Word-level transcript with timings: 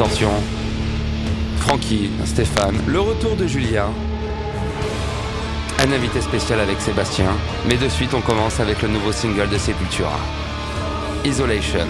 Distorsion, 0.00 0.32
Francky, 1.58 2.08
Stéphane, 2.24 2.80
le 2.86 3.00
retour 3.00 3.36
de 3.36 3.46
Julien, 3.46 3.84
un 5.78 5.92
invité 5.92 6.22
spécial 6.22 6.58
avec 6.58 6.80
Sébastien, 6.80 7.28
mais 7.68 7.76
de 7.76 7.86
suite 7.86 8.14
on 8.14 8.22
commence 8.22 8.60
avec 8.60 8.80
le 8.80 8.88
nouveau 8.88 9.12
single 9.12 9.50
de 9.50 9.58
Sepultura, 9.58 10.18
Isolation. 11.26 11.86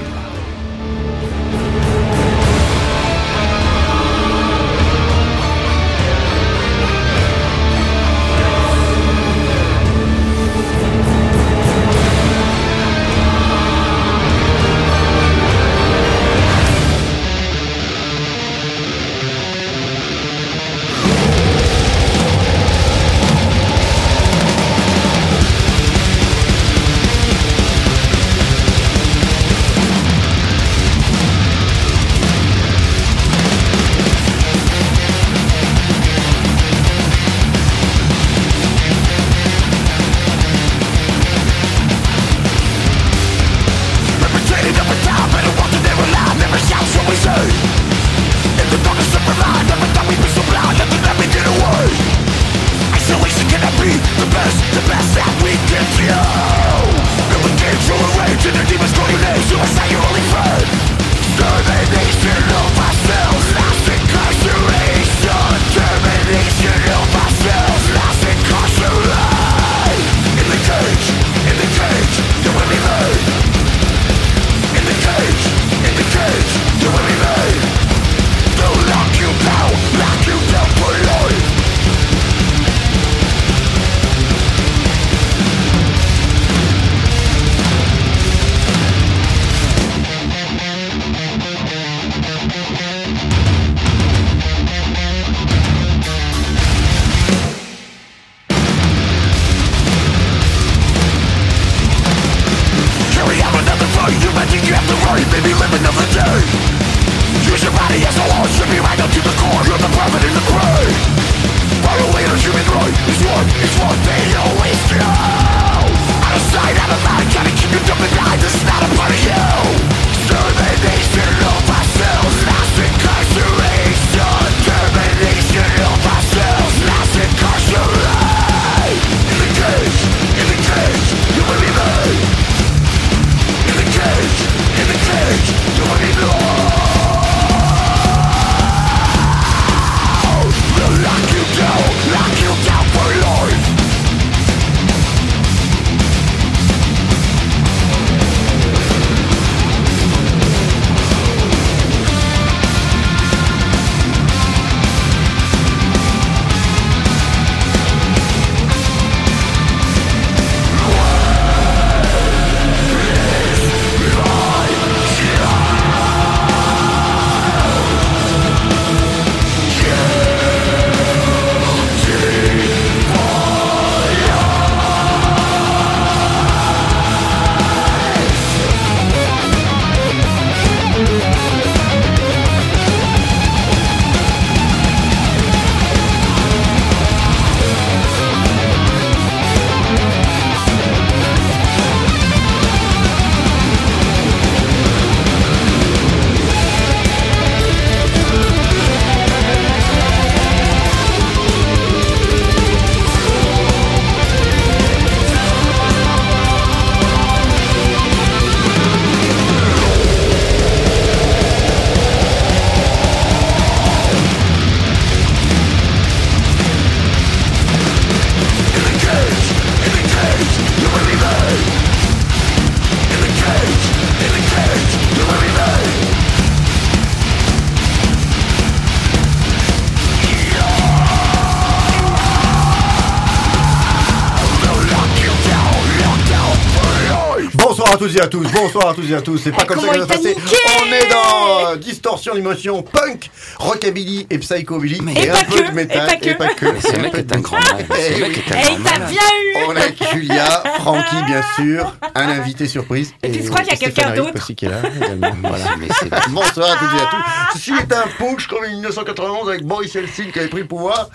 Bonsoir 238.62 238.88
à 238.88 238.94
tous 238.94 239.10
et 239.10 239.14
à 239.14 239.22
tous. 239.22 239.38
C'est 239.38 239.52
pas 239.52 239.62
Eh, 239.62 239.66
comme 239.66 239.80
ça 239.80 239.88
que 239.88 239.92
ça 239.94 239.98
va 240.00 240.06
passer. 240.06 240.36
On 240.82 240.92
est 240.92 241.08
dans 241.10 241.70
euh, 241.72 241.76
Distorsion 241.76 242.34
d'émotion 242.34 242.82
punk, 242.82 243.30
rockabilly 243.58 244.26
et 244.30 244.38
psychobilly. 244.38 245.00
Et, 245.16 245.22
Et 245.24 245.30
un 245.30 245.34
peu 245.44 245.62
que, 245.62 245.68
de 245.68 245.72
métal 245.74 246.08
et 246.08 246.08
pas 246.08 246.16
que. 246.16 246.28
et 246.28 246.34
pas 246.34 246.48
que. 246.54 246.66
Mais 246.66 246.80
ce 246.80 246.96
mec 247.00 247.14
est 247.14 247.32
un 247.34 247.40
grand 247.40 247.58
Eh, 247.58 248.20
grand 248.20 248.28
il 248.28 248.42
t'a 248.82 248.98
bien 248.98 249.20
eu 249.20 249.56
On 249.68 249.76
a 249.76 250.12
Julia, 250.12 250.62
Francky 250.78 251.16
bien 251.26 251.42
sûr, 251.56 251.94
un 252.14 252.28
invité 252.28 252.66
surprise. 252.66 253.12
Et 253.22 253.28
puis, 253.30 253.42
je 253.44 253.48
crois 253.48 253.60
qu'il 253.62 253.70
y 253.72 253.74
a 253.74 253.76
quelqu'un 253.78 254.10
d'autre. 254.14 254.32
aussi 254.36 254.54
qui 254.54 254.66
est 254.66 254.68
là 254.68 254.82
Bonsoir 256.30 256.70
à 256.72 256.76
toutes 256.76 256.98
et 256.98 257.02
à 257.02 257.06
tous. 257.06 257.58
Ceci 257.58 257.72
est 257.72 257.92
un 257.92 258.04
punk 258.18 258.46
comme 258.46 258.64
en 258.64 258.70
1991 258.70 259.48
avec 259.48 259.64
Boris 259.64 259.92
Yeltsin 259.94 260.24
qui 260.32 260.38
avait 260.38 260.48
pris 260.48 260.60
le 260.60 260.66
pouvoir. 260.66 261.08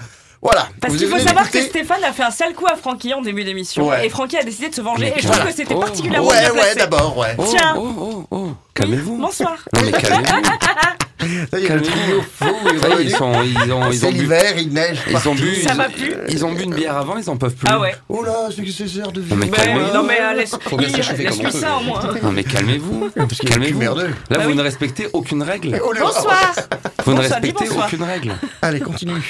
Voilà. 0.46 0.68
Parce 0.80 0.96
qu'il 0.96 1.08
faut 1.08 1.18
savoir 1.18 1.50
que 1.50 1.60
Stéphane 1.60 2.04
a 2.04 2.14
fait 2.14 2.22
un 2.22 2.30
sale 2.30 2.54
coup 2.54 2.68
à 2.68 2.76
Francky 2.76 3.14
en 3.16 3.22
début 3.22 3.44
d'émission. 3.44 3.90
Ouais. 3.90 4.06
Et 4.06 4.10
Francky 4.10 4.38
a 4.38 4.44
décidé 4.44 4.70
de 4.70 4.76
se 4.76 4.82
venger. 4.82 5.06
Mais 5.06 5.14
Et 5.18 5.22
je 5.24 5.28
trouve 5.28 5.44
que 5.44 5.52
c'était 5.52 5.74
Oh. 5.76 5.80
particulièrement 5.80 6.28
Ouais, 6.30 6.40
bien 6.40 6.52
ouais, 6.52 6.60
placé. 6.60 6.76
d'abord, 6.76 7.18
ouais. 7.18 7.34
Oh, 7.40 7.46
Tiens. 7.50 7.74
oh, 7.78 7.94
oh, 8.00 8.28
oh. 8.30 8.48
Calmez-vous. 8.76 9.18
Bonsoir. 9.18 9.58
Non 9.76 9.82
mais 9.84 9.92
calmez-vous. 9.92 10.24
Le 11.54 11.82
trio 11.82 12.22
fou 12.40 12.46
est 12.46 13.04
ils 13.04 13.12
sont, 13.12 13.32
ils 13.44 13.72
ont, 13.72 13.92
ils 13.92 14.06
ont 14.06 14.12
bu. 14.12 14.18
l'hiver, 14.20 14.54
il 14.58 14.70
neige. 14.74 15.00
Ils 15.10 15.28
ont 15.30 15.36
bu. 15.36 15.56
Ça 15.56 15.72
ils- 15.72 15.78
m'a 15.78 15.90
plu. 15.90 16.14
Ils 16.30 16.46
ont 16.46 16.54
bu 16.54 16.64
une 16.64 16.74
bière 16.74 16.98
avant, 16.98 17.18
ils 17.18 17.30
en 17.30 17.38
peuvent 17.38 17.56
plus. 17.56 17.68
Ah 17.70 17.80
ouais. 17.80 17.94
Oh 18.10 18.24
là, 18.24 18.50
c'est 18.56 18.64
que 18.64 18.72
c'est 18.72 19.00
heure 19.00 19.12
de 19.12 19.22
Non, 19.22 19.36
mais 19.36 19.46
vivre. 19.46 19.58
Mais, 19.66 19.94
non 19.94 20.04
mais 20.04 20.20
euh, 20.22 20.34
laisse, 20.34 20.52
peut. 20.52 21.50
ça 21.52 21.78
au 21.78 21.84
moins. 21.84 22.02
Non 22.24 22.32
mais 22.32 22.44
calmez-vous. 22.44 23.10
Calmez-vous. 23.48 23.82
Là, 23.82 23.94
Bah 24.30 24.38
vous 24.44 24.50
oui. 24.50 24.56
ne 24.56 24.62
respectez 24.62 25.08
aucune 25.14 25.44
règle. 25.44 25.80
Oh, 25.84 25.94
Bonsoir. 26.00 26.54
Vous 27.06 27.14
ne 27.14 27.20
respectez 27.20 27.66
bonsoir. 27.66 27.86
aucune 27.88 28.04
règle. 28.04 28.34
Allez, 28.62 28.80
continue. 28.80 29.22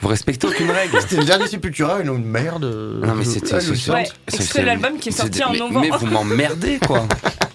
Vous 0.00 0.08
respectez 0.08 0.46
aucune 0.46 0.70
règle. 0.70 1.00
C'était 1.00 1.16
le 1.16 1.24
dernier 1.24 1.46
Sepultura, 1.48 2.00
une 2.00 2.24
merde. 2.24 2.64
Non 3.04 3.14
mais 3.14 3.24
c'était 3.24 3.54
Ah, 3.54 3.60
c'est- 3.60 4.62
l'album 4.62 4.98
qui 4.98 5.08
est 5.08 5.12
sorti 5.12 5.42
en 5.44 5.52
novembre. 5.52 5.80
Mais 5.80 5.90
vous 5.98 6.06
m'emmerdez 6.06 6.78
quoi. 6.86 7.06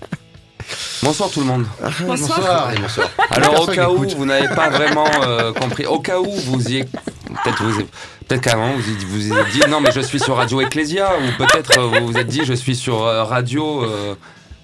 Bonsoir 1.04 1.30
tout 1.32 1.40
le 1.40 1.46
monde. 1.48 1.66
Bonsoir. 2.06 2.72
Bonsoir. 2.80 3.10
Alors 3.32 3.64
au 3.64 3.72
cas 3.72 3.90
où 3.90 4.08
vous 4.08 4.26
n'avez 4.26 4.48
pas 4.50 4.70
vraiment 4.70 5.08
euh, 5.24 5.52
compris, 5.54 5.86
au 5.86 6.00
cas 6.00 6.20
où 6.20 6.32
vous 6.32 6.62
y 6.70 6.78
êtes- 6.80 6.92
peut-être 7.44 7.64
vous 7.64 7.82
peut-être 8.28 8.42
qu'avant 8.42 8.74
vous 8.74 8.90
y- 8.90 9.06
vous 9.06 9.28
y 9.34 9.38
êtes 9.38 9.50
dit 9.52 9.62
non 9.70 9.80
mais 9.82 9.92
je 9.92 10.02
suis 10.02 10.20
sur 10.20 10.36
Radio 10.36 10.62
Ecclesia 10.62 11.10
ou 11.18 11.38
peut-être 11.44 11.80
euh, 11.80 11.88
vous 12.00 12.08
vous 12.08 12.18
êtes 12.18 12.28
dit 12.28 12.42
je 12.46 12.54
suis 12.54 12.76
sur 12.76 13.04
euh, 13.04 13.24
radio 13.24 13.84
euh, 13.84 14.16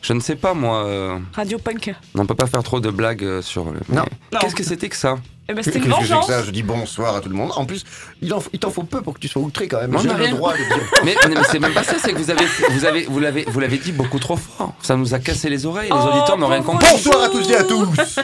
je 0.01 0.13
ne 0.13 0.19
sais 0.19 0.35
pas 0.35 0.53
moi 0.53 0.85
euh, 0.85 1.17
Radio 1.33 1.57
Punk. 1.57 1.95
on 2.15 2.25
peut 2.25 2.35
pas 2.35 2.45
faire 2.47 2.61
trop 2.63 2.79
de 2.79 2.89
blagues 2.91 3.23
euh, 3.23 3.41
sur 3.41 3.65
le-. 3.71 3.79
Non. 3.89 4.03
Qu'est-ce 4.39 4.55
que 4.55 4.63
c'était 4.63 4.89
que 4.89 4.95
ça? 4.97 5.15
Eh 5.49 5.53
ben, 5.53 5.63
c'était 5.63 5.79
que 5.79 5.85
une 5.85 5.91
vengeance. 5.91 6.27
ça 6.27 6.43
Je 6.43 6.51
dis 6.51 6.63
bonsoir 6.63 7.15
à 7.15 7.21
tout 7.21 7.29
le 7.29 7.35
monde. 7.35 7.51
En 7.55 7.65
plus, 7.65 7.83
il 8.21 8.33
en- 8.33 8.43
il 8.51 8.59
t'en 8.59 8.69
faut 8.69 8.83
peu 8.83 9.01
pour 9.01 9.13
que 9.13 9.19
tu 9.19 9.27
sois 9.27 9.41
outré 9.41 9.67
quand 9.67 9.79
même. 9.79 9.95
On 9.95 9.99
a 9.99 10.03
le 10.03 10.13
rien. 10.25 10.31
droit 10.31 10.51
de 10.53 10.57
dire. 10.57 10.77
mais, 11.05 11.15
mais 11.29 11.35
c'est 11.49 11.59
même 11.59 11.73
pas 11.73 11.83
ça, 11.83 11.95
c'est 12.03 12.11
que 12.13 12.17
vous 12.17 12.29
avez 12.29 12.45
vous 12.69 12.85
avez 12.85 13.03
vous 13.05 13.19
l'avez 13.19 13.45
vous 13.47 13.59
l'avez 13.59 13.77
dit 13.77 13.91
beaucoup 13.93 14.19
trop 14.19 14.35
fort. 14.35 14.73
Ça 14.81 14.95
nous 14.97 15.13
a 15.13 15.19
cassé 15.19 15.49
les 15.49 15.65
oreilles, 15.65 15.89
les 15.89 15.95
Oh, 15.97 16.09
auditeurs 16.15 16.37
n'ont 16.37 16.47
rien 16.47 16.61
compris. 16.63 16.87
Bonsoir 16.91 17.23
à 17.23 17.29
tous 17.29 17.49
et 17.49 17.55
à 17.55 17.63
tous. 17.63 18.19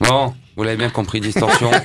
Bon, 0.00 0.34
vous 0.56 0.62
l'avez 0.62 0.76
bien 0.76 0.90
compris, 0.90 1.20
distorsion. 1.20 1.70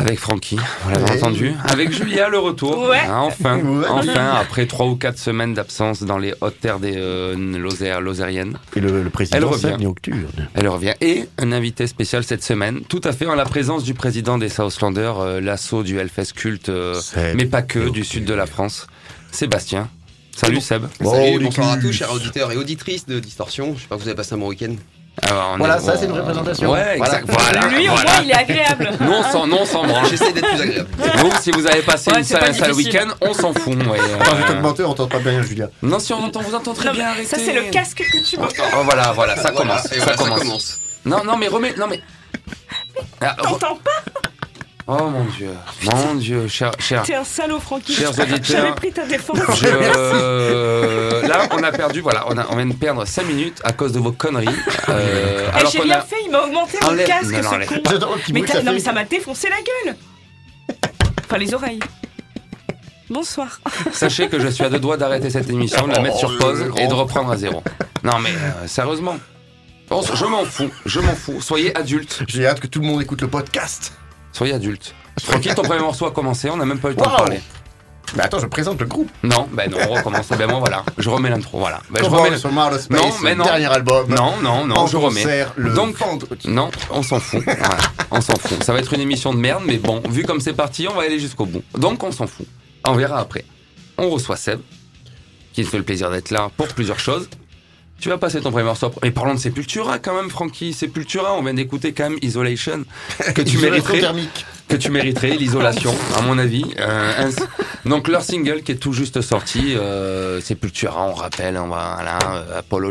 Avec 0.00 0.20
Francky, 0.20 0.54
vous 0.84 0.90
l'avez 0.90 1.02
Ouais. 1.04 1.16
entendu. 1.18 1.52
Avec 1.64 1.90
Julia, 1.92 2.28
le 2.28 2.38
retour. 2.38 2.88
Ouais. 2.88 3.00
Hein, 3.00 3.18
enfin, 3.22 3.58
Ouais. 3.64 3.84
enfin, 3.88 4.30
après 4.40 4.66
trois 4.66 4.86
ou 4.86 4.94
quatre 4.94 5.18
semaines 5.18 5.54
d'absence 5.54 6.04
dans 6.04 6.18
les 6.18 6.32
hautes 6.40 6.60
terres 6.60 6.78
des 6.78 6.94
euh, 6.96 7.34
Lozère- 7.36 8.00
lozériennes, 8.00 8.58
Et 8.76 8.80
le, 8.80 9.02
le 9.02 9.10
président 9.10 9.38
Elle 9.38 9.44
revient. 9.44 9.76
Elle 10.54 10.68
revient. 10.68 10.94
Et 11.00 11.24
un 11.38 11.50
invité 11.50 11.88
spécial 11.88 12.22
cette 12.22 12.44
semaine, 12.44 12.82
tout 12.88 13.00
à 13.02 13.10
fait 13.12 13.26
en 13.26 13.34
la 13.34 13.44
présence 13.44 13.82
du 13.82 13.94
président 13.94 14.38
des 14.38 14.48
Southlanders, 14.48 15.18
euh, 15.18 15.40
l'assaut 15.40 15.82
du 15.82 15.98
Hellfest 15.98 16.32
culte, 16.32 16.68
euh, 16.68 16.94
mais 17.34 17.46
pas 17.46 17.62
que, 17.62 17.88
du 17.90 18.04
sud 18.04 18.24
de 18.24 18.34
la 18.34 18.46
France, 18.46 18.86
Sébastien. 19.32 19.88
Salut 20.36 20.60
Seb. 20.60 20.84
Bon, 21.00 21.10
Salut, 21.12 21.44
bonsoir 21.44 21.72
à 21.72 21.76
tous, 21.76 21.90
chers 21.90 22.12
auditeurs 22.12 22.52
et 22.52 22.56
auditrices 22.56 23.06
de 23.06 23.18
Distorsion. 23.18 23.74
Je 23.76 23.82
sais 23.82 23.88
pas 23.88 23.96
que 23.96 24.02
vous 24.02 24.06
avez 24.08 24.16
passé 24.16 24.34
un 24.34 24.38
bon 24.38 24.46
week-end? 24.48 24.74
Alors, 25.22 25.50
on 25.54 25.58
Voilà, 25.58 25.76
est- 25.76 25.80
ça, 25.80 25.92
on- 25.94 25.98
c'est 25.98 26.06
une 26.06 26.12
représentation. 26.12 26.70
Ouais, 26.70 26.96
Voilà. 26.96 27.20
exact. 27.20 27.24
Voilà. 27.28 27.66
Lui, 27.68 27.88
au 27.88 27.92
voilà. 27.92 28.10
moins, 28.12 28.20
il 28.22 28.30
est 28.30 28.34
agréable. 28.34 28.90
Nous, 29.00 29.12
on 29.12 29.22
s'en, 29.24 29.46
nous, 29.46 29.56
on 29.56 29.64
s'en 29.64 29.84
branle. 29.86 30.06
J'essaie 30.08 30.32
d'être 30.32 30.48
plus 30.48 30.60
agréable. 30.62 30.88
Vous, 31.16 31.30
si 31.40 31.50
vous 31.50 31.66
avez 31.66 31.82
passé 31.82 32.10
Ouais, 32.10 32.18
une 32.18 32.24
sale- 32.24 32.40
pas 32.40 32.48
un 32.48 32.52
sale 32.52 32.72
week-end, 32.72 33.08
on 33.20 33.32
s'en 33.34 33.52
fout. 33.52 33.74
ouais, 33.74 33.98
Attends, 34.20 34.24
je 34.24 34.30
euh, 34.30 34.34
vais 34.34 34.44
t'augmenter, 34.46 34.84
on 34.84 34.94
t'entend 34.94 35.08
pas 35.08 35.18
bien, 35.30 35.42
Julia. 35.42 35.68
Non, 35.82 35.98
si 35.98 36.12
on 36.12 36.22
entend, 36.24 36.40
vous 36.40 36.54
entend 36.54 36.72
très 36.74 36.86
Non, 36.88 36.92
bien. 36.94 37.08
Arrêtez. 37.08 37.26
ça, 37.26 37.36
c'est 37.38 37.52
le 37.52 37.62
casque 37.70 38.02
que 38.12 38.24
tu 38.24 38.36
m'entends. 38.38 38.62
Oh, 38.78 38.82
voilà, 38.84 39.12
voilà, 39.12 39.34
ça 39.36 39.50
Voilà, 39.50 39.56
commence. 39.58 39.84
et 39.92 39.98
ça, 39.98 40.04
voilà, 40.04 40.16
commence. 40.16 40.38
ça 40.38 40.44
commence. 40.44 40.78
Non, 41.04 41.24
non, 41.24 41.36
mais 41.36 41.48
remets. 41.48 41.74
Non, 41.76 41.86
mais. 41.88 42.00
Ah, 43.20 43.34
re- 43.38 43.42
T'entends 43.42 43.76
pas 43.76 44.02
Oh 44.90 45.10
mon 45.10 45.24
dieu, 45.26 45.50
mon 45.84 46.14
dieu, 46.14 46.48
cher, 46.48 46.72
cher. 46.78 47.02
T'es 47.02 47.14
un 47.14 47.22
salaud, 47.24 47.60
Francky. 47.60 47.92
Chers 47.92 48.18
auditeurs. 48.18 48.40
J'avais 48.42 48.72
pris 48.74 48.90
ta 48.90 49.04
défense. 49.04 49.36
Je, 49.60 49.66
euh, 49.66 51.28
là, 51.28 51.46
on 51.52 51.62
a 51.62 51.70
perdu, 51.72 52.00
voilà, 52.00 52.24
on, 52.28 52.38
a, 52.38 52.46
on 52.48 52.56
vient 52.56 52.64
de 52.64 52.72
perdre 52.72 53.04
5 53.04 53.26
minutes 53.26 53.60
à 53.64 53.72
cause 53.74 53.92
de 53.92 53.98
vos 53.98 54.12
conneries. 54.12 54.48
Euh, 54.88 55.46
Eh, 55.52 55.56
alors 55.58 55.70
J'ai 55.70 55.92
a. 55.92 56.00
fait, 56.00 56.16
il 56.24 56.30
m'a 56.30 56.40
augmenté 56.40 56.78
mon 56.82 56.96
casque, 57.04 57.32
non, 57.32 57.42
non, 57.42 57.60
ce 57.60 57.66
con. 57.66 58.32
Mais, 58.32 58.40
non, 58.64 58.72
mais 58.72 58.78
ça 58.80 58.92
m'a 58.94 59.04
défoncé 59.04 59.48
la 59.50 59.56
gueule. 59.56 59.96
Enfin, 61.26 61.36
les 61.36 61.52
oreilles. 61.52 61.80
Bonsoir. 63.10 63.60
Sachez 63.92 64.28
que 64.28 64.40
je 64.40 64.48
suis 64.48 64.64
à 64.64 64.70
deux 64.70 64.78
doigts 64.80 64.96
d'arrêter 64.96 65.28
cette 65.28 65.50
émission, 65.50 65.86
de 65.86 65.92
la 65.92 66.00
mettre 66.00 66.16
sur 66.16 66.30
Oh, 66.34 66.38
pause 66.42 66.64
et 66.78 66.86
de 66.86 66.94
reprendre 66.94 67.30
à 67.30 67.36
zéro. 67.36 67.62
Non, 68.04 68.18
mais 68.20 68.30
euh, 68.30 68.66
sérieusement. 68.66 69.18
Je 69.90 70.24
m'en 70.24 70.44
fous, 70.46 70.70
je 70.86 71.00
m'en 71.00 71.14
fous. 71.14 71.42
Soyez 71.42 71.76
adultes, 71.76 72.22
J'ai 72.26 72.46
hâte 72.46 72.60
que 72.60 72.66
tout 72.66 72.80
le 72.80 72.86
monde 72.86 73.02
écoute 73.02 73.20
le 73.20 73.28
podcast. 73.28 73.92
Soyez 74.38 74.54
adultes. 74.54 74.94
Tranquille, 75.26 75.54
ton 75.54 75.62
premier 75.62 75.80
morceau 75.80 76.06
a 76.06 76.10
commencé, 76.12 76.48
on 76.48 76.56
n'a 76.56 76.64
même 76.64 76.78
pas 76.78 76.88
eu 76.88 76.92
le 76.92 76.96
temps 76.96 77.10
de 77.10 77.16
parler. 77.16 77.40
Mais 78.16 78.22
attends, 78.22 78.38
je 78.38 78.46
présente 78.46 78.80
le 78.80 78.86
groupe. 78.86 79.10
Non, 79.22 79.46
ben 79.52 79.70
non, 79.70 79.76
on 79.90 79.94
recommence. 79.94 80.28
ben 80.30 80.48
moi, 80.48 80.60
voilà. 80.60 80.82
Je 80.96 81.10
remets 81.10 81.28
l'intro, 81.28 81.58
voilà. 81.58 81.80
Ben, 81.90 82.02
je 82.02 82.08
remets 82.08 82.30
de 82.30 82.36
Space, 82.38 82.88
Non, 82.90 83.12
mais 83.22 83.34
non. 83.34 83.44
dernier 83.44 83.66
album. 83.66 84.08
Non, 84.08 84.34
non, 84.42 84.64
non, 84.64 84.78
en 84.78 84.86
je 84.86 84.96
remets. 84.96 85.44
le 85.56 85.74
Donc, 85.74 85.96
vendredi. 85.96 86.48
non, 86.48 86.70
on 86.90 87.02
s'en 87.02 87.20
fout. 87.20 87.42
Voilà, 87.44 87.76
on 88.10 88.20
s'en 88.22 88.34
fout. 88.36 88.62
Ça 88.62 88.72
va 88.72 88.78
être 88.78 88.94
une 88.94 89.00
émission 89.02 89.34
de 89.34 89.38
merde, 89.38 89.62
mais 89.66 89.76
bon, 89.76 90.00
vu 90.08 90.22
comme 90.24 90.40
c'est 90.40 90.54
parti, 90.54 90.88
on 90.88 90.94
va 90.94 91.02
aller 91.02 91.18
jusqu'au 91.20 91.44
bout. 91.44 91.62
Donc, 91.76 92.02
on 92.02 92.10
s'en 92.12 92.26
fout. 92.26 92.46
On 92.86 92.94
verra 92.94 93.18
après. 93.18 93.44
On 93.98 94.08
reçoit 94.08 94.36
Seb, 94.36 94.60
qui 95.52 95.60
nous 95.62 95.66
fait 95.68 95.76
le 95.78 95.84
plaisir 95.84 96.10
d'être 96.10 96.30
là 96.30 96.48
pour 96.56 96.68
plusieurs 96.68 97.00
choses. 97.00 97.28
Tu 98.00 98.08
vas 98.10 98.18
passer 98.18 98.40
ton 98.40 98.50
premier 98.52 98.64
morceau. 98.64 98.92
Et 99.02 99.10
parlons 99.10 99.34
de 99.34 99.40
Sepultura 99.40 99.98
quand 99.98 100.14
même, 100.14 100.30
Francky. 100.30 100.72
Sepultura, 100.72 101.34
on 101.36 101.42
vient 101.42 101.54
d'écouter 101.54 101.92
quand 101.92 102.08
même 102.10 102.18
Isolation, 102.22 102.84
que 103.34 103.42
tu 103.42 103.58
mériterais 103.58 103.98
thermique. 103.98 104.46
que 104.68 104.76
tu 104.76 104.90
mériterais, 104.92 105.30
l'isolation, 105.36 105.92
à 106.16 106.22
mon 106.22 106.38
avis. 106.38 106.64
Euh, 106.78 107.26
un- 107.26 107.88
donc 107.88 108.06
leur 108.06 108.22
single 108.22 108.62
qui 108.62 108.72
est 108.72 108.76
tout 108.76 108.92
juste 108.92 109.20
sorti, 109.20 109.74
euh, 109.74 110.40
Sepultura, 110.40 111.06
on 111.08 111.12
rappelle, 111.14 111.56
on 111.56 111.66
va, 111.68 111.94
voilà, 111.96 112.18
euh, 112.36 112.58
Apollo, 112.60 112.90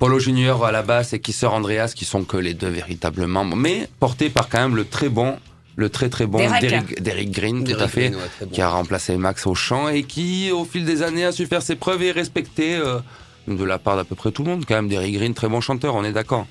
Polo 0.00 0.18
Junior 0.18 0.64
à 0.64 0.72
la 0.72 0.82
basse 0.82 1.12
et 1.12 1.20
Kisser 1.20 1.46
Andreas, 1.46 1.92
qui 1.94 2.04
sont 2.04 2.24
que 2.24 2.36
les 2.36 2.54
deux 2.54 2.68
véritablement, 2.68 3.44
mais 3.44 3.88
portés 4.00 4.28
par 4.28 4.48
quand 4.48 4.60
même 4.60 4.74
le 4.74 4.84
très 4.86 5.08
bon, 5.08 5.36
le 5.76 5.88
très 5.88 6.08
très 6.08 6.26
bon 6.26 6.38
Derek. 6.38 7.00
Derrick, 7.00 7.30
Green, 7.30 7.58
tout 7.60 7.64
Derrick 7.66 7.82
à 7.82 7.88
fait, 7.88 8.00
Green, 8.08 8.14
ouais, 8.16 8.28
très 8.36 8.46
bon. 8.46 8.52
qui 8.52 8.60
a 8.60 8.68
remplacé 8.68 9.16
Max 9.16 9.46
au 9.46 9.54
chant 9.54 9.88
et 9.88 10.02
qui, 10.02 10.50
au 10.50 10.64
fil 10.64 10.84
des 10.84 11.02
années, 11.02 11.24
a 11.26 11.30
su 11.32 11.46
faire 11.46 11.62
ses 11.62 11.76
preuves 11.76 12.02
et 12.02 12.08
est 12.08 12.12
respecté. 12.12 12.74
euh, 12.74 12.98
de 13.48 13.64
la 13.64 13.78
part 13.78 13.96
d'à 13.96 14.04
peu 14.04 14.14
près 14.14 14.30
tout 14.30 14.44
le 14.44 14.50
monde, 14.50 14.64
quand 14.66 14.74
même, 14.74 14.88
Derrick 14.88 15.14
Green, 15.14 15.34
très 15.34 15.48
bon 15.48 15.60
chanteur, 15.60 15.94
on 15.94 16.04
est 16.04 16.12
d'accord. 16.12 16.46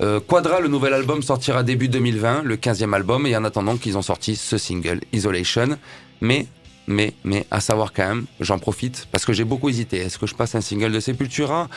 Euh, 0.00 0.20
Quadra, 0.20 0.60
le 0.60 0.68
nouvel 0.68 0.94
album, 0.94 1.22
sortira 1.22 1.62
début 1.62 1.88
2020, 1.88 2.42
le 2.44 2.56
15e 2.56 2.94
album, 2.94 3.26
et 3.26 3.36
en 3.36 3.44
attendant 3.44 3.76
qu'ils 3.76 3.98
ont 3.98 4.02
sorti 4.02 4.36
ce 4.36 4.58
single, 4.58 5.00
Isolation. 5.12 5.78
Mais, 6.20 6.46
mais, 6.88 7.12
mais, 7.22 7.46
à 7.52 7.60
savoir 7.60 7.92
quand 7.92 8.08
même, 8.08 8.24
j'en 8.40 8.58
profite, 8.58 9.06
parce 9.12 9.24
que 9.24 9.32
j'ai 9.32 9.44
beaucoup 9.44 9.68
hésité. 9.68 9.98
Est-ce 9.98 10.18
que 10.18 10.26
je 10.26 10.34
passe 10.34 10.54
un 10.56 10.60
single 10.60 10.90
de 10.90 10.98
Sepultura, 11.00 11.68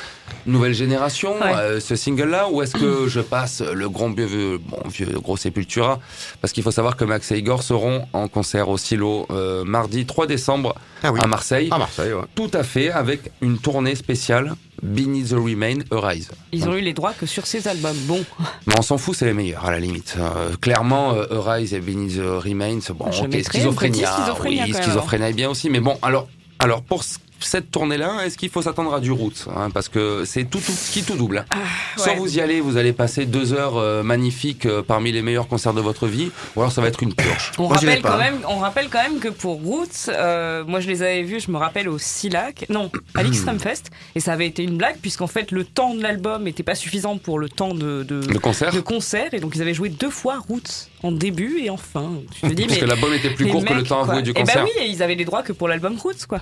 nouvelle 0.47 0.73
génération, 0.73 1.33
Ouais. 1.39 1.53
euh, 1.55 1.79
ce 1.79 1.95
single-là, 1.95 2.47
ou 2.49 2.61
est-ce 2.63 2.73
que 2.73 3.07
je 3.07 3.19
passe 3.21 3.61
le 3.61 3.89
grand 3.89 4.09
vieux, 4.09 4.57
bon, 4.57 4.79
vieux 4.89 5.07
gros 5.19 5.37
Sepultura? 5.37 5.99
Parce 6.41 6.53
qu'il 6.53 6.63
faut 6.63 6.71
savoir 6.71 6.95
que 6.95 7.03
Max 7.05 7.31
et 7.31 7.37
Igor 7.37 7.61
seront 7.61 8.07
en 8.13 8.27
concert 8.27 8.69
au 8.69 8.77
Silo 8.77 9.27
euh, 9.31 9.63
mardi 9.65 10.05
3 10.05 10.25
décembre 10.27 10.73
Ah 11.03 11.11
oui. 11.11 11.19
à 11.21 11.27
Marseille. 11.27 11.67
À 11.71 11.77
Marseille, 11.77 12.13
ouais. 12.13 12.23
Tout 12.33 12.49
à 12.53 12.63
fait, 12.63 12.89
avec 12.89 13.31
une 13.41 13.57
tournée 13.59 13.95
spéciale, 13.95 14.55
Beneath 14.83 15.29
the 15.29 15.33
Remain, 15.33 15.79
Arise. 15.91 16.29
Ils 16.51 16.67
ont 16.67 16.75
eu 16.75 16.81
les 16.81 16.93
droits 16.93 17.13
que 17.13 17.25
sur 17.25 17.45
ces 17.45 17.67
albums. 17.67 17.97
Bon, 18.07 18.23
Mais 18.67 18.73
on 18.77 18.81
s'en 18.81 18.97
fout, 18.97 19.15
c'est 19.15 19.25
les 19.25 19.33
meilleurs 19.33 19.65
à 19.65 19.71
la 19.71 19.79
limite. 19.79 20.15
Euh, 20.17 20.55
clairement, 20.59 21.13
euh, 21.13 21.39
Arise 21.45 21.73
et 21.73 21.79
Beneath 21.81 22.17
the 22.17 22.43
Remain, 22.43 22.79
bon, 22.95 23.11
Je 23.11 23.23
ok, 23.23 23.43
Schizophrénia, 23.51 24.15
oui, 24.43 24.71
même, 24.71 24.81
Schizophrénia 24.83 25.29
est 25.29 25.33
bien 25.33 25.49
aussi, 25.49 25.69
mais 25.69 25.79
bon, 25.79 25.97
alors, 26.01 26.27
alors 26.59 26.81
pour 26.81 27.03
c- 27.03 27.17
cette 27.43 27.71
tournée-là, 27.71 28.25
est-ce 28.25 28.37
qu'il 28.37 28.49
faut 28.49 28.61
s'attendre 28.61 28.93
à 28.93 28.99
du 28.99 29.11
route 29.11 29.47
hein, 29.55 29.69
Parce 29.71 29.89
que 29.89 30.23
c'est 30.25 30.43
tout, 30.45 30.59
tout, 30.59 30.73
qui 30.91 31.03
tout 31.03 31.15
double. 31.15 31.45
hein. 31.51 31.57
Soit 31.97 32.13
ouais. 32.13 32.19
vous 32.19 32.37
y 32.37 32.41
allez, 32.41 32.61
vous 32.61 32.77
allez 32.77 32.93
passer 32.93 33.25
deux 33.25 33.53
heures 33.53 33.77
euh, 33.77 34.03
magnifiques 34.03 34.65
euh, 34.65 34.81
parmi 34.81 35.11
les 35.11 35.21
meilleurs 35.21 35.47
concerts 35.47 35.73
de 35.73 35.81
votre 35.81 36.07
vie, 36.07 36.31
ou 36.55 36.61
alors 36.61 36.71
ça 36.71 36.81
va 36.81 36.87
être 36.87 37.03
une 37.03 37.13
purge. 37.13 37.51
On 37.57 37.67
Moi, 37.67 37.75
rappelle, 37.75 38.01
quand 38.01 38.17
même, 38.17 38.37
on 38.47 38.57
rappelle 38.59 38.89
quand 38.89 39.01
même 39.03 39.19
que 39.19 39.29
pour 39.29 39.61
Roots, 39.61 40.09
euh, 40.09 40.63
moi 40.65 40.79
je 40.79 40.87
les 40.87 41.01
avais 41.01 41.23
vus, 41.23 41.39
je 41.39 41.51
me 41.51 41.57
rappelle 41.57 41.89
au 41.89 41.97
Silac, 41.97 42.65
non, 42.69 42.91
à 43.15 43.23
l'Extreme 43.23 43.59
Fest, 43.59 43.91
et 44.15 44.19
ça 44.19 44.33
avait 44.33 44.47
été 44.47 44.63
une 44.63 44.77
blague, 44.77 44.97
puisqu'en 45.01 45.27
fait 45.27 45.51
le 45.51 45.63
temps 45.65 45.93
de 45.95 46.01
l'album 46.01 46.43
n'était 46.43 46.63
pas 46.63 46.75
suffisant 46.75 47.17
pour 47.17 47.39
le 47.39 47.49
temps 47.49 47.73
de, 47.73 48.03
de, 48.03 48.21
Le 48.27 48.39
concert 48.39 48.71
de 48.73 48.79
concert, 48.81 49.33
et 49.33 49.39
donc 49.39 49.55
ils 49.55 49.61
avaient 49.61 49.73
joué 49.73 49.89
deux 49.89 50.09
fois 50.09 50.39
Roots, 50.47 50.89
en 51.03 51.11
début 51.11 51.59
et 51.63 51.69
en 51.69 51.77
fin. 51.77 52.11
Tu 52.35 52.41
te 52.41 52.47
dis, 52.53 52.63
Parce 52.65 52.75
mais. 52.75 52.79
que 52.81 52.85
l'album 52.85 53.13
était 53.13 53.29
plus 53.31 53.47
court 53.47 53.63
que 53.65 53.73
le 53.73 53.83
temps 53.83 54.01
avoué 54.03 54.21
du 54.21 54.31
Eh 54.31 54.33
ben 54.33 54.41
concert. 54.45 54.63
oui, 54.63 54.71
et 54.83 54.87
ils 54.87 55.01
avaient 55.03 55.15
les 55.15 55.25
droits 55.25 55.43
que 55.43 55.53
pour 55.53 55.67
l'album 55.67 55.97
Roots, 55.97 56.25
quoi. 56.27 56.39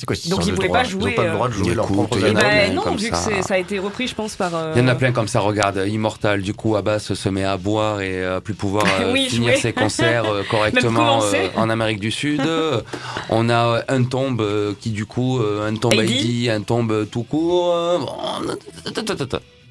C'est 0.00 0.06
quoi 0.06 0.14
Donc, 0.28 0.46
ils 0.46 0.50
de 0.52 0.54
pouvaient 0.54 0.68
pas 0.68 0.84
Ils 0.84 0.96
ont 0.96 1.00
jouer, 1.00 1.10
pas 1.16 1.24
le 1.24 1.32
droit 1.32 1.48
de 1.48 1.54
euh, 1.54 1.56
jouer 1.56 1.70
albums. 1.72 2.06
plein 2.08 2.32
ben 2.32 2.74
non, 2.74 2.82
comme 2.82 2.96
vu 2.96 3.08
ça. 3.08 3.30
que 3.30 3.42
ça 3.44 3.54
a 3.54 3.58
été 3.58 3.80
repris, 3.80 4.06
je 4.06 4.14
pense, 4.14 4.36
par. 4.36 4.54
euh, 4.54 4.72
Il 4.76 4.80
y 4.80 4.84
en 4.84 4.86
a 4.86 4.94
plein 4.94 5.10
comme 5.10 5.26
ça, 5.26 5.40
regarde, 5.40 5.82
Immortal, 5.88 6.40
du 6.42 6.54
coup, 6.54 6.76
Abbas 6.76 7.00
se 7.00 7.28
met 7.28 7.42
à 7.42 7.56
boire 7.56 8.00
et 8.00 8.24
à 8.24 8.40
plus 8.40 8.54
pouvoir 8.54 8.84
euh, 9.00 9.12
Oui, 9.12 9.28
finir 9.28 9.54
jouer. 9.54 9.60
ses 9.60 9.72
concerts 9.72 10.26
euh, 10.26 10.44
correctement 10.50 11.20
euh, 11.24 11.48
en 11.56 11.68
Amérique 11.68 11.98
du 11.98 12.12
Sud. 12.12 12.40
Euh, 12.42 12.80
On 13.30 13.50
a 13.50 13.82
un 13.88 14.04
tombe 14.04 14.40
euh, 14.40 14.72
qui, 14.80 14.90
du 14.90 15.04
coup, 15.04 15.40
euh, 15.40 15.68
un 15.68 15.74
tombe 15.74 15.94
Heidi. 15.94 16.44
ID, 16.44 16.50
un 16.50 16.60
tombe 16.62 17.08
tout 17.10 17.24
court. 17.24 17.74
euh, 17.74 17.98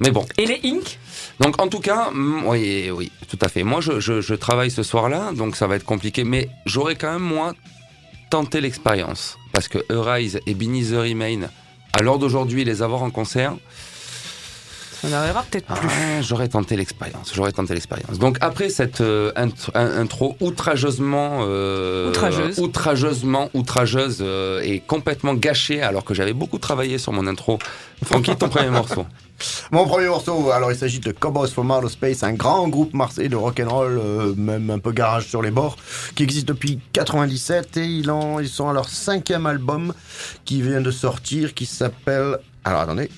Mais 0.00 0.10
bon, 0.10 0.26
Et 0.36 0.44
les 0.44 0.60
Inc. 0.64 0.98
donc 1.40 1.58
en 1.60 1.68
tout 1.68 1.80
cas, 1.80 2.10
oui, 2.44 2.90
oui, 2.92 3.10
tout 3.30 3.38
à 3.40 3.48
fait. 3.48 3.62
Moi, 3.62 3.80
je, 3.80 3.98
je- 3.98 4.20
je 4.20 4.34
travaille 4.34 4.70
ce 4.70 4.82
soir-là, 4.82 5.30
donc 5.34 5.56
ça 5.56 5.66
va 5.66 5.76
être 5.76 5.84
compliqué, 5.86 6.22
mais 6.24 6.50
j'aurais 6.66 6.96
quand 6.96 7.10
même, 7.12 7.22
moi, 7.22 7.54
tenté 8.30 8.60
l'expérience. 8.60 9.37
Parce 9.58 9.66
que 9.66 9.92
Arise 9.92 10.38
et 10.46 10.54
Beneath 10.54 10.92
the 10.92 10.94
Remain, 10.94 11.48
à 11.92 12.00
l'heure 12.00 12.20
d'aujourd'hui, 12.20 12.64
les 12.64 12.80
avoir 12.80 13.02
en 13.02 13.10
concert, 13.10 13.56
Ça 15.00 15.08
n'arrivera 15.08 15.44
peut-être 15.44 15.66
plus. 15.74 15.88
ah, 15.88 16.22
j'aurais 16.22 16.48
tenté 16.48 16.76
l'expérience. 16.76 17.32
J'aurais 17.34 17.52
tenté 17.52 17.74
l'expérience. 17.74 18.18
Donc 18.18 18.38
après 18.40 18.68
cette 18.68 19.00
euh, 19.00 19.32
intro 19.74 20.36
outrageusement, 20.40 21.40
euh, 21.42 22.08
Outrageuse. 22.10 22.58
outrageusement 22.58 23.50
outrageuse 23.54 24.18
euh, 24.20 24.60
et 24.62 24.80
complètement 24.80 25.34
gâchée, 25.34 25.82
alors 25.82 26.04
que 26.04 26.14
j'avais 26.14 26.32
beaucoup 26.32 26.58
travaillé 26.58 26.98
sur 26.98 27.12
mon 27.12 27.26
intro. 27.26 27.58
Francky, 28.04 28.34
ton 28.36 28.48
premier 28.48 28.70
morceau. 28.70 29.06
Mon 29.70 29.86
premier 29.86 30.08
morceau, 30.08 30.50
alors 30.50 30.72
il 30.72 30.76
s'agit 30.76 30.98
de 30.98 31.12
Cowboys 31.12 31.48
from 31.48 31.70
Outer 31.70 31.88
Space, 31.90 32.24
un 32.24 32.32
grand 32.32 32.66
groupe 32.66 32.92
marseillais 32.92 33.28
de 33.28 33.36
rock'n'roll, 33.36 33.96
euh, 34.02 34.34
même 34.36 34.68
un 34.68 34.80
peu 34.80 34.90
garage 34.90 35.28
sur 35.28 35.42
les 35.42 35.52
bords, 35.52 35.76
qui 36.16 36.24
existe 36.24 36.48
depuis 36.48 36.80
97 36.92 37.76
et 37.76 37.84
ils, 37.86 38.10
en, 38.10 38.40
ils 38.40 38.48
sont 38.48 38.68
à 38.68 38.72
leur 38.72 38.88
cinquième 38.88 39.46
album 39.46 39.94
qui 40.44 40.60
vient 40.60 40.80
de 40.80 40.90
sortir, 40.90 41.54
qui 41.54 41.66
s'appelle... 41.66 42.38
Alors 42.64 42.80
attendez, 42.80 43.08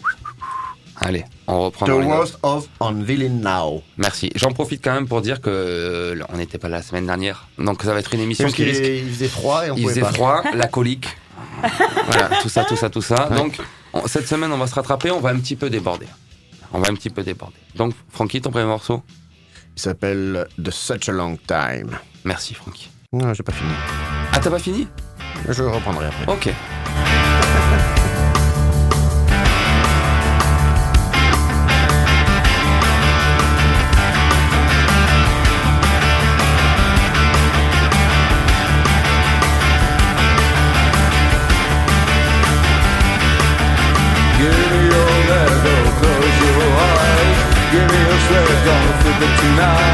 Allez, 1.01 1.25
on 1.51 1.61
reprend. 1.65 1.87
The. 1.87 1.91
Worst 1.91 2.39
of 2.43 2.69
On 2.81 2.93
Villain 2.93 3.29
Now. 3.43 3.83
Merci. 3.99 4.31
J'en 4.35 4.53
profite 4.53 4.83
quand 4.83 4.93
même 4.95 5.07
pour 5.09 5.21
dire 5.23 5.41
que 5.41 5.51
euh, 5.51 6.23
on 6.33 6.37
n'était 6.37 6.59
pas 6.59 6.69
là 6.69 6.79
la 6.79 6.83
semaine 6.83 7.07
dernière, 7.07 7.49
donc 7.59 7.83
ça 7.83 7.93
va 7.93 7.99
être 8.01 8.15
une 8.15 8.21
émission 8.21 8.49
qui 8.49 8.65
risque. 8.65 8.83
il 8.85 9.09
faisait 9.11 9.29
froid 9.29 9.67
et 9.67 9.71
on 9.71 9.77
Il 9.77 9.83
pouvait 9.83 9.95
faisait 9.95 10.07
pas. 10.07 10.13
froid, 10.13 10.43
la 10.55 10.67
colique, 10.69 11.07
voilà, 12.07 12.31
tout 12.43 12.49
ça, 12.49 12.65
tout 12.65 12.77
ça, 12.77 12.91
tout 12.91 13.03
ça. 13.03 13.29
Donc 13.37 13.59
on- 13.93 14.07
cette 14.07 14.27
semaine, 14.29 14.53
on 14.53 14.59
va 14.59 14.67
se 14.67 14.75
rattraper, 14.75 15.11
on 15.11 15.21
va 15.21 15.31
un 15.31 15.39
petit 15.39 15.57
peu 15.57 15.71
déborder. 15.71 16.07
On 16.73 16.79
va 16.79 16.89
un 16.91 16.95
petit 16.95 17.11
peu 17.11 17.23
déborder. 17.23 17.57
Donc 17.77 17.95
Francky, 18.11 18.41
ton 18.41 18.51
premier 18.51 18.67
morceau. 18.67 19.03
Il 19.77 19.81
s'appelle 19.83 20.47
The 20.63 20.71
Such 20.71 21.09
a 21.09 21.13
Long 21.13 21.37
Time. 21.47 21.97
Merci 22.25 22.55
Francky. 22.55 22.91
Non, 23.13 23.33
j'ai 23.35 23.43
pas 23.43 23.53
fini. 23.53 23.71
Ah 24.33 24.39
t'as 24.41 24.51
pas 24.51 24.59
fini? 24.59 24.87
Je 25.49 25.63
reprendrai 25.63 26.07
après. 26.07 26.33
Ok. 26.33 26.51
Tonight 49.21 49.90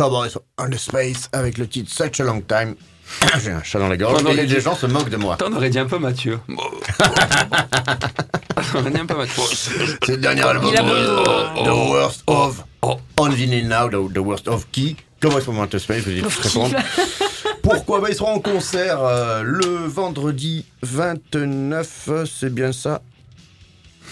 Cowboys 0.00 0.30
on 0.56 0.70
the 0.70 0.78
Space 0.78 1.28
avec 1.34 1.58
le 1.58 1.68
titre 1.68 1.90
Such 1.92 2.20
a 2.20 2.24
Long 2.24 2.40
Time. 2.40 2.74
J'ai 3.44 3.50
un 3.50 3.62
chat 3.62 3.78
dans 3.78 3.88
la 3.88 3.98
gorge 3.98 4.22
On 4.24 4.30
et 4.30 4.46
dit- 4.46 4.54
les 4.54 4.60
gens 4.62 4.74
se 4.74 4.86
moquent 4.86 5.10
de 5.10 5.18
moi. 5.18 5.36
T'en 5.36 5.52
aurais 5.52 5.68
dit 5.68 5.78
un 5.78 5.84
peu 5.84 5.98
Mathieu. 5.98 6.40
On 6.48 6.54
aurait 8.80 8.90
dit 8.92 8.98
un 9.00 9.04
peu 9.04 9.14
Mathieu. 9.16 9.42
C'est 10.02 10.12
le 10.12 10.16
dernier 10.16 10.40
album 10.40 10.72
The 10.72 11.68
Worst 11.68 12.22
of 12.28 12.64
oh. 12.80 12.96
On 13.18 13.28
Vinyl 13.28 13.68
Now, 13.68 13.90
the, 13.90 14.10
the 14.14 14.18
Worst 14.20 14.48
of 14.48 14.66
qui? 14.72 14.96
Cowboys 15.20 15.42
from 15.42 15.58
Outer 15.58 15.78
Space, 15.78 16.02
vous. 16.06 16.22
Pourquoi? 17.62 18.00
Bah, 18.00 18.06
Ils 18.08 18.14
seront 18.14 18.36
en 18.36 18.40
concert 18.40 19.00
euh, 19.04 19.42
le 19.44 19.86
vendredi 19.86 20.64
29, 20.80 22.04
euh, 22.08 22.24
c'est 22.24 22.54
bien 22.54 22.72
ça? 22.72 23.02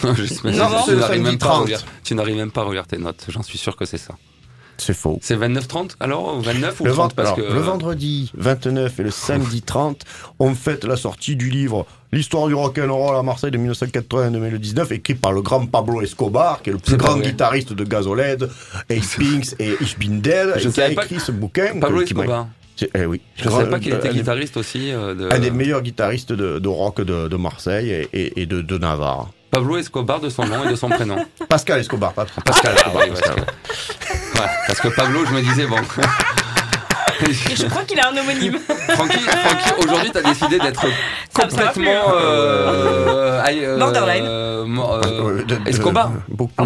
Non, 0.03 0.13
c'est 0.15 0.25
tu 0.27 0.33
le 0.45 0.51
n'arrives 0.51 1.01
samedi 1.01 1.19
même, 1.23 1.37
pas 1.39 1.47
à 1.47 1.49
30. 1.49 1.63
relire- 1.63 1.83
tu 2.03 2.13
n'arrives 2.13 2.35
même 2.35 2.51
pas 2.51 2.61
à 2.61 2.65
relire 2.65 2.85
tes 2.85 2.99
notes. 2.99 3.25
J'en 3.29 3.41
suis 3.41 3.57
sûr 3.57 3.75
que 3.75 3.85
c'est 3.85 3.97
ça. 3.97 4.13
C'est 4.79 4.93
faux. 4.95 5.19
C'est 5.21 5.35
29-30 5.37 5.91
alors 5.99 6.37
ou 6.37 6.41
29 6.41 6.79
ou 6.81 6.85
Le, 6.85 6.91
30 6.91 6.97
vend- 7.09 7.13
parce 7.15 7.27
alors, 7.29 7.35
que 7.49 7.53
le 7.53 7.59
vendredi 7.59 8.31
29 8.35 8.99
et 8.99 9.03
le 9.03 9.11
samedi 9.11 9.61
30, 9.61 10.03
on 10.39 10.55
fête 10.55 10.83
la 10.85 10.95
sortie 10.95 11.35
du 11.35 11.49
livre 11.49 11.85
L'histoire 12.11 12.47
du 12.47 12.55
rock'n'roll 12.55 13.15
à 13.15 13.21
Marseille 13.21 13.51
de 13.51 13.57
1980 13.59 14.27
à 14.27 14.29
2019, 14.31 14.91
écrit 14.93 15.13
par 15.13 15.31
le 15.31 15.43
grand 15.43 15.63
Pablo 15.67 16.01
Escobar, 16.01 16.63
qui 16.63 16.71
est 16.71 16.73
le 16.73 16.79
plus 16.79 16.97
grand 16.97 17.17
vrai. 17.17 17.21
guitariste 17.27 17.71
de 17.73 17.83
Gazoled, 17.83 18.49
Ace 18.89 19.15
Pinks 19.15 19.53
et 19.59 19.75
Ich 19.81 19.95
bin 19.99 20.15
dead, 20.15 20.53
Je 20.57 20.69
et 20.69 20.71
qui 20.71 20.81
a 20.81 20.89
écrit 20.91 21.19
ce 21.19 21.31
bouquin. 21.31 21.79
Pablo 21.79 21.99
que- 21.99 22.03
Escobar. 22.05 22.47
Eh 22.95 23.05
oui. 23.05 23.21
Je 23.35 23.45
ne 23.45 23.51
savais 23.53 23.69
pas 23.69 23.79
qu'il 23.79 23.93
Euh, 23.93 23.97
était 23.99 24.09
guitariste 24.09 24.57
aussi. 24.57 24.91
euh, 24.91 25.13
de... 25.13 25.29
Un 25.31 25.37
des 25.39 25.51
meilleurs 25.51 25.81
guitaristes 25.83 26.31
de, 26.33 26.57
de 26.57 26.67
rock 26.69 27.01
de, 27.01 27.27
de 27.27 27.35
Marseille 27.35 27.91
et, 27.91 28.09
et- 28.13 28.41
et 28.41 28.45
de, 28.47 28.61
de 28.61 28.77
Navarre. 28.79 29.29
Pablo 29.51 29.77
Escobar 29.77 30.19
de 30.19 30.29
son 30.29 30.45
nom 30.45 30.63
et 30.65 30.69
de 30.71 30.75
son 30.75 30.89
prénom. 30.89 31.17
Pascal 31.49 31.79
Escobar, 31.79 32.13
pas 32.13 32.25
Pascal. 32.45 32.75
ah 32.85 32.89
oui, 32.95 33.09
Pascal. 33.09 33.35
parce, 33.35 33.97
que... 33.97 34.39
ouais, 34.39 34.47
parce 34.67 34.79
que 34.81 34.87
Pablo, 34.89 35.25
je 35.25 35.33
me 35.33 35.41
disais, 35.41 35.65
bon. 35.65 35.77
Et 37.27 37.33
je 37.55 37.65
crois 37.67 37.83
qu'il 37.83 37.99
a 37.99 38.07
un 38.09 38.15
homonyme. 38.17 38.57
Francky, 38.89 39.17
Francky, 39.19 39.83
aujourd'hui, 39.83 40.11
tu 40.11 40.17
as 40.17 40.21
décidé 40.21 40.57
d'être 40.59 40.85
complètement. 41.33 42.13
Euh, 42.13 43.43
euh, 43.45 43.77
Borderline. 43.77 44.23
euh, 44.25 44.65
euh, 44.65 45.43
Euh, 45.49 45.59
Escobar. 45.65 46.11
beaucoup, 46.29 46.63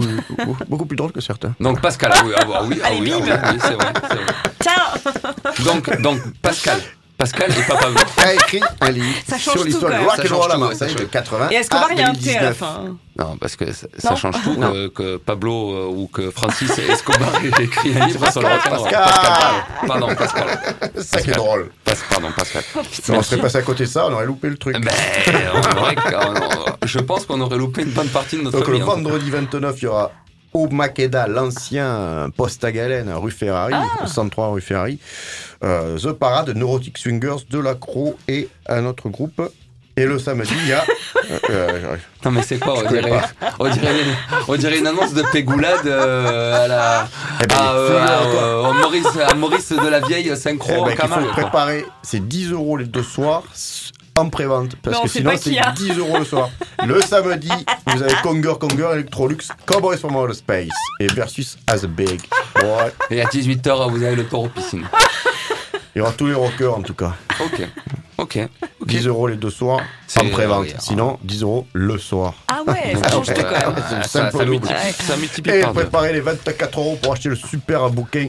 beaucoup, 0.68 0.86
plus 0.86 0.96
drôle 0.96 1.12
que 1.12 1.22
certains. 1.22 1.54
Donc 1.60 1.82
Pascal, 1.82 2.12
ah 2.16 2.22
oui, 2.26 2.34
ah 2.38 2.46
oui, 2.46 2.54
ah 2.54 2.64
oui, 2.64 2.82
ah 2.84 2.90
oui, 3.00 3.14
oui, 3.54 3.60
c'est 3.62 3.74
vrai, 3.74 3.94
c'est 4.10 4.16
vrai. 4.16 4.26
Tiens 4.60 5.64
Donc, 5.66 6.02
donc 6.02 6.20
Pascal. 6.42 6.80
Pascal 7.18 7.52
et 7.52 7.62
pas 7.64 7.76
Pablo. 7.82 8.00
a 8.18 8.34
écrit 8.34 8.62
un 8.82 8.90
livre 8.92 9.16
Ça 9.28 9.38
sur 9.38 9.64
l'histoire 9.64 9.92
du 9.92 10.06
rock 10.06 10.20
and 10.32 10.36
roll 10.36 10.52
à 10.52 10.58
Marseille 10.58 10.94
de 10.94 11.00
change. 11.00 11.10
80 11.10 11.50
Et 11.52 11.56
Escobar, 11.56 11.88
à 11.90 11.94
il 11.94 12.00
y 12.00 12.02
a 12.02 12.10
un 12.10 12.14
T 12.14 12.30
à 12.38 12.42
la 12.42 12.50
2019. 12.54 12.58
fin. 12.58 12.98
Non, 13.16 13.38
parce 13.38 13.56
que 13.56 13.66
ça, 13.72 14.16
change 14.16 14.36
tout 14.44 14.56
Non. 14.56 14.72
que, 14.90 15.18
Pablo 15.18 15.72
euh, 15.74 15.86
ou 15.88 16.08
que 16.08 16.32
Francis 16.32 16.72
Escobar 16.78 17.30
ait 17.44 17.64
écrit 17.64 17.96
un 18.00 18.08
livre 18.08 18.32
sur 18.32 18.42
le 18.42 18.48
rock'n'roll. 18.48 18.90
Pascal. 18.90 19.04
Pascal. 19.04 19.88
Pardon, 19.88 20.08
Pascal. 20.16 20.60
Ça 21.04 21.22
qui 21.22 21.30
est 21.30 21.34
drôle. 21.34 21.70
Pas- 21.86 21.94
Pardon, 22.10 22.30
Pascal. 22.36 22.64
Si 22.92 23.12
on 23.12 23.22
serait 23.22 23.40
passé 23.42 23.58
à 23.58 23.62
côté 23.62 23.84
de 23.84 23.90
ça, 23.90 24.08
on 24.08 24.14
aurait 24.14 24.26
loupé 24.26 24.50
le 24.50 24.58
truc. 24.58 24.76
Ben, 24.80 24.92
on 25.54 25.78
aurait- 25.80 25.96
on- 26.16 26.86
je 26.88 27.00
pense 27.00 27.26
qu'on 27.26 27.40
aurait 27.42 27.58
loupé 27.58 27.84
une 27.84 27.92
bonne 27.92 28.10
partie 28.10 28.38
de 28.38 28.42
notre 28.42 28.58
Donc 28.60 28.68
le 28.68 28.80
vendredi 28.80 29.30
29, 29.30 29.76
il 29.78 29.84
y 29.84 29.88
aura 29.88 30.12
au 30.54 30.68
Makeda, 30.70 31.28
l'ancien 31.28 32.30
poste 32.36 32.64
à 32.64 32.72
galène, 32.72 33.12
rue 33.14 33.32
Ferrari, 33.32 33.74
103 34.06 34.50
rue 34.50 34.62
Ferrari, 34.62 35.00
euh, 35.64 35.98
The 35.98 36.12
Parade, 36.12 36.56
Neurotic 36.56 36.98
Swingers, 36.98 37.46
Delacroix 37.50 38.14
et 38.28 38.50
un 38.68 38.86
autre 38.86 39.10
groupe. 39.10 39.42
Et 39.96 40.06
le 40.06 40.18
samedi, 40.18 40.52
il 40.64 40.70
y 40.70 40.74
a... 40.74 40.84
euh, 41.32 41.40
euh, 41.52 41.96
Non 42.26 42.32
mais 42.32 42.42
c'est 42.42 42.58
quoi 42.58 42.74
on 42.84 42.90
dirait, 42.90 43.22
on, 43.60 43.70
dirait, 43.70 43.94
on 44.48 44.56
dirait 44.56 44.80
une 44.80 44.88
annonce 44.88 45.14
de 45.14 45.22
Pégoulade 45.32 45.86
euh, 45.86 46.66
à 46.66 46.68
la 46.68 47.08
Eh 47.44 47.46
ben, 47.46 47.56
à, 47.56 48.74
Maurice, 48.74 49.18
à 49.18 49.36
Maurice 49.36 49.70
de 49.72 49.88
la 49.88 50.00
vieille 50.00 50.36
synchro 50.36 50.72
eh 50.72 50.84
ben, 50.84 50.94
en 50.94 50.96
Camargue, 50.96 51.26
faut 51.26 51.42
préparer, 51.42 51.86
c'est 52.02 52.28
10 52.28 52.54
euros 52.54 52.78
les 52.78 52.86
deux 52.86 53.04
soirs 53.04 53.44
en 54.16 54.30
pré-vente. 54.30 54.76
Parce 54.82 55.00
que 55.02 55.08
sinon, 55.10 55.32
c'est 55.38 55.52
qui 55.52 55.60
a. 55.60 55.72
10 55.72 55.98
euros 56.00 56.18
le 56.20 56.26
soir. 56.26 56.50
Le 56.86 57.02
samedi, 57.02 57.50
vous 57.88 58.04
avez 58.04 58.14
Conger, 58.22 58.54
Conger, 58.60 58.90
Electrolux, 58.94 59.38
Cowboys 59.66 59.98
from 59.98 60.16
Outer 60.18 60.34
Space 60.34 60.68
et 61.00 61.08
Versus 61.08 61.58
As 61.68 61.86
Big. 61.86 62.20
Ouais. 62.58 62.92
Et 63.10 63.22
à 63.22 63.26
18h 63.26 63.90
vous 63.90 64.04
avez 64.04 64.16
le 64.18 64.26
tour 64.26 64.44
aux 64.44 64.50
piscines. 64.50 64.86
Il 65.96 66.00
y 66.00 66.02
aura 66.02 66.12
tous 66.12 66.28
les 66.28 66.34
rockers 66.34 66.78
en 66.78 66.82
tout 66.82 66.94
cas. 66.96 67.14
Ok, 67.40 67.62
ok. 68.18 68.40
ok. 68.82 68.88
10 68.88 69.08
euros 69.08 69.28
les 69.28 69.36
deux 69.38 69.50
soirs 69.50 69.80
C'est- 70.08 70.22
en 70.22 70.30
pré-vente. 70.30 70.64
oui, 70.64 70.74
Sinon, 70.80 71.20
10 71.24 71.44
euros 71.44 71.68
le 71.72 71.98
soir. 71.98 72.34
Ah 72.50 72.62
ouais, 72.68 72.96
ça 73.02 73.10
change 73.12 73.28
tout 73.28 73.34
quand 73.42 73.52
même. 73.52 73.76
Ah, 73.78 74.04
ça, 74.04 74.30
ça, 74.32 74.46
multiplie, 74.46 74.76
ça 75.00 75.16
multiplie 75.18 75.54
Et 75.54 75.62
par 75.62 75.74
deux. 75.74 75.82
préparez 75.82 76.12
les 76.14 76.22
24 76.22 76.80
euros 76.80 76.98
pour 77.02 77.14
acheter 77.14 77.30
le 77.30 77.36
super 77.36 77.90
bouquin 77.92 78.28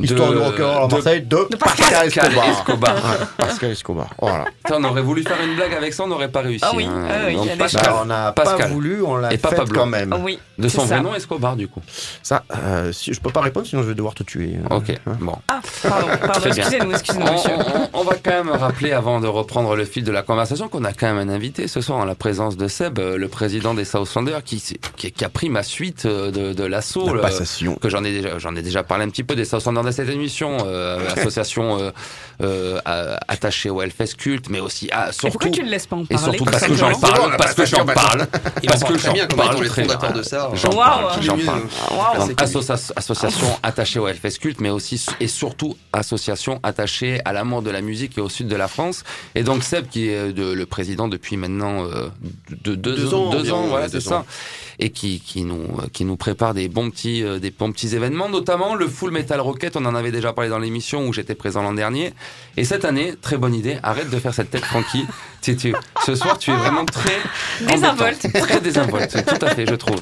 Histoire 0.00 0.30
De- 0.30 0.34
de, 0.36 0.40
rock'n'roll 0.40 0.84
à 0.84 0.86
de- 0.86 0.94
Marseille 0.94 1.22
de, 1.22 1.36
Pascal, 1.56 2.04
Pascal 2.04 2.06
Escobar. 2.06 2.48
Escobar. 2.48 2.94
Ouais, 2.94 3.26
Pascal 3.36 3.70
Escobar. 3.72 4.06
Voilà. 4.20 4.44
Putain, 4.64 4.76
on 4.78 4.84
aurait 4.84 5.02
voulu 5.02 5.22
faire 5.24 5.36
une 5.44 5.56
blague 5.56 5.74
avec 5.74 5.92
ça, 5.92 6.04
on 6.04 6.06
n'aurait 6.06 6.30
pas 6.30 6.40
réussi. 6.40 6.64
Ah 6.64 6.72
oui, 6.76 6.84
hein. 6.84 7.06
ah 7.10 7.14
oui, 7.26 7.34
Donc, 7.34 7.44
il 7.44 7.48
y 7.48 7.50
a 7.50 7.54
des 7.54 7.58
Pascal, 7.58 7.82
Bah, 7.84 8.00
on 8.02 8.04
n'a 8.06 8.32
pas 8.32 8.66
voulu, 8.68 9.02
on 9.02 9.16
l'a 9.16 9.30
fait 9.30 9.38
pas 9.38 9.64
quand 9.72 9.86
même. 9.86 10.12
Ah 10.12 10.20
oui. 10.22 10.38
De 10.58 10.68
son 10.68 10.84
vrai 10.84 11.00
nom, 11.00 11.14
Escobar, 11.14 11.56
du 11.56 11.68
coup. 11.68 11.80
Ça, 12.22 12.44
euh, 12.64 12.92
si, 12.92 13.12
je 13.12 13.20
peux 13.20 13.30
pas 13.30 13.40
répondre, 13.40 13.66
sinon 13.66 13.82
je 13.82 13.88
vais 13.88 13.94
devoir 13.94 14.14
te 14.14 14.22
tuer. 14.22 14.58
Ok, 14.70 14.90
Hein. 15.06 15.16
bon. 15.20 15.36
Ah, 15.48 15.60
pardon, 15.82 16.06
pardon, 16.26 16.46
excusez-nous, 16.46 16.90
On, 16.90 16.94
excusez-nous, 16.94 17.32
monsieur. 17.32 17.50
on- 17.92 18.00
on 18.00 18.04
va 18.04 18.14
quand 18.22 18.30
même 18.44 18.50
rappeler, 18.50 18.92
avant 18.92 19.20
de 19.20 19.26
reprendre 19.26 19.74
le 19.76 19.84
fil 19.84 20.04
de 20.04 20.12
la 20.12 20.22
conversation, 20.22 20.68
qu'on 20.68 20.84
a 20.84 20.92
quand 20.92 21.12
même 21.12 21.28
un 21.28 21.32
invité 21.32 21.66
ce 21.68 21.80
soir 21.80 21.98
en 21.98 22.04
la 22.04 22.14
présence 22.14 22.56
de 22.56 22.68
Seb, 22.68 22.98
euh, 22.98 23.16
le 23.18 23.28
président 23.28 23.74
des 23.74 23.84
Southlanders, 23.84 24.42
qui, 24.44 24.62
qui, 24.96 25.12
qui 25.12 25.24
a 25.24 25.28
pris 25.28 25.48
ma 25.48 25.62
suite 25.62 26.04
euh, 26.06 26.30
de, 26.30 26.52
de 26.52 26.64
l'assaut. 26.64 27.14
La 27.14 27.22
passation. 27.22 27.74
que 27.76 27.88
j'en 27.88 28.04
ai 28.04 28.12
déjà 28.12 28.38
j'en 28.38 28.54
ai 28.56 28.62
déjà 28.62 28.82
parlé 28.82 29.04
un 29.04 29.08
petit 29.08 29.24
peu 29.24 29.34
des 29.34 29.44
Southlanders 29.44 29.87
de 29.88 29.94
cette 29.94 30.08
émission 30.08 30.58
euh, 30.66 30.98
association 31.16 31.78
euh, 31.80 31.90
euh, 32.42 33.16
attachée 33.26 33.70
au 33.70 33.80
Hellfest 33.82 34.14
culte 34.16 34.48
mais 34.48 34.60
aussi 34.60 34.88
à 34.92 35.08
Et 35.08 35.12
surtout 35.12 35.38
pourquoi 35.38 35.50
tu 35.50 35.62
ne 35.64 35.70
laisses 35.70 35.86
pas 35.86 35.96
en 35.96 36.02
et 36.04 36.06
parler 36.14 36.22
surtout 36.38 36.44
parce 36.44 36.62
que 36.66 36.74
j'en 36.74 36.92
parle 36.98 37.36
parce 37.36 37.54
que 37.54 37.66
j'en 37.66 37.84
parle 37.84 38.26
parce 38.66 38.84
que 38.84 38.86
parle 38.86 38.98
très 38.98 39.14
j'en 39.18 39.36
parle 39.36 39.66
très 39.66 39.82
fondateurs 39.82 40.12
bien. 40.12 40.18
de 40.18 40.22
ça. 40.22 40.50
J'en 40.54 40.70
parle, 40.70 41.22
j'en 41.22 41.36
association 42.96 43.46
attachée 43.62 43.98
au 43.98 44.08
Hellfest 44.08 44.38
Culte, 44.40 44.60
mais 44.60 44.70
aussi 44.70 45.04
et 45.20 45.28
surtout 45.28 45.76
association 45.92 46.60
attachée 46.62 47.20
à 47.24 47.32
l'amour 47.32 47.62
de 47.62 47.70
la 47.70 47.80
musique 47.80 48.18
et 48.18 48.20
au 48.20 48.28
sud 48.28 48.48
de 48.48 48.56
la 48.56 48.68
France. 48.68 49.04
Et 49.34 49.42
donc 49.42 49.62
Seb, 49.62 49.88
qui 49.88 50.08
est 50.08 50.32
de- 50.32 50.52
le 50.52 50.66
président 50.66 51.08
depuis 51.08 51.36
maintenant 51.36 51.84
euh, 51.84 52.08
de, 52.64 52.74
deux, 52.74 52.96
Deux 52.96 53.14
ans, 53.14 53.30
deux 53.30 53.38
environ, 53.38 53.58
ans, 53.58 53.66
voilà, 53.68 53.86
c'est 53.88 53.94
deux 53.94 54.00
ça, 54.00 54.18
ans. 54.18 54.26
et 54.78 54.90
qui, 54.90 55.20
qui 55.20 55.44
nous 55.44 55.66
qui 55.92 56.04
nous 56.04 56.16
prépare 56.16 56.54
des 56.54 56.68
bons 56.68 56.90
petits 56.90 57.22
euh, 57.22 57.38
des 57.38 57.50
bons 57.50 57.72
petits 57.72 57.94
événements, 57.94 58.28
notamment 58.28 58.74
le 58.74 58.88
Full 58.88 59.10
Metal 59.10 59.40
Rocket. 59.40 59.76
On 59.78 59.84
en 59.86 59.94
avait 59.94 60.10
déjà 60.12 60.32
parlé 60.32 60.50
dans 60.50 60.58
l'émission 60.58 61.06
où 61.06 61.12
j'étais 61.12 61.34
présent 61.34 61.62
l'an 61.62 61.72
dernier. 61.72 62.12
Et 62.56 62.64
cette 62.64 62.84
année, 62.84 63.14
très 63.20 63.36
bonne 63.36 63.54
idée. 63.54 63.78
Arrête 63.82 64.10
de 64.10 64.18
faire 64.18 64.34
cette 64.34 64.50
tête, 64.50 64.64
Francky. 64.64 65.06
Tu, 65.40 65.56
tu, 65.56 65.72
ce 66.04 66.16
soir, 66.16 66.36
tu 66.36 66.50
es 66.50 66.56
vraiment 66.56 66.84
très 66.84 67.14
Désinvolte. 67.60 68.26
très 68.32 68.60
désinvolte, 68.60 69.24
tout 69.24 69.46
à 69.46 69.50
fait, 69.54 69.66
je 69.66 69.74
trouve. 69.76 70.00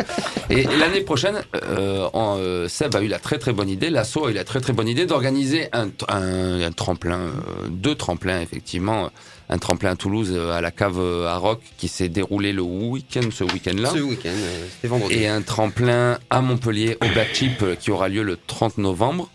Et, 0.48 0.60
et 0.62 0.76
l'année 0.78 1.02
prochaine, 1.02 1.42
euh, 1.62 2.08
en, 2.14 2.36
euh, 2.38 2.68
Seb 2.68 2.96
a 2.96 3.02
eu 3.02 3.06
la 3.06 3.18
très 3.18 3.38
très 3.38 3.52
bonne 3.52 3.68
idée, 3.68 3.90
l'assaut 3.90 4.24
a 4.26 4.30
eu 4.30 4.32
la 4.34 4.44
très 4.44 4.60
très 4.62 4.72
bonne 4.72 4.88
idée 4.88 5.04
d'organiser 5.04 5.68
un, 5.74 5.88
t- 5.88 6.06
un, 6.08 6.62
un 6.62 6.72
tremplin, 6.72 7.18
euh, 7.18 7.30
deux 7.68 7.94
tremplins 7.94 8.40
effectivement, 8.40 9.10
un 9.48 9.58
tremplin 9.58 9.92
à 9.92 9.96
Toulouse 9.96 10.32
euh, 10.32 10.52
à 10.52 10.60
la 10.60 10.70
cave 10.70 10.98
euh, 10.98 11.28
à 11.28 11.36
Rock 11.36 11.60
qui 11.76 11.88
s'est 11.88 12.08
déroulé 12.08 12.52
le 12.52 12.62
week-end, 12.62 13.28
ce 13.30 13.44
week-end-là. 13.44 13.90
Ce 13.90 13.98
week-end, 13.98 14.34
c'était 14.74 14.88
vendredi. 14.88 15.14
Et 15.14 15.28
un 15.28 15.42
tremplin 15.42 16.18
à 16.30 16.40
Montpellier 16.40 16.96
au 17.02 17.08
Black 17.12 17.34
Chip 17.34 17.62
euh, 17.62 17.74
qui 17.76 17.90
aura 17.90 18.08
lieu 18.08 18.22
le 18.22 18.36
30 18.46 18.78
novembre. 18.78 19.30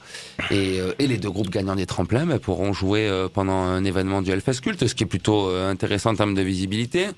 Et, 0.50 0.80
et 0.98 1.06
les 1.06 1.18
deux 1.18 1.30
groupes 1.30 1.52
gagnants 1.52 1.76
des 1.76 1.86
tremplins 1.86 2.26
bah, 2.26 2.40
pourront 2.40 2.74
jouer 2.74 3.28
pendant 3.32 3.54
un 3.54 3.84
événement 3.84 4.24
du 4.24 4.32
Hellfest 4.32 4.60
Culte, 4.62 4.88
ce 4.88 4.96
qui 4.96 5.04
est 5.04 5.08
plutôt 5.08 5.50
intéressant 5.50 6.12
en 6.12 6.16
termes 6.16 6.34
de 6.34 6.42
visibilité. 6.42 7.10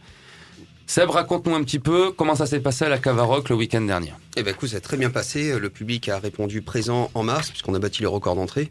Seb, 0.88 1.10
raconte-nous 1.10 1.56
un 1.56 1.64
petit 1.64 1.80
peu 1.80 2.12
comment 2.12 2.36
ça 2.36 2.46
s'est 2.46 2.60
passé 2.60 2.84
à 2.84 2.90
la 2.90 2.98
Cavaroc 2.98 3.48
le 3.48 3.56
week-end 3.56 3.80
dernier. 3.82 4.14
Eh 4.36 4.44
ben, 4.44 4.52
écoute, 4.52 4.70
ça 4.70 4.78
a 4.78 4.82
très 4.82 4.98
bien 4.98 5.10
passé. 5.10 5.58
Le 5.58 5.70
public 5.70 6.10
a 6.10 6.20
répondu 6.20 6.62
présent 6.62 7.10
en 7.14 7.24
mars, 7.24 7.50
puisqu'on 7.50 7.74
a 7.76 7.80
battu 7.80 8.02
le 8.02 8.10
record 8.10 8.36
d'entrée. 8.36 8.70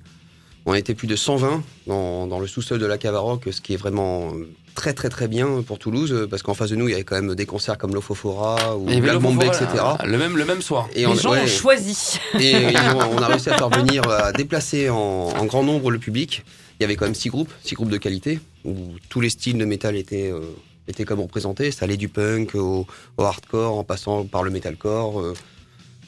On 0.64 0.74
était 0.74 0.94
plus 0.94 1.08
de 1.08 1.16
120 1.16 1.62
dans, 1.86 2.26
dans 2.26 2.38
le 2.38 2.46
sous-sol 2.46 2.78
de 2.78 2.86
la 2.86 2.96
Cavaroc, 2.98 3.48
ce 3.50 3.60
qui 3.60 3.74
est 3.74 3.76
vraiment 3.76 4.32
très 4.74 4.94
très 4.94 5.08
très 5.08 5.26
bien 5.28 5.62
pour 5.66 5.78
Toulouse, 5.78 6.28
parce 6.30 6.42
qu'en 6.42 6.54
face 6.54 6.70
de 6.70 6.76
nous, 6.76 6.88
il 6.88 6.92
y 6.92 6.94
avait 6.94 7.02
quand 7.04 7.20
même 7.20 7.34
des 7.34 7.46
concerts 7.46 7.76
comme 7.78 7.94
l'Ofofora 7.94 8.76
ou 8.76 8.86
le 8.88 9.18
Bombay, 9.18 9.46
etc. 9.48 9.66
là, 9.74 9.98
Le 10.04 10.16
même, 10.18 10.36
le 10.36 10.44
même 10.44 10.62
soir. 10.62 10.88
Et 10.94 11.00
Les 11.00 11.06
on, 11.06 11.14
gens 11.14 11.32
ouais, 11.32 11.42
ont 11.42 11.46
choisi. 11.46 12.18
et 12.38 12.54
on 12.94 13.18
a 13.22 13.26
réussi 13.26 13.50
à 13.50 13.56
faire 13.58 13.70
venir, 13.70 14.08
à 14.08 14.32
déplacer 14.32 14.88
en, 14.88 14.96
en 14.96 15.44
grand 15.46 15.64
nombre 15.64 15.90
le 15.90 15.98
public. 15.98 16.44
Il 16.78 16.82
y 16.82 16.84
avait 16.84 16.96
quand 16.96 17.04
même 17.06 17.14
six 17.14 17.28
groupes, 17.28 17.52
six 17.62 17.74
groupes 17.74 17.90
de 17.90 17.96
qualité, 17.98 18.40
où 18.64 18.74
tous 19.08 19.20
les 19.20 19.30
styles 19.30 19.58
de 19.58 19.64
métal 19.64 19.94
étaient, 19.96 20.30
euh, 20.32 20.40
étaient 20.88 21.04
comme 21.04 21.20
représentés. 21.20 21.70
Ça 21.70 21.84
allait 21.84 21.96
du 21.96 22.08
punk 22.08 22.54
au, 22.54 22.86
au 23.18 23.22
hardcore, 23.22 23.76
en 23.76 23.84
passant 23.84 24.24
par 24.24 24.42
le 24.42 24.50
metalcore. 24.50 25.20
euh, 25.20 25.34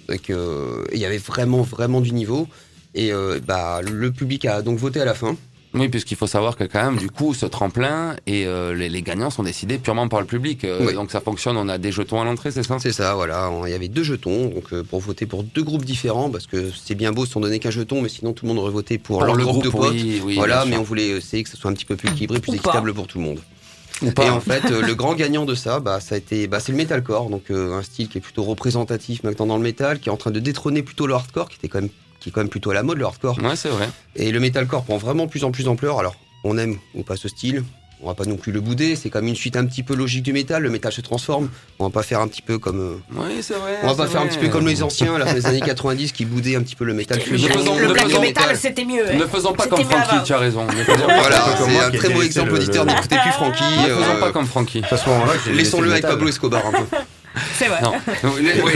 donc, 0.08 0.30
euh, 0.30 0.84
il 0.92 0.98
y 0.98 1.04
avait 1.04 1.18
vraiment, 1.18 1.62
vraiment 1.62 2.00
du 2.00 2.12
niveau. 2.12 2.46
Et 2.94 3.12
euh, 3.12 3.40
bah, 3.46 3.80
le 3.82 4.10
public 4.12 4.44
a 4.44 4.62
donc 4.62 4.78
voté 4.78 5.00
à 5.00 5.04
la 5.04 5.14
fin. 5.14 5.36
Oui, 5.76 5.88
puisqu'il 5.88 6.16
faut 6.16 6.28
savoir 6.28 6.56
que 6.56 6.62
quand 6.62 6.84
même, 6.84 6.98
du 6.98 7.10
coup, 7.10 7.34
ce 7.34 7.46
tremplin 7.46 8.14
et 8.28 8.46
euh, 8.46 8.74
les, 8.74 8.88
les 8.88 9.02
gagnants 9.02 9.30
sont 9.30 9.42
décidés 9.42 9.78
purement 9.78 10.06
par 10.06 10.20
le 10.20 10.26
public. 10.26 10.62
Euh, 10.64 10.86
Oui. 10.86 10.94
Donc 10.94 11.10
ça 11.10 11.20
fonctionne, 11.20 11.56
on 11.56 11.68
a 11.68 11.78
des 11.78 11.90
jetons 11.90 12.20
à 12.20 12.24
l'entrée, 12.24 12.52
c'est 12.52 12.62
ça? 12.62 12.76
C'est 12.78 12.92
ça, 12.92 13.14
voilà. 13.16 13.50
Il 13.66 13.70
y 13.70 13.74
avait 13.74 13.88
deux 13.88 14.04
jetons 14.04 14.46
donc, 14.50 14.72
euh, 14.72 14.84
pour 14.84 15.00
voter 15.00 15.26
pour 15.26 15.42
deux 15.42 15.64
groupes 15.64 15.84
différents, 15.84 16.30
parce 16.30 16.46
que 16.46 16.70
c'est 16.70 16.94
bien 16.94 17.10
beau 17.10 17.26
si 17.26 17.36
on 17.36 17.40
donnait 17.40 17.58
qu'un 17.58 17.72
jeton, 17.72 18.02
mais 18.02 18.08
sinon 18.08 18.32
tout 18.32 18.44
le 18.46 18.50
monde 18.50 18.58
aurait 18.62 18.70
voté 18.70 18.98
pour, 18.98 19.18
Pour 19.18 19.26
leur 19.26 19.34
le 19.34 19.42
groupe, 19.44 19.64
de 19.64 19.70
potes. 19.70 19.90
oui, 19.94 20.22
oui, 20.24 20.34
voilà, 20.36 20.64
mais 20.64 20.76
on 20.76 20.84
voulait 20.84 21.08
essayer 21.08 21.42
que 21.42 21.50
ce 21.50 21.56
soit 21.56 21.72
un 21.72 21.74
petit 21.74 21.84
peu 21.86 21.96
plus 21.96 22.08
équilibré, 22.10 22.38
plus 22.38 22.50
Ou 22.52 22.56
pas. 22.58 22.70
équitable 22.70 22.94
pour 22.94 23.08
tout 23.08 23.18
le 23.18 23.24
monde. 23.24 23.40
Ou 24.02 24.12
pas 24.12 24.26
Et 24.26 24.30
en 24.30 24.40
fait, 24.40 24.64
euh, 24.70 24.80
le 24.80 24.94
grand 24.94 25.14
gagnant 25.14 25.44
de 25.44 25.56
ça, 25.56 25.80
bah, 25.80 25.98
ça 25.98 26.14
a 26.14 26.18
été, 26.18 26.46
bah, 26.46 26.60
c'est 26.60 26.70
le 26.70 26.78
metalcore, 26.78 27.30
donc 27.30 27.50
euh, 27.50 27.74
un 27.76 27.82
style 27.82 28.08
qui 28.08 28.18
est 28.18 28.20
plutôt 28.20 28.44
représentatif 28.44 29.24
maintenant 29.24 29.46
dans 29.46 29.56
le 29.56 29.62
métal, 29.64 29.98
qui 29.98 30.08
est 30.08 30.12
en 30.12 30.16
train 30.16 30.30
de 30.30 30.38
détrôner 30.38 30.82
plutôt 30.84 31.08
le 31.08 31.14
hardcore, 31.14 31.48
qui 31.48 31.56
était 31.56 31.68
quand 31.68 31.80
même, 31.80 31.90
qui 32.24 32.30
est 32.30 32.32
quand 32.32 32.40
même 32.40 32.48
plutôt 32.48 32.70
à 32.70 32.74
la 32.74 32.82
mode 32.82 32.96
le 32.96 33.04
hardcore. 33.04 33.38
Ouais, 33.42 33.54
c'est 33.54 33.68
vrai. 33.68 33.86
Et 34.16 34.32
le 34.32 34.40
metalcore 34.40 34.82
prend 34.84 34.96
vraiment 34.96 35.26
plus 35.28 35.44
en 35.44 35.50
plus 35.50 35.64
d'ampleur. 35.64 35.98
Alors, 35.98 36.16
on 36.42 36.56
aime 36.56 36.78
ou 36.94 37.02
pas 37.02 37.16
ce 37.16 37.28
style. 37.28 37.62
On 38.02 38.06
va 38.08 38.14
pas 38.14 38.24
non 38.24 38.36
plus 38.36 38.50
le 38.52 38.60
bouder, 38.60 38.96
c'est 38.96 39.08
comme 39.10 39.26
une 39.28 39.36
suite 39.36 39.56
un 39.56 39.64
petit 39.64 39.82
peu 39.82 39.94
logique 39.94 40.22
du 40.24 40.32
métal, 40.32 40.62
le 40.62 40.68
métal 40.70 40.90
se 40.92 41.00
transforme. 41.00 41.48
On 41.78 41.84
va 41.84 41.90
pas 41.90 42.02
faire 42.02 42.20
un 42.20 42.28
petit 42.28 42.42
peu 42.42 42.58
comme 42.58 42.80
euh, 42.80 42.96
Oui, 43.14 43.38
c'est 43.42 43.54
vrai. 43.54 43.76
on 43.82 43.86
va 43.88 43.94
pas 43.94 44.06
faire 44.10 44.20
un 44.22 44.26
petit 44.26 44.38
peu 44.38 44.48
comme 44.48 44.66
les 44.66 44.82
anciens, 44.82 45.14
à 45.14 45.18
la 45.18 45.26
fin 45.26 45.34
des 45.34 45.46
années 45.46 45.60
90 45.60 46.12
qui 46.12 46.24
boudaient 46.24 46.56
un 46.56 46.62
petit 46.62 46.76
peu 46.76 46.84
le 46.84 46.92
métal 46.94 47.20
fusion. 47.20 47.48
Le 47.78 47.92
black 47.92 48.20
metal, 48.20 48.56
c'était 48.56 48.84
mieux. 48.84 49.08
hein. 49.10 49.16
Ne 49.18 49.26
faisons 49.26 49.52
pas 49.52 49.66
comme 49.66 49.80
avant. 49.80 50.22
tu 50.22 50.32
as 50.32 50.38
raison. 50.38 50.66
Voilà, 50.86 51.44
c'est 51.58 51.70
moi 51.72 51.84
un 51.84 51.90
très 51.90 52.08
délaissé 52.08 52.26
exemple 52.26 52.50
le- 52.50 52.56
auditeur, 52.56 52.84
n'écoutez 52.86 53.16
plus 53.22 53.32
Francky. 53.32 53.62
ne 53.64 53.94
faisons 53.94 54.16
euh, 54.16 54.20
pas 54.20 54.32
comme 54.32 54.46
j'ai 55.46 55.52
Laissons-le 55.52 55.90
avec. 55.92 56.02
Pablo 56.04 56.28
Escobar 56.28 56.66
un 56.66 56.72
peu. 56.72 56.96
C'est 57.54 57.66
vrai. 57.68 57.80
Non, 57.82 57.94
les- 58.40 58.60
oui, 58.62 58.72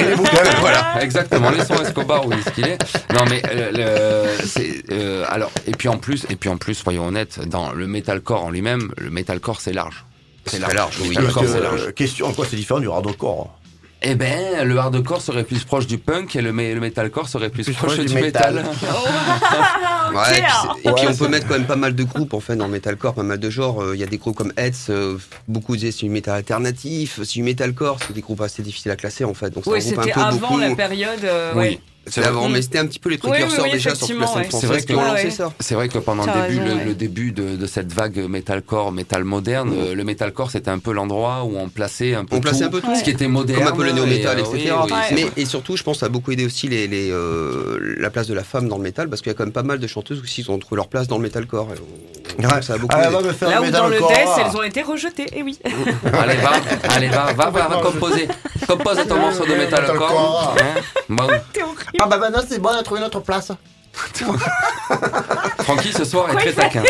voilà, 0.60 1.02
exactement. 1.02 1.50
Laissons 1.50 1.80
Escobar 1.82 2.26
où 2.26 2.32
est-ce 2.32 2.50
qu'il 2.50 2.66
est. 2.66 2.78
Non, 3.12 3.24
mais 3.30 3.42
euh, 3.52 4.26
le, 4.36 4.46
c'est 4.46 4.82
euh, 4.92 5.24
alors 5.28 5.50
et 5.66 5.72
puis 5.72 5.88
en 5.88 5.98
plus 5.98 6.26
et 6.30 6.36
puis 6.36 6.48
en 6.48 6.56
plus, 6.56 6.74
soyons 6.74 7.06
honnêtes, 7.06 7.40
dans 7.48 7.72
le 7.72 7.86
metalcore 7.86 8.44
en 8.44 8.50
lui-même, 8.50 8.90
le 8.96 9.10
metalcore 9.10 9.60
c'est 9.60 9.72
large. 9.72 10.04
C'est 10.46 10.58
large. 10.58 10.74
large, 10.74 10.98
oui. 11.02 11.08
Metalcore, 11.10 11.42
que, 11.42 11.48
c'est 11.48 11.60
large. 11.60 11.80
euh, 11.88 11.92
question, 11.92 12.26
en 12.26 12.32
quoi 12.32 12.46
c'est 12.48 12.56
différent 12.56 12.80
du 12.80 12.88
hardcore? 12.88 13.54
Eh 14.00 14.14
ben, 14.14 14.62
le 14.64 14.78
hardcore 14.78 15.20
serait 15.20 15.42
plus 15.42 15.64
proche 15.64 15.86
du 15.88 15.98
punk 15.98 16.36
et 16.36 16.40
le, 16.40 16.52
me- 16.52 16.72
le 16.72 16.78
metalcore 16.80 17.28
serait 17.28 17.50
plus, 17.50 17.64
Plus 17.64 17.74
proche, 17.74 17.94
proche 17.94 18.06
du, 18.06 18.14
du 18.14 18.20
métal. 18.20 18.54
métal. 18.54 18.70
Ouais, 20.18 20.38
et 20.38 20.42
puis, 20.42 20.52
c'est- 20.62 20.88
et 20.88 20.92
puis 20.94 21.06
Ouais, 21.06 21.12
on 21.12 21.16
peut 21.16 21.28
mettre 21.28 21.46
quand 21.46 21.54
même 21.54 21.66
pas 21.66 21.76
mal 21.76 21.94
de 21.94 22.02
groupes 22.04 22.34
en 22.34 22.40
fait 22.40 22.56
dans 22.56 22.66
le 22.66 22.72
metalcore, 22.72 23.14
pas 23.14 23.22
mal 23.22 23.38
de 23.38 23.50
genres. 23.50 23.82
Euh, 23.82 23.94
Il 23.94 24.00
y 24.00 24.04
a 24.04 24.06
des 24.06 24.18
groupes 24.18 24.36
comme 24.36 24.52
Heads, 24.56 24.72
euh, 24.90 25.16
beaucoup 25.46 25.76
disaient 25.76 25.92
c'est 25.92 26.06
du 26.06 26.10
métal 26.10 26.34
alternatif, 26.36 27.20
c'est 27.22 27.32
du 27.34 27.42
metalcore, 27.42 27.98
c'est 28.06 28.12
des 28.12 28.20
groupes 28.20 28.40
assez 28.40 28.62
difficiles 28.62 28.90
à 28.90 28.96
classer 28.96 29.24
en 29.24 29.34
fait. 29.34 29.50
Donc 29.50 29.64
c'est 29.64 29.70
Oui, 29.70 29.78
un 29.78 29.82
groupe 29.82 30.02
c'était 30.04 30.12
un 30.12 30.14
peu 30.14 30.20
avant 30.36 30.38
beaucoup. 30.48 30.60
la 30.60 30.74
période. 30.74 31.24
euh, 31.24 31.52
Oui. 31.54 31.60
ouais. 31.60 31.80
C'est 32.10 32.24
avant, 32.24 32.48
Mm. 32.48 32.52
mais 32.52 32.62
c'était 32.62 32.78
un 32.78 32.86
petit 32.86 32.98
peu 32.98 33.08
les 33.10 33.16
Oui, 33.16 33.20
oui, 33.24 33.30
précurseurs 33.30 33.64
oui, 33.64 33.70
déjà 33.72 33.94
sur 33.94 34.06
toute 34.06 34.20
la 34.20 34.26
scène. 34.26 34.36
C'est 34.44 34.48
française 34.48 34.70
vrai 34.70 34.80
qui 34.80 34.86
que- 34.86 34.92
ont 34.94 34.98
Ouais, 35.02 35.08
lancé 35.08 35.24
ouais. 35.24 35.30
ça. 35.30 35.52
C'est 35.60 35.74
vrai 35.74 35.88
que 35.88 35.98
pendant 35.98 36.24
le 36.26 36.32
début, 36.32 36.60
raison, 36.60 36.64
le, 36.74 36.78
ouais. 36.80 36.84
le 36.86 36.94
début 36.94 37.32
de, 37.32 37.56
de 37.56 37.66
cette 37.66 37.92
vague 37.92 38.18
metalcore, 38.28 38.92
métal 38.92 39.24
moderne, 39.24 39.72
euh, 39.76 39.94
le 39.94 40.04
metalcore 40.04 40.50
c'était 40.50 40.70
un 40.70 40.78
peu 40.78 40.92
l'endroit 40.92 41.44
où 41.44 41.56
on 41.58 41.68
plaçait 41.68 42.14
un 42.14 42.24
peu 42.24 42.36
On 42.36 42.40
plaçait 42.40 42.60
tout, 42.60 42.64
un 42.66 42.70
peu 42.70 42.80
tout. 42.80 42.94
ce 42.96 43.02
qui 43.04 43.10
était 43.10 43.28
moderne, 43.28 43.64
Comme 43.64 43.72
un 43.72 43.76
peu 43.76 43.84
le 43.84 43.92
néo-metal, 43.92 44.38
et, 44.38 44.42
euh, 44.42 44.44
etc. 44.44 44.74
oui, 44.84 44.90
oui, 44.92 44.98
c'est 45.08 45.14
mais 45.14 45.26
et 45.36 45.44
surtout, 45.44 45.76
je 45.76 45.82
pense, 45.82 45.96
que 45.96 46.00
ça 46.00 46.06
a 46.06 46.08
beaucoup 46.08 46.30
aidé 46.32 46.46
aussi 46.46 46.68
les, 46.68 46.86
les, 46.88 47.10
euh, 47.10 47.78
la 47.98 48.10
place 48.10 48.26
de 48.26 48.34
la 48.34 48.44
femme 48.44 48.68
dans 48.68 48.76
le 48.76 48.82
métal, 48.82 49.08
parce 49.08 49.20
qu'il 49.22 49.30
y 49.30 49.34
a 49.34 49.36
quand 49.36 49.44
même 49.44 49.52
pas 49.52 49.62
mal 49.62 49.78
de 49.78 49.86
chanteuses 49.86 50.20
aussi 50.22 50.42
qui 50.44 50.50
ont 50.50 50.58
trouvé 50.58 50.76
leur 50.76 50.88
place 50.88 51.08
dans 51.08 51.16
le 51.16 51.22
metalcore. 51.22 51.68
Ouais. 51.68 52.62
Ça 52.62 52.74
a 52.74 52.78
beaucoup 52.78 52.94
Ah, 52.96 53.06
aidé. 53.08 53.12
Là 53.42 53.62
où 53.62 53.70
dans 53.70 53.88
le 53.88 53.98
death, 53.98 54.28
elles 54.38 54.56
ont 54.56 54.62
été 54.62 54.82
rejetées. 54.82 55.26
Et 55.36 55.42
oui. 55.42 55.58
Allez, 56.12 56.36
va, 56.36 56.50
allez, 56.90 57.08
va, 57.08 57.32
va, 57.32 57.50
va, 57.50 57.68
va 57.68 57.76
composer. 57.82 58.28
Compose 58.66 58.98
ton 59.08 59.16
morceau 59.16 59.44
de 59.46 59.54
metalcore. 59.54 60.54
Hein 60.58 60.80
bon. 61.08 61.26
T'es 61.52 61.62
horrible. 61.62 61.78
Ah 62.00 62.06
bah 62.06 62.16
maintenant 62.18 62.42
c'est 62.48 62.58
bon, 62.60 62.70
on 62.72 62.78
a 62.78 62.82
trouvé 62.82 63.00
notre 63.00 63.20
place. 63.20 63.50
Francky 65.60 65.92
ce 65.92 66.04
soir 66.04 66.30
est 66.30 66.36
très 66.36 66.52
taquin. 66.52 66.82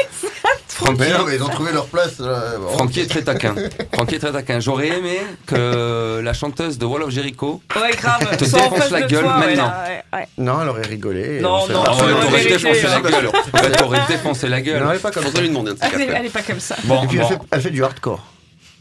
Francky, 0.68 1.00
Mais 1.00 1.10
non, 1.10 1.24
mais 1.26 1.34
ils 1.36 1.42
ont 1.42 1.48
trouvé 1.48 1.72
leur 1.72 1.86
place. 1.86 2.16
euh, 2.20 2.58
bon. 2.58 2.68
Francky 2.68 3.00
est 3.00 3.06
très 3.06 3.22
taquin. 3.22 3.54
Francky 3.94 4.14
est 4.16 4.18
très 4.18 4.30
taquin. 4.32 4.60
J'aurais 4.60 4.88
aimé 4.88 5.18
que 5.46 6.20
la 6.22 6.32
chanteuse 6.34 6.78
de 6.78 6.84
Wall 6.86 7.02
of 7.02 7.10
Jericho 7.10 7.60
Ouais, 7.74 7.90
grave. 7.96 8.36
Te 8.36 8.44
Soit 8.44 8.60
en 8.60 8.62
défonce 8.64 8.78
face 8.80 8.90
la 8.90 9.00
de 9.02 9.06
gueule 9.08 9.24
toi, 9.24 9.38
ouais, 9.38 9.46
maintenant. 9.46 9.66
là, 9.68 9.84
ouais, 9.88 10.18
ouais. 10.18 10.28
Non, 10.38 10.62
elle 10.62 10.68
aurait 10.68 10.82
rigolé. 10.86 11.40
Non, 11.40 11.54
On 11.62 11.66
sait 11.66 11.72
non, 11.72 11.82
pas. 11.82 11.92
Ah 11.98 12.04
ouais, 12.04 12.10
l'aurais 12.10 12.20
t'aurais 12.26 12.42
vérité, 12.42 12.58
défoncé 12.68 12.82
la 12.86 12.96
hein. 12.96 13.00
gueule. 13.00 13.30
Ouais, 13.54 13.70
t'aurais 13.72 14.00
défoncé 14.08 14.48
la 14.48 14.60
gueule. 14.60 14.82
Non, 14.84 14.90
elle 14.90 14.96
est 14.96 15.00
pas 15.00 15.10
comme 15.10 15.22
ça. 15.22 15.28
Faudrait 15.30 15.42
lui 15.42 15.48
demander 15.48 15.70
un 15.70 15.74
de 15.74 15.78
ces 15.80 15.86
Elle 15.94 16.00
est, 16.02 16.06
ouais. 16.08 16.14
elle 16.20 16.26
est 16.26 16.30
pas 16.30 16.42
comme 16.42 16.60
ça. 16.60 16.76
Bon, 16.84 17.02
Et 17.02 17.06
puis 17.08 17.16
elle, 17.16 17.22
bon. 17.24 17.28
fait, 17.30 17.38
elle 17.50 17.60
fait 17.62 17.70
du 17.70 17.82
hardcore. 17.82 18.24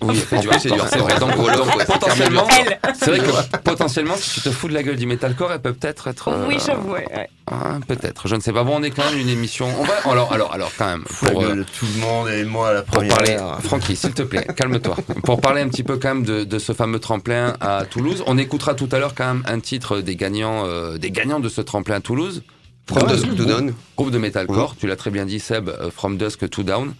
Oui, 0.02 0.10
elle 0.16 0.22
fait 0.22 0.38
En 0.38 0.42
du 0.42 0.48
plus, 0.48 0.60
c'est 0.60 0.70
hardcore, 0.72 0.86
du 0.86 0.92
c'est 0.94 1.00
vrai. 1.00 1.20
Donc, 1.20 1.32
c'est 1.80 1.86
potentiellement, 1.88 2.48
Elle. 2.60 2.80
c'est 3.00 3.10
vrai 3.10 3.20
que 3.20 3.58
potentiellement, 3.58 4.14
si 4.16 4.30
tu 4.36 4.42
te 4.42 4.52
fous 4.52 4.68
de 4.68 4.74
la 4.76 4.84
gueule 4.84 4.96
du 4.96 5.08
metalcore, 5.08 5.52
elle 5.52 5.60
peut 5.62 5.74
peut-être 5.74 6.08
être. 6.08 6.28
euh, 6.28 6.46
Oui, 6.48 6.58
j'avoue. 6.64 6.92
ouais, 6.92 7.08
ouais. 7.16 7.30
hein, 7.52 7.80
peut-être. 7.88 8.28
Je 8.28 8.36
ne 8.36 8.40
sais 8.42 8.54
pas. 8.54 8.64
Bon, 8.64 8.76
on 8.78 8.84
est 8.84 8.92
quand 8.92 9.10
même 9.10 9.18
une 9.20 9.30
émission. 9.30 9.68
On 9.80 9.84
va. 9.84 9.96
Alors, 10.12 10.32
alors, 10.34 10.54
alors, 10.54 10.72
quand 10.78 10.86
même. 10.86 11.04
La 11.24 11.30
Pour, 11.32 11.42
euh, 11.42 11.48
gueule 11.48 11.58
de 11.60 11.64
tout 11.64 11.86
le 11.96 12.00
monde 12.02 12.30
et 12.30 12.44
moi 12.46 12.70
à 12.70 12.74
la 12.74 12.82
pour 12.84 12.96
première. 12.98 13.16
parler, 13.16 13.38
Francky, 13.64 13.96
s'il 13.96 14.12
te 14.14 14.22
plaît, 14.22 14.46
calme-toi. 14.56 14.98
Pour 15.24 15.42
parler 15.42 15.62
un 15.62 15.68
petit 15.70 15.84
peu 15.84 15.98
quand 15.98 16.10
même 16.10 16.24
de, 16.24 16.44
de 16.44 16.60
ce 16.60 16.74
fameux 16.74 17.00
tremplin 17.00 17.56
à 17.60 17.84
Toulouse, 17.86 18.24
on 18.28 18.38
écoutera 18.38 18.76
tout 18.76 18.90
à 18.92 19.00
l'heure 19.00 19.16
quand 19.16 19.26
même 19.26 19.44
un 19.48 19.60
titre 19.60 20.02
des 20.02 20.16
gagnants, 20.16 20.64
euh, 20.68 20.98
des 21.00 21.10
gagnants 21.10 21.40
de 21.40 21.50
ce 21.50 21.62
tremplin 21.62 21.96
à 21.96 22.02
Toulouse. 22.02 22.44
From 22.88 23.06
Dusk 23.08 23.36
to 23.36 23.44
Dawn. 23.46 23.74
Groupe 23.98 24.12
de 24.12 24.18
metalcore, 24.20 24.76
tu 24.80 24.88
l'as 24.88 24.96
très 24.96 25.10
bien 25.10 25.26
dit 25.26 25.40
Seb, 25.42 25.68
euh, 25.68 25.90
From 25.94 26.18
Dusk 26.18 26.50
to 26.50 26.64
Down, 26.64 26.94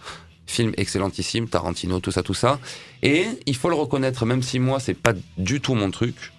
film 0.48 0.72
excellentissime, 0.76 1.48
Tarantino, 1.48 2.00
tout 2.00 2.10
ça, 2.10 2.22
tout 2.22 2.34
ça. 2.34 2.58
Et 3.02 3.26
il 3.46 3.54
faut 3.54 3.68
le 3.68 3.76
reconnaître, 3.76 4.26
même 4.26 4.42
si 4.42 4.58
moi 4.58 4.80
c'est 4.80 4.94
pas 4.94 5.12
du 5.36 5.60
tout 5.60 5.74
mon 5.74 5.90
truc, 5.90 6.32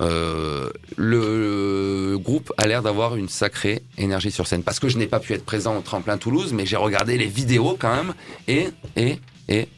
euh, 0.00 0.70
le 0.96 2.16
groupe 2.18 2.52
a 2.56 2.66
l'air 2.66 2.82
d'avoir 2.82 3.16
une 3.16 3.28
sacrée 3.28 3.82
énergie 3.98 4.30
sur 4.30 4.46
scène. 4.46 4.62
Parce 4.62 4.78
que 4.78 4.88
je 4.88 4.98
n'ai 4.98 5.06
pas 5.06 5.20
pu 5.20 5.32
être 5.32 5.44
présent 5.44 5.76
au 5.76 5.80
tremplin 5.80 6.16
Toulouse, 6.16 6.52
mais 6.52 6.64
j'ai 6.66 6.76
regardé 6.76 7.18
les 7.18 7.26
vidéos 7.26 7.76
quand 7.78 7.94
même, 7.94 8.14
et, 8.48 8.68
et, 8.96 9.18
et 9.48 9.68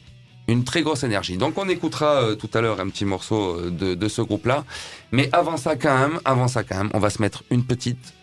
une 0.47 0.63
très 0.63 0.81
grosse 0.81 1.03
énergie. 1.03 1.37
Donc 1.37 1.57
on 1.57 1.67
écoutera 1.69 2.21
euh, 2.21 2.35
tout 2.35 2.49
à 2.53 2.61
l'heure 2.61 2.79
un 2.79 2.89
petit 2.89 3.05
morceau 3.05 3.57
euh, 3.57 3.95
de, 3.95 4.07
ce 4.07 4.21
groupe-là. 4.21 4.65
Mais 5.11 5.29
avant 5.31 5.57
ça 5.57 5.75
quand 5.75 6.11
avant 6.25 6.47
ça 6.47 6.63
quand 6.63 6.77
même, 6.77 6.89
on 6.93 6.99
va 6.99 7.09
se 7.09 7.21
mettre 7.21 7.43
une 7.49 7.63
petite... 7.63 8.13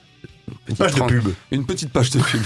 une 0.69 0.75
petite 0.77 0.79
Page 0.79 0.95
de 0.95 1.03
pub. 1.03 1.35
une 1.51 1.67
petite 1.67 1.93
page 1.93 2.11
de 2.11 2.19
pub. 2.21 2.43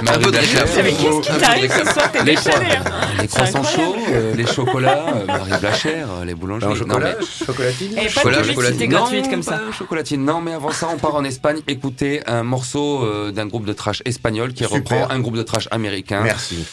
Un 0.00 0.02
Marie 0.04 0.30
Blachère. 0.30 0.64
Mais 0.84 0.92
qu'est-ce 0.92 1.20
qui 1.32 1.38
t'arrive 1.40 1.72
ce 1.72 1.92
soir 1.92 2.12
T'es 2.12 2.24
Les, 2.24 2.36
hein. 2.36 2.82
les 3.20 3.28
croissants 3.28 3.62
chauds, 3.62 3.96
euh, 4.10 4.34
les 4.34 4.46
chocolats, 4.46 5.06
euh, 5.14 5.26
Marie 5.26 5.60
Blachère, 5.60 6.08
euh, 6.10 6.24
les 6.24 6.34
boulangeries. 6.34 6.76
Chocolat, 6.76 7.14
chocolatine. 7.46 7.98
Et 7.98 8.08
pas 8.08 8.24
de 8.30 8.48
publicité 8.48 8.88
gratuite 8.88 9.30
comme 9.30 9.42
ça. 9.42 9.60
chocolatine. 9.76 10.24
Non, 10.24 10.40
mais 10.40 10.52
avant 10.52 10.70
ça, 10.72 10.88
on 10.92 10.98
part 10.98 11.14
en 11.14 11.24
Espagne 11.24 11.60
écouter 11.68 12.22
un 12.26 12.42
morceau 12.42 13.30
d'un 13.32 13.46
groupe 13.46 13.64
de 13.64 13.72
trash 13.72 14.02
espagnol 14.04 14.52
qui 14.52 14.64
reprend 14.64 15.08
un 15.10 15.20
groupe 15.20 15.36
de 15.36 15.42
trash 15.42 15.68
américain. 15.70 16.20
Merci. 16.22 16.64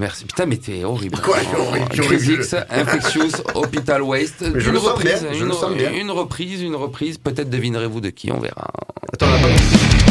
Merci. 0.00 0.24
Putain, 0.24 0.46
mais 0.46 0.56
t'es 0.56 0.82
horrible. 0.82 1.18
Quoi, 1.20 1.36
horrible, 1.58 2.00
horrible. 2.00 2.46
Infectious, 2.70 3.42
Hospital 3.54 4.00
Waste. 4.00 4.44
Je 4.54 4.68
une 4.68 4.72
le 4.72 4.78
reprise, 4.78 5.22
bien, 5.22 5.32
je 5.34 5.42
une, 5.42 5.48
le 5.48 5.52
sens 5.52 5.74
bien. 5.74 5.92
une 5.92 6.10
reprise, 6.10 6.62
une 6.62 6.74
reprise. 6.74 7.18
Peut-être 7.18 7.50
devinerez-vous 7.50 8.00
de 8.00 8.08
qui, 8.08 8.32
on 8.32 8.40
verra. 8.40 8.70
Attends, 9.12 9.30
là-bas. 9.30 10.09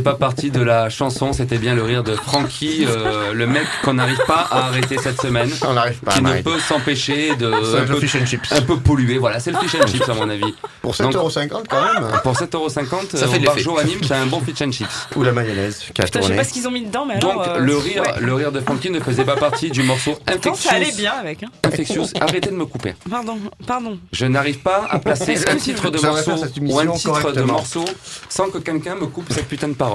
Faisait 0.00 0.12
pas 0.12 0.14
partie 0.18 0.50
de 0.50 0.60
la 0.62 0.88
chanson, 0.88 1.32
c'était 1.32 1.58
bien 1.58 1.74
le 1.74 1.82
rire 1.82 2.02
de 2.02 2.14
Frankie, 2.14 2.84
euh, 2.86 3.32
le 3.32 3.46
mec 3.46 3.64
qu'on 3.84 3.94
n'arrive 3.94 4.20
pas 4.26 4.46
à 4.50 4.66
arrêter 4.68 4.96
cette 4.98 5.20
semaine, 5.20 5.50
On 5.66 5.74
n'arrive 5.74 5.98
pas 6.00 6.12
qui 6.12 6.18
à 6.18 6.22
ne 6.22 6.42
peut 6.42 6.58
s'empêcher 6.58 7.36
de 7.36 7.52
C'est 7.64 7.78
un 7.80 7.84
peu, 7.84 8.00
fish 8.00 8.14
and 8.16 8.26
chips. 8.26 8.52
un 8.52 8.62
peu 8.62 8.76
polluer. 8.78 9.18
Voilà, 9.18 9.40
c'est 9.40 9.50
le 9.52 9.58
fish 9.58 9.74
and 9.74 9.86
chips 9.86 10.08
à 10.08 10.14
mon 10.14 10.28
avis. 10.28 10.54
Pour 10.82 10.94
Donc- 10.96 11.12
7,50€ 11.12 11.64
quand 11.68 11.82
même. 11.82 12.10
Pour 12.22 12.34
7,50€, 12.36 13.16
Ça 13.16 13.26
fait 13.28 13.36
au 13.36 13.40
de 13.40 13.44
bar 13.44 13.54
l'effet. 13.56 13.64
Joe 13.64 13.80
Anime, 13.80 13.98
c'est 14.02 14.14
un 14.14 14.26
bon 14.26 14.40
fish 14.40 14.62
and 14.62 14.72
chips. 14.72 14.88
Ou 15.16 15.22
la 15.22 15.32
mayonnaise 15.32 15.84
qui 15.94 16.00
a 16.00 16.04
Putain, 16.04 16.06
je 16.06 16.12
sais 16.12 16.20
tourné. 16.20 16.36
pas 16.36 16.44
ce 16.44 16.52
qu'ils 16.52 16.66
ont 16.66 16.70
mis 16.70 16.82
dedans, 16.86 17.04
mais 17.06 17.18
Donc 17.18 17.32
alors. 17.32 17.48
euh, 17.56 17.58
le 17.58 17.76
rire, 17.76 18.02
ouais. 18.02 18.20
le 18.20 18.34
rire 18.34 18.52
de 18.52 18.60
Frankie 18.60 18.90
ne 18.90 19.00
faisait 19.00 19.24
pas 19.24 19.36
partie 19.36 19.70
du 19.70 19.82
morceau 19.82 20.16
Pourtant, 20.24 20.54
ça 20.54 20.70
allait 20.72 20.84
Infectious. 20.86 21.00
bien 21.02 21.12
avec. 21.20 21.42
Hein. 21.42 21.48
Infectious. 21.64 22.06
Arrêtez 22.20 22.50
de 22.50 22.54
me 22.56 22.64
couper. 22.64 22.94
Pardon, 23.10 23.38
pardon. 23.66 23.98
Je 24.12 24.26
n'arrive 24.26 24.60
pas 24.60 24.86
à 24.88 24.98
placer 24.98 25.36
un 25.48 25.56
titre 25.56 25.90
de 25.90 25.98
J'aimerais 25.98 26.12
morceau 26.16 26.30
faire 26.30 26.38
cette 26.38 26.56
ou 26.56 26.60
émission 26.60 26.78
un 26.80 26.92
titre 26.96 27.08
de 27.16 27.20
correctement. 27.22 27.52
morceau 27.52 27.84
sans 28.28 28.48
que 28.50 28.58
quelqu'un 28.58 28.94
me 28.94 29.06
coupe 29.06 29.26
cette 29.32 29.48
putain 29.48 29.68
de 29.68 29.74
parole. 29.74 29.89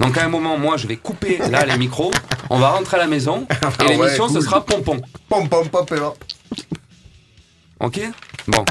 Donc 0.00 0.18
à 0.18 0.24
un 0.24 0.28
moment, 0.28 0.58
moi, 0.58 0.76
je 0.76 0.86
vais 0.86 0.96
couper 0.96 1.38
là 1.50 1.64
les 1.64 1.76
micros. 1.76 2.10
On 2.50 2.58
va 2.58 2.70
rentrer 2.70 2.96
à 2.96 3.00
la 3.00 3.06
maison 3.06 3.46
et 3.50 3.54
Ah 3.60 3.84
ouais, 3.84 3.96
l'émission 3.96 4.28
ce 4.28 4.40
sera 4.40 4.64
pompon. 4.64 5.00
Pom 5.28 5.48
pom 5.48 5.68
pom 5.68 5.86
et. 5.86 6.14
Ok? 7.80 8.00
Bon. 8.48 8.64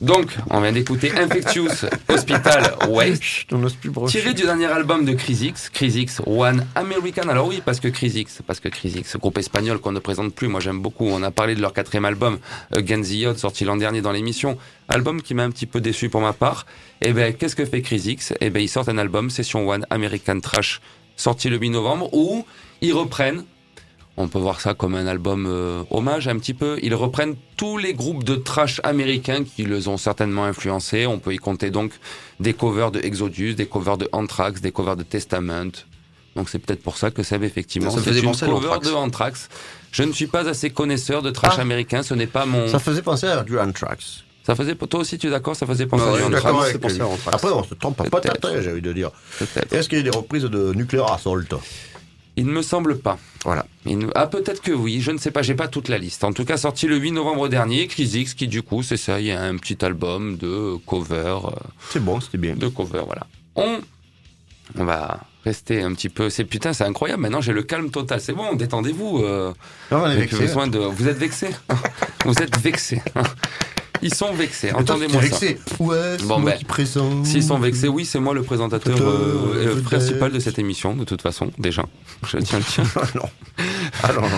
Donc, 0.00 0.36
on 0.50 0.60
vient 0.60 0.72
d'écouter 0.72 1.12
Infectious 1.16 1.86
Hospital 2.08 2.76
Waste. 2.88 3.46
Tiré 4.08 4.34
du 4.34 4.42
dernier 4.42 4.66
album 4.66 5.04
de 5.04 5.12
Chris 5.12 5.38
X, 5.42 5.70
Chris 5.70 5.94
X 5.96 6.20
One 6.26 6.66
American. 6.74 7.28
Alors 7.28 7.46
oui, 7.46 7.62
parce 7.64 7.80
que 7.80 7.88
Chris 7.88 8.12
X, 8.14 8.42
parce 8.46 8.60
que 8.60 8.68
Chris 8.68 8.94
X, 8.96 9.16
groupe 9.16 9.38
espagnol 9.38 9.78
qu'on 9.78 9.92
ne 9.92 10.00
présente 10.00 10.34
plus, 10.34 10.48
moi 10.48 10.60
j'aime 10.60 10.80
beaucoup. 10.80 11.06
On 11.06 11.22
a 11.22 11.30
parlé 11.30 11.54
de 11.54 11.60
leur 11.60 11.72
quatrième 11.72 12.04
album, 12.04 12.38
Against 12.74 13.10
the 13.10 13.26
Odds, 13.26 13.38
sorti 13.38 13.64
l'an 13.64 13.76
dernier 13.76 14.00
dans 14.00 14.12
l'émission. 14.12 14.58
Album 14.88 15.22
qui 15.22 15.34
m'a 15.34 15.44
un 15.44 15.50
petit 15.50 15.66
peu 15.66 15.80
déçu 15.80 16.08
pour 16.08 16.20
ma 16.20 16.32
part. 16.32 16.66
Et 17.00 17.12
ben, 17.12 17.32
qu'est-ce 17.32 17.56
que 17.56 17.64
fait 17.64 17.82
Chris 17.82 18.02
X? 18.06 18.34
Eh 18.40 18.50
ben, 18.50 18.60
ils 18.60 18.68
sortent 18.68 18.88
un 18.88 18.98
album, 18.98 19.30
Session 19.30 19.68
One 19.68 19.86
American 19.90 20.40
Trash, 20.40 20.80
sorti 21.16 21.48
le 21.48 21.56
8 21.56 21.70
novembre, 21.70 22.12
où 22.12 22.44
ils 22.80 22.92
reprennent 22.92 23.44
on 24.16 24.28
peut 24.28 24.38
voir 24.38 24.60
ça 24.60 24.74
comme 24.74 24.94
un 24.94 25.06
album 25.06 25.46
euh, 25.48 25.82
hommage 25.90 26.28
un 26.28 26.38
petit 26.38 26.54
peu. 26.54 26.78
Ils 26.82 26.94
reprennent 26.94 27.34
tous 27.56 27.78
les 27.78 27.94
groupes 27.94 28.22
de 28.24 28.36
trash 28.36 28.80
américains 28.84 29.42
qui 29.44 29.64
les 29.64 29.88
ont 29.88 29.96
certainement 29.96 30.44
influencés. 30.44 31.06
On 31.06 31.18
peut 31.18 31.34
y 31.34 31.38
compter 31.38 31.70
donc 31.70 31.92
des 32.40 32.54
covers 32.54 32.90
de 32.92 33.00
Exodus, 33.00 33.54
des 33.54 33.66
covers 33.66 33.96
de 33.98 34.08
Anthrax, 34.12 34.60
des 34.60 34.70
covers 34.72 34.96
de 34.96 35.02
Testament. 35.02 35.72
Donc 36.36 36.48
c'est 36.48 36.58
peut-être 36.58 36.82
pour 36.82 36.96
ça 36.96 37.10
que 37.10 37.22
Seb 37.22 37.42
effectivement 37.44 37.90
Ça 37.90 38.00
faisait 38.02 38.20
une 38.20 38.26
penser 38.26 38.44
à 38.44 38.48
cover 38.48 38.66
l'Anthrax. 38.66 38.88
de 38.88 38.92
Anthrax. 38.94 39.48
Je 39.92 40.02
ne 40.02 40.12
suis 40.12 40.26
pas 40.26 40.48
assez 40.48 40.70
connaisseur 40.70 41.22
de 41.22 41.30
trash 41.30 41.54
Ah. 41.58 41.62
américain, 41.62 42.02
ce 42.02 42.14
n'est 42.14 42.26
pas 42.26 42.44
mon. 42.46 42.66
Ça 42.68 42.78
faisait 42.80 43.02
penser 43.02 43.26
à 43.26 43.42
du 43.44 43.58
Anthrax. 43.58 44.24
Ça 44.46 44.54
faisait 44.54 44.74
toi 44.74 45.00
aussi 45.00 45.16
tu 45.16 45.28
es 45.28 45.30
d'accord 45.30 45.56
Ça 45.56 45.64
faisait 45.66 45.86
penser 45.86 46.04
Ouais, 46.04 46.10
à 46.10 46.12
ouais, 46.12 46.28
du 46.28 46.34
Anthrax. 46.36 46.74
avec 46.74 47.00
à. 47.00 47.06
Après, 47.32 47.50
on 47.50 47.64
se 47.64 47.74
trompe 47.74 48.08
pas 48.10 48.20
tâté, 48.20 48.48
j'ai 48.62 48.72
envie 48.72 48.82
de 48.82 48.92
dire. 48.92 49.10
Est-ce 49.72 49.88
qu'il 49.88 49.98
y 49.98 50.00
a 50.00 50.04
des 50.04 50.16
reprises 50.16 50.42
de 50.42 50.72
Nuclear 50.74 51.12
Assault? 51.12 51.40
Il 52.36 52.46
ne 52.46 52.52
me 52.52 52.62
semble 52.62 52.98
pas. 52.98 53.18
Voilà. 53.44 53.64
Il 53.86 54.08
Ah 54.16 54.26
peut-être 54.26 54.60
que 54.60 54.72
oui, 54.72 55.00
je 55.00 55.10
ne 55.12 55.18
sais 55.18 55.30
pas, 55.30 55.42
j'ai 55.42 55.54
pas 55.54 55.68
toute 55.68 55.88
la 55.88 55.98
liste. 55.98 56.24
En 56.24 56.32
tout 56.32 56.44
cas, 56.44 56.56
sorti 56.56 56.86
le 56.88 56.96
8 56.96 57.12
novembre 57.12 57.48
dernier, 57.48 57.86
Chris 57.86 58.10
X, 58.14 58.34
qui 58.34 58.48
du 58.48 58.62
coup, 58.62 58.82
c'est 58.82 58.96
ça, 58.96 59.20
il 59.20 59.26
y 59.26 59.30
a 59.32 59.40
un 59.42 59.56
petit 59.56 59.84
album 59.84 60.36
de 60.36 60.76
cover, 60.86 61.14
euh, 61.44 61.50
C'est 61.90 62.02
bon, 62.02 62.20
c'était 62.20 62.38
bien. 62.38 62.56
de 62.56 62.66
cover, 62.68 63.02
voilà. 63.06 63.26
On, 63.54 63.78
on 64.76 64.84
va 64.84 65.20
rester 65.44 65.82
un 65.82 65.92
petit 65.94 66.08
peu. 66.08 66.28
C'est 66.30 66.44
putain, 66.44 66.72
c'est 66.72 66.84
incroyable. 66.84 67.22
Maintenant, 67.22 67.40
j'ai 67.40 67.52
le 67.52 67.62
calme 67.62 67.90
total. 67.90 68.20
C'est 68.20 68.32
bon, 68.32 68.54
détendez-vous. 68.54 69.22
Euh, 69.22 69.52
Non, 69.92 70.02
on 70.02 70.10
est 70.10 70.16
vexé. 70.16 70.38
besoin 70.38 70.66
de. 70.66 70.78
Vous 70.78 71.06
êtes 71.06 71.18
vexé 71.18 71.50
Vous 72.24 72.34
êtes 72.42 72.58
vexé. 72.58 73.00
Ils 74.04 74.14
sont 74.14 74.32
vexés. 74.34 74.70
Entendez-moi 74.72 75.22
ça. 75.22 75.28
vexé. 75.28 75.58
Ouais, 75.80 75.96
c'est 76.18 76.26
Bon, 76.26 76.38
moi 76.38 76.50
ben, 76.52 76.58
qui 76.58 76.64
présente. 76.64 77.24
S'ils 77.24 77.42
sont 77.42 77.58
vexés, 77.58 77.88
oui, 77.88 78.04
c'est 78.04 78.20
moi 78.20 78.34
le 78.34 78.42
présentateur 78.42 78.94
euh, 79.00 79.64
euh, 79.78 79.82
principal 79.82 80.30
de 80.30 80.38
cette 80.38 80.58
émission, 80.58 80.94
de 80.94 81.04
toute 81.04 81.22
façon, 81.22 81.50
déjà. 81.58 81.84
Je 82.26 82.36
tiens 82.38 82.58
le 82.58 82.64
tien. 82.64 82.84
Ah 82.96 83.06
non. 83.14 83.22
Ah 84.02 84.12
non, 84.12 84.20
non. 84.22 84.28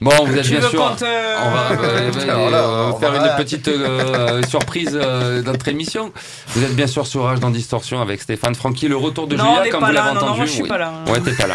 Bon, 0.00 0.24
vous 0.24 0.36
êtes 0.36 0.44
Tu 0.44 0.52
bien 0.56 0.68
sûr. 0.68 0.80
On 0.82 1.50
va 1.50 1.72
euh, 1.72 2.92
faire 3.00 3.14
une 3.14 3.36
petite 3.36 3.68
euh, 3.68 4.42
surprise 4.44 4.90
euh, 5.00 5.42
dans 5.42 5.52
notre 5.52 5.68
émission. 5.68 6.12
Vous 6.54 6.62
êtes 6.64 6.74
bien 6.74 6.86
sûr 6.86 7.06
sur 7.06 7.24
Rage 7.24 7.40
dans 7.40 7.50
Distorsion 7.50 8.00
avec 8.00 8.22
Stéphane 8.22 8.54
Francky, 8.54 8.88
le 8.88 8.96
retour 8.96 9.26
de 9.26 9.36
Non, 9.36 9.56
Julia, 9.56 9.70
comme 9.70 9.80
pas 9.80 9.88
vous 9.88 9.92
là. 9.92 10.00
l'avez 10.04 10.14
Non, 10.14 10.20
non, 10.20 10.26
entendu. 10.26 10.36
moi 10.38 10.46
je 10.46 10.52
suis 10.52 10.62
oui. 10.62 10.68
pas 10.68 10.78
là. 10.78 10.92
Ouais, 11.08 11.20
t'es 11.20 11.32
pas 11.32 11.46
là. 11.48 11.54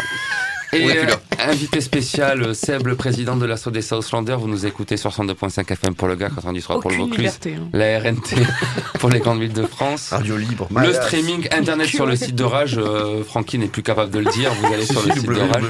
Et 0.72 0.86
là. 0.86 0.94
euh, 0.94 1.06
invité 1.50 1.80
spécial, 1.80 2.42
euh, 2.42 2.54
Seb, 2.54 2.86
le 2.86 2.94
président 2.94 3.36
de 3.36 3.46
l'assaut 3.46 3.70
des 3.70 3.82
Southlanders. 3.82 4.38
Vous 4.38 4.48
nous 4.48 4.66
écoutez 4.66 4.96
sur 4.96 5.10
102.5 5.10 5.72
FM 5.72 5.94
pour 5.94 6.08
le 6.08 6.16
gars, 6.16 6.28
93 6.34 6.80
pour 6.80 6.90
le 6.90 6.96
Vaucluse. 6.96 7.18
liberté. 7.18 7.54
hein. 7.58 7.68
La 7.72 7.98
RNT 8.00 8.36
pour 8.98 9.08
les 9.10 9.20
grandes 9.20 9.40
villes 9.40 9.52
de 9.52 9.64
France. 9.66 10.10
Radio 10.10 10.36
libre. 10.36 10.68
Le 10.76 10.92
streaming 10.92 11.48
internet 11.56 11.86
sur 11.86 12.06
le 12.06 12.16
site 12.16 12.34
de 12.34 12.44
Rage, 12.44 12.76
euh, 12.78 13.22
Francky 13.24 13.58
n'est 13.58 13.68
plus 13.68 13.82
capable 13.82 14.10
de 14.10 14.18
le 14.18 14.30
dire. 14.32 14.52
Vous 14.54 14.72
allez 14.72 14.84
sur 14.86 15.02
le 15.06 15.12
site 15.12 15.26
de 15.26 15.40
Rage. 15.40 15.62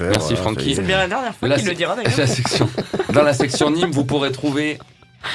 Merci, 0.00 0.36
Francky. 0.36 0.74
C'est 0.74 0.82
bien 0.82 0.98
la 0.98 1.08
dernière 1.08 1.34
fois 1.34 1.48
La 1.48 1.56
qu'il 1.56 1.66
le 1.68 1.74
dira 1.74 1.94
d'ailleurs. 1.96 2.12
La 2.18 2.26
section, 2.26 2.68
dans 3.12 3.22
la 3.22 3.32
section 3.32 3.70
Nîmes, 3.70 3.90
vous 3.92 4.04
pourrez 4.04 4.32
trouver 4.32 4.78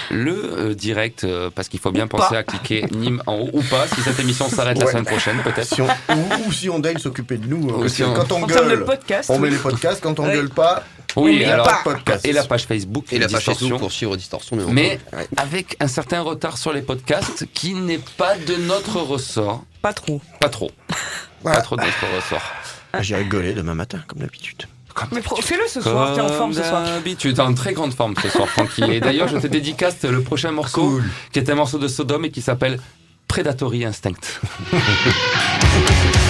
le 0.09 0.33
euh, 0.57 0.73
direct, 0.73 1.23
euh, 1.23 1.49
parce 1.53 1.67
qu'il 1.67 1.79
faut 1.79 1.91
bien 1.91 2.05
Ou 2.05 2.09
penser 2.09 2.29
pas. 2.29 2.37
à 2.39 2.43
cliquer 2.43 2.85
Nîmes 2.91 3.21
en 3.27 3.35
haut 3.35 3.49
ou 3.53 3.61
pas, 3.63 3.87
si 3.87 4.01
cette 4.01 4.19
émission 4.19 4.47
s'arrête 4.49 4.79
la 4.79 4.87
semaine 4.87 5.05
prochaine, 5.05 5.37
peut-être. 5.43 5.73
Si 5.73 5.81
on- 5.81 5.87
ou, 5.87 6.47
ou 6.47 6.51
si 6.51 6.69
on 6.69 6.79
daigne 6.79 6.97
s'occuper 6.97 7.37
de 7.37 7.47
nous. 7.47 7.69
hein, 7.69 7.73
Ou 7.77 7.81
parce 7.81 7.93
si 7.93 8.01
que 8.01 8.07
on- 8.07 8.13
Quand 8.13 8.31
on 8.31 8.45
gueule, 8.45 8.85
podcast, 8.85 9.29
on 9.29 9.39
met 9.39 9.47
oui. 9.49 9.53
les 9.55 9.59
podcasts. 9.59 10.01
Quand 10.01 10.19
on 10.19 10.25
Ouais. 10.25 10.33
gueule 10.33 10.49
pas, 10.49 10.83
Oui, 11.17 11.33
il 11.33 11.39
n'y 11.39 11.45
a 11.45 11.53
alors, 11.55 11.65
pas 11.67 11.77
de 11.79 11.83
podcast. 11.83 12.25
et 12.25 12.31
la 12.31 12.43
page 12.45 12.65
Facebook 12.65 13.05
Et 13.11 13.19
la 13.19 13.27
page. 13.27 13.43
Facebook 13.43 13.79
pour 13.79 13.91
suivre 13.91 14.15
Distorsion. 14.15 14.55
Mais. 14.69 14.99
Ouais. 15.13 15.27
avec 15.35 15.75
un 15.81 15.87
certain 15.87 16.21
retard 16.21 16.57
sur 16.57 16.71
les 16.71 16.81
podcasts 16.81 17.45
qui 17.53 17.73
n'est 17.73 17.99
pas 18.17 18.37
de 18.37 18.55
notre 18.55 18.97
ressort. 19.01 19.63
pas 19.81 19.93
trop. 19.93 20.21
Pas 20.39 20.47
trop. 20.49 20.71
Voilà. 21.43 21.57
Pas 21.57 21.63
trop 21.63 21.75
de 21.75 21.81
notre 21.81 22.15
ressort. 22.15 22.43
J'irai 23.01 23.25
gueuler 23.25 23.53
demain 23.53 23.73
matin, 23.73 23.99
comme 24.07 24.19
d'habitude. 24.19 24.63
Mais 25.11 25.21
fais-le 25.21 25.67
ce 25.67 25.81
soir, 25.81 26.13
t'es 26.15 26.21
en 26.21 26.29
forme 26.29 26.53
ce 26.53 26.63
soir. 26.63 26.83
d'habitude, 26.83 27.35
t'es 27.35 27.41
en 27.41 27.53
très 27.53 27.73
grande 27.73 27.93
forme 27.93 28.13
ce 28.21 28.29
soir, 28.29 28.47
Francky. 28.47 28.83
Et 28.83 28.99
d'ailleurs, 28.99 29.27
je 29.27 29.37
te 29.37 29.47
dédicace 29.47 30.03
le 30.03 30.21
prochain 30.21 30.51
morceau, 30.51 30.99
qui 31.31 31.39
est 31.39 31.49
un 31.49 31.55
morceau 31.55 31.77
de 31.77 31.87
Sodome 31.87 32.25
et 32.25 32.31
qui 32.31 32.41
s'appelle 32.41 32.79
Predatory 33.27 33.85
Instinct. 33.85 34.39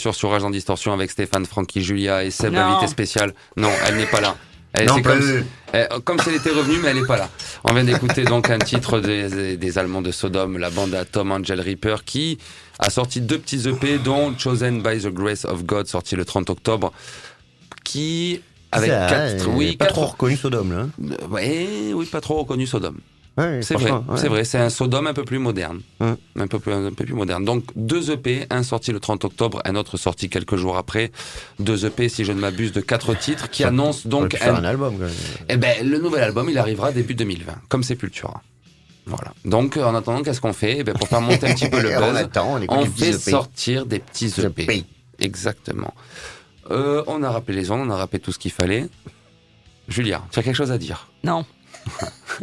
sûr 0.00 0.14
sur 0.14 0.30
Rage 0.30 0.42
en 0.44 0.50
Distorsion 0.50 0.92
avec 0.92 1.10
Stéphane, 1.10 1.46
Francky, 1.46 1.82
Julia 1.82 2.24
et 2.24 2.30
Seb, 2.30 2.54
invité 2.56 2.86
spécial. 2.88 3.32
Non, 3.56 3.70
elle 3.86 3.96
n'est 3.96 4.06
pas 4.06 4.20
là. 4.20 4.36
Elle, 4.72 4.86
Non 4.86 5.02
comme, 5.02 5.20
comme 6.04 6.18
si 6.20 6.28
elle 6.28 6.36
était 6.36 6.50
revenue, 6.50 6.78
mais 6.80 6.90
elle 6.90 7.00
n'est 7.00 7.06
pas 7.06 7.16
là. 7.18 7.28
On 7.64 7.72
vient 7.72 7.82
d'écouter 7.82 8.22
donc 8.24 8.50
un 8.50 8.58
titre 8.58 9.00
des, 9.00 9.28
des- 9.28 9.56
des 9.56 9.78
Allemands 9.78 10.00
de 10.00 10.12
Sodome, 10.12 10.58
la 10.58 10.70
bande 10.70 10.94
à 10.94 11.04
Tom 11.04 11.32
Angel 11.32 11.60
Reaper, 11.60 12.04
qui 12.04 12.38
a 12.78 12.88
sorti 12.88 13.20
deux 13.20 13.38
petits 13.38 13.68
EP, 13.68 13.98
dont 13.98 14.32
Chosen 14.38 14.80
by 14.80 15.00
the 15.00 15.08
Grace 15.08 15.44
of 15.44 15.64
God, 15.64 15.86
sorti 15.88 16.14
le 16.14 16.24
30 16.24 16.50
octobre, 16.50 16.92
qui 17.84 18.42
avec 18.72 18.90
Ça, 18.90 19.06
quatre, 19.08 19.48
oui, 19.48 19.76
pas 19.76 19.86
quatre- 19.86 19.94
trop 19.96 20.06
reconnu 20.06 20.36
Sodome 20.36 20.72
là. 20.72 20.78
hein. 20.82 20.90
Euh, 21.22 21.26
ouais, 21.28 21.92
oui, 21.92 22.06
pas 22.06 22.20
trop 22.20 22.38
reconnu 22.38 22.66
Sodome. 22.68 22.98
Ouais, 23.40 23.60
C'est 23.62 23.74
vrai, 23.74 23.90
ouais. 23.90 24.00
c'est 24.16 24.28
vrai, 24.28 24.44
c'est 24.44 24.58
un 24.58 24.70
Sodome 24.70 25.06
un 25.06 25.14
peu 25.14 25.24
plus 25.24 25.38
moderne. 25.38 25.80
Hum. 26.00 26.16
Un, 26.38 26.46
peu 26.46 26.58
plus, 26.58 26.72
un 26.72 26.92
peu 26.92 27.04
plus 27.04 27.14
moderne. 27.14 27.44
Donc, 27.44 27.64
deux 27.76 28.10
EP, 28.10 28.46
un 28.50 28.62
sorti 28.62 28.92
le 28.92 29.00
30 29.00 29.24
octobre, 29.24 29.60
un 29.64 29.76
autre 29.76 29.96
sorti 29.96 30.28
quelques 30.28 30.56
jours 30.56 30.76
après. 30.76 31.10
Deux 31.58 31.86
EP, 31.86 32.08
si 32.08 32.24
je 32.24 32.32
ne 32.32 32.40
m'abuse, 32.40 32.72
de 32.72 32.80
quatre 32.80 33.14
titres 33.14 33.48
qui 33.50 33.64
annoncent 33.64 34.08
donc 34.08 34.36
un 34.42 34.54
un 34.56 34.64
album. 34.64 34.94
quand 34.94 35.04
même. 35.04 35.14
eh 35.48 35.56
ben, 35.56 35.88
le 35.88 35.98
nouvel 35.98 36.22
album, 36.22 36.48
il 36.50 36.58
arrivera 36.58 36.92
début 36.92 37.14
2020, 37.14 37.52
comme 37.68 37.82
Sepultura. 37.82 38.42
Voilà. 39.06 39.32
Donc, 39.44 39.76
en 39.76 39.94
attendant, 39.94 40.22
qu'est-ce 40.22 40.40
qu'on 40.40 40.52
fait? 40.52 40.76
Eh 40.78 40.84
ben, 40.84 40.94
Pour 40.94 41.08
faire 41.08 41.20
monter 41.20 41.46
un 41.48 41.54
petit 41.54 41.68
peu 41.68 41.80
le 41.80 41.96
on 41.96 42.12
buzz, 42.12 42.16
attend, 42.16 42.60
on 42.68 42.84
fait 42.84 43.08
EP. 43.10 43.18
sortir 43.18 43.86
des 43.86 43.98
petits 43.98 44.32
EP. 44.40 44.62
EP. 44.64 44.84
Exactement. 45.18 45.94
Euh, 46.70 47.02
on 47.06 47.22
a 47.22 47.30
rappelé 47.30 47.58
les 47.58 47.70
ondes, 47.70 47.80
on 47.88 47.90
a 47.90 47.96
rappelé 47.96 48.20
tout 48.20 48.30
ce 48.32 48.38
qu'il 48.38 48.52
fallait. 48.52 48.86
Julia, 49.88 50.22
tu 50.30 50.38
as 50.38 50.42
quelque 50.42 50.54
chose 50.54 50.70
à 50.70 50.78
dire? 50.78 51.08
Non. 51.24 51.44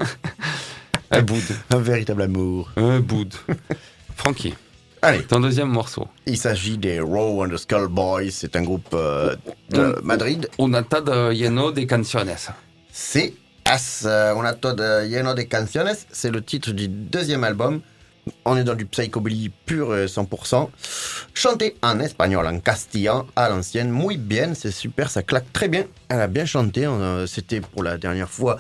Un 1.12 1.22
boud. 1.22 1.44
Un 1.70 1.80
véritable 1.80 2.22
amour. 2.24 2.72
Un 2.76 3.00
boud. 3.00 3.34
Francky, 4.16 4.54
Allez, 5.02 5.24
ton 5.24 5.40
deuxième 5.40 5.70
morceau. 5.70 6.08
il 6.26 6.38
s'agit 6.38 6.78
des 6.78 7.00
Raw 7.00 7.44
and 7.46 7.50
the 7.50 7.58
Skull 7.58 7.88
Boys. 7.88 8.32
C'est 8.32 8.56
un 8.56 8.64
groupe 8.64 8.90
euh, 8.94 9.36
de. 9.70 10.00
Madrid. 10.04 10.50
Una 10.60 10.82
de 10.82 11.32
lleno 11.34 11.72
de 11.72 11.82
canciones. 11.86 12.36
C'est 12.92 13.34
As 13.66 14.04
euh, 14.06 14.34
Una 14.36 14.54
Todo 14.54 15.04
Lleno 15.04 15.34
de 15.36 15.44
Canciones. 15.44 15.96
C'est 16.12 16.32
le 16.32 16.42
titre 16.44 16.72
du 16.72 16.88
deuxième 16.88 17.44
album. 17.44 17.82
On 18.44 18.58
est 18.58 18.64
dans 18.64 18.74
du 18.76 18.86
psychobilly 18.88 19.50
pur 19.66 19.92
euh, 19.92 20.08
100%. 20.08 20.68
Chanté 21.34 21.76
en 21.84 22.00
espagnol, 22.00 22.48
en 22.48 22.60
castillan, 22.60 23.28
à 23.36 23.50
l'ancienne. 23.50 23.92
Muy 23.92 24.18
bien, 24.18 24.54
c'est 24.56 24.72
super, 24.72 25.10
ça 25.12 25.22
claque 25.22 25.54
très 25.54 25.68
bien. 25.70 25.86
Elle 26.10 26.22
a 26.22 26.28
bien 26.28 26.46
chanté. 26.46 26.86
euh, 26.88 27.28
C'était 27.28 27.62
pour 27.62 27.84
la 27.84 27.98
dernière 28.00 28.30
fois 28.30 28.58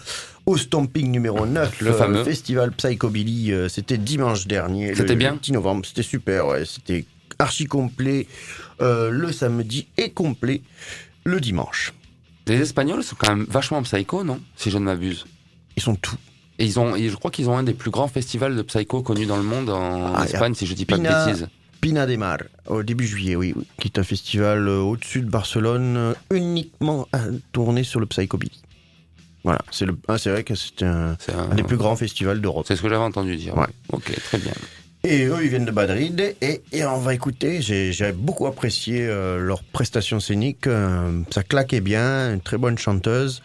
au 0.47 0.57
Stomping 0.57 1.11
numéro 1.11 1.45
9, 1.45 1.81
Le 1.81 1.87
le, 1.87 1.93
fameux. 1.93 2.23
festival 2.23 2.71
Psychobilly. 2.71 3.51
euh, 3.51 3.69
C'était 3.69 3.97
dimanche 3.99 4.47
dernier. 4.47 4.95
C'était 4.95 5.09
le 5.13 5.15
bien 5.19 5.37
10 5.41 5.51
novembre. 5.51 5.85
C'était 5.85 6.01
super, 6.03 6.47
ouais. 6.47 6.63
C'était 6.65 7.05
archi 7.37 7.65
complet 7.65 8.25
euh, 8.81 9.11
le 9.11 9.31
samedi 9.31 9.87
et 9.97 10.09
complet 10.11 10.61
le 11.25 11.39
dimanche. 11.39 11.93
Les 12.47 12.61
Espagnols 12.61 13.03
sont 13.03 13.17
quand 13.19 13.35
même 13.35 13.45
vachement 13.49 13.83
psycho, 13.83 14.23
non? 14.23 14.39
Si 14.55 14.71
je 14.71 14.77
ne 14.77 14.85
m'abuse. 14.85 15.25
Ils 15.75 15.83
sont 15.83 15.95
tout. 15.95 16.15
Et 16.59 16.65
ils 16.65 16.79
ont, 16.79 16.95
et 16.95 17.09
je 17.09 17.15
crois 17.17 17.29
qu'ils 17.29 17.49
ont 17.49 17.57
un 17.57 17.63
des 17.63 17.73
plus 17.73 17.91
grands 17.91 18.07
festivals 18.07 18.55
de 18.55 18.61
psycho 18.63 19.03
connus 19.03 19.25
dans 19.27 19.37
le 19.37 19.43
monde 19.43 19.69
en 19.69 20.15
Ah, 20.15 20.23
Espagne, 20.25 20.55
si 20.55 20.65
je 20.65 20.73
dis 20.73 20.85
pas 20.85 20.95
Pina- 20.95 21.25
de 21.25 21.31
bêtises. 21.31 21.47
Pina 21.81 22.07
de 22.07 22.15
Mar, 22.15 22.37
au 22.67 22.81
début 22.81 23.05
juillet, 23.05 23.35
oui, 23.35 23.53
oui, 23.55 23.63
qui 23.79 23.89
est 23.89 23.99
un 23.99 24.03
festival 24.03 24.67
euh, 24.67 24.79
au-dessus 24.79 25.21
de 25.21 25.29
Barcelone, 25.29 25.95
euh, 25.97 26.13
uniquement 26.33 27.07
euh, 27.15 27.33
tourné 27.51 27.83
sur 27.83 27.99
le 27.99 28.07
psychobilly. 28.07 28.59
Voilà, 29.47 29.61
c'est 29.71 29.85
le, 29.85 29.95
ah, 30.09 30.17
vrai 30.17 30.43
que 30.43 30.55
c'est 30.55 30.83
un, 30.83 31.15
C'est 31.19 31.33
un- 31.33 31.51
un 31.51 31.55
des 31.55 31.63
plus 31.63 31.77
grands 31.77 31.95
festivals 31.95 32.41
d'Europe. 32.41 32.65
c'est 32.67 32.75
ce 32.75 32.81
que 32.81 32.89
j'avais 32.89 33.01
entendu 33.01 33.37
dire. 33.37 33.55
Ouais. 33.57 33.67
Ok, 33.93 34.11
très 34.25 34.39
bien. 34.39 34.51
Et 35.05 35.23
eux, 35.23 35.37
ils 35.41 35.47
viennent 35.47 35.63
de 35.63 35.71
Madrid, 35.71 36.35
et, 36.41 36.61
et 36.73 36.83
on 36.83 36.97
va 36.99 37.13
écouter, 37.13 37.61
j'ai 37.61 38.11
beaucoup 38.11 38.45
apprécié 38.45 39.05
euh, 39.07 39.39
leur 39.39 39.63
prestation 39.63 40.19
scénique, 40.19 40.67
euh, 40.67 41.21
ça 41.31 41.43
claquait 41.43 41.79
bien, 41.79 42.33
une 42.33 42.41
très 42.41 42.57
bonne 42.57 42.77
chanteuse. 42.77 43.41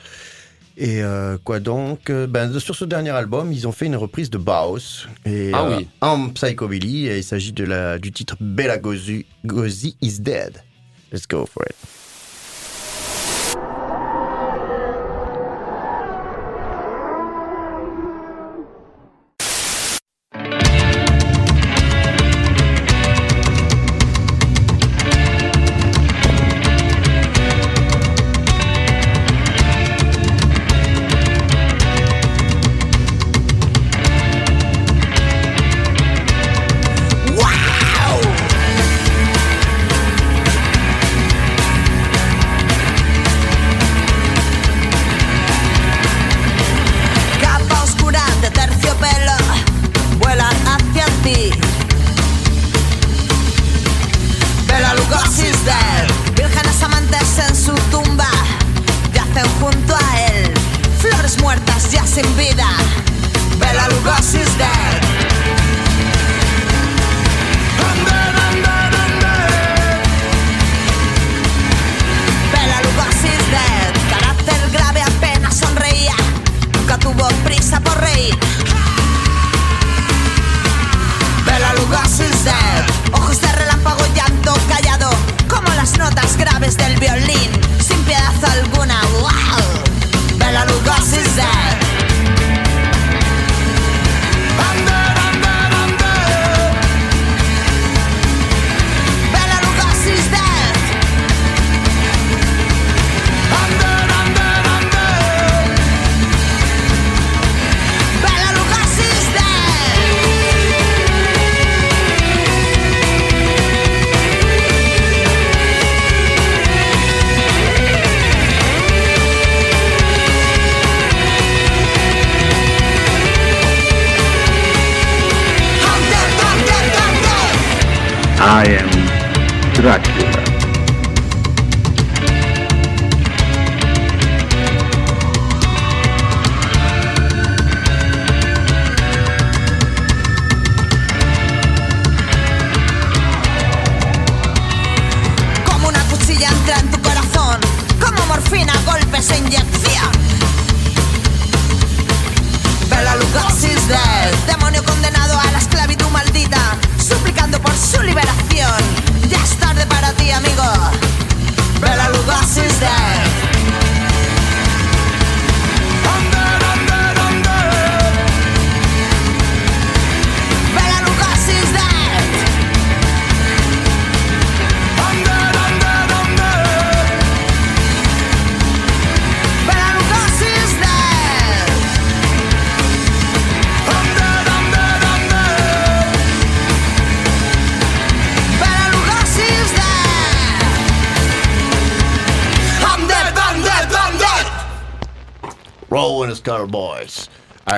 Et 0.76 1.03
euh, 1.05 1.38
quoi 1.44 1.61
donc 1.61 2.11
euh, 2.11 2.26
ben, 2.26 2.59
Sur 2.59 2.74
ce 2.74 2.84
dernier 2.84 3.11
album, 3.11 3.53
ils 3.53 3.68
ont 3.68 3.72
fait 3.72 3.86
une 3.86 3.94
reprise 3.94 4.28
de 4.28 4.38
Baos, 4.38 5.07
et, 5.24 5.53
Ah 5.55 5.68
oui. 5.68 5.86
en 6.00 6.30
psychobilly, 6.30 7.07
et 7.07 7.18
il 7.18 7.22
s'agit 7.24 7.53
du 7.53 8.11
titre 8.12 8.34
Bella 8.40 8.78
Gozi, 8.78 9.24
Gozi 9.46 9.96
is 10.00 10.18
Dead. 10.18 10.64
Let's 11.12 11.28
go 11.28 11.46
for 11.46 11.64
it. 11.70 11.76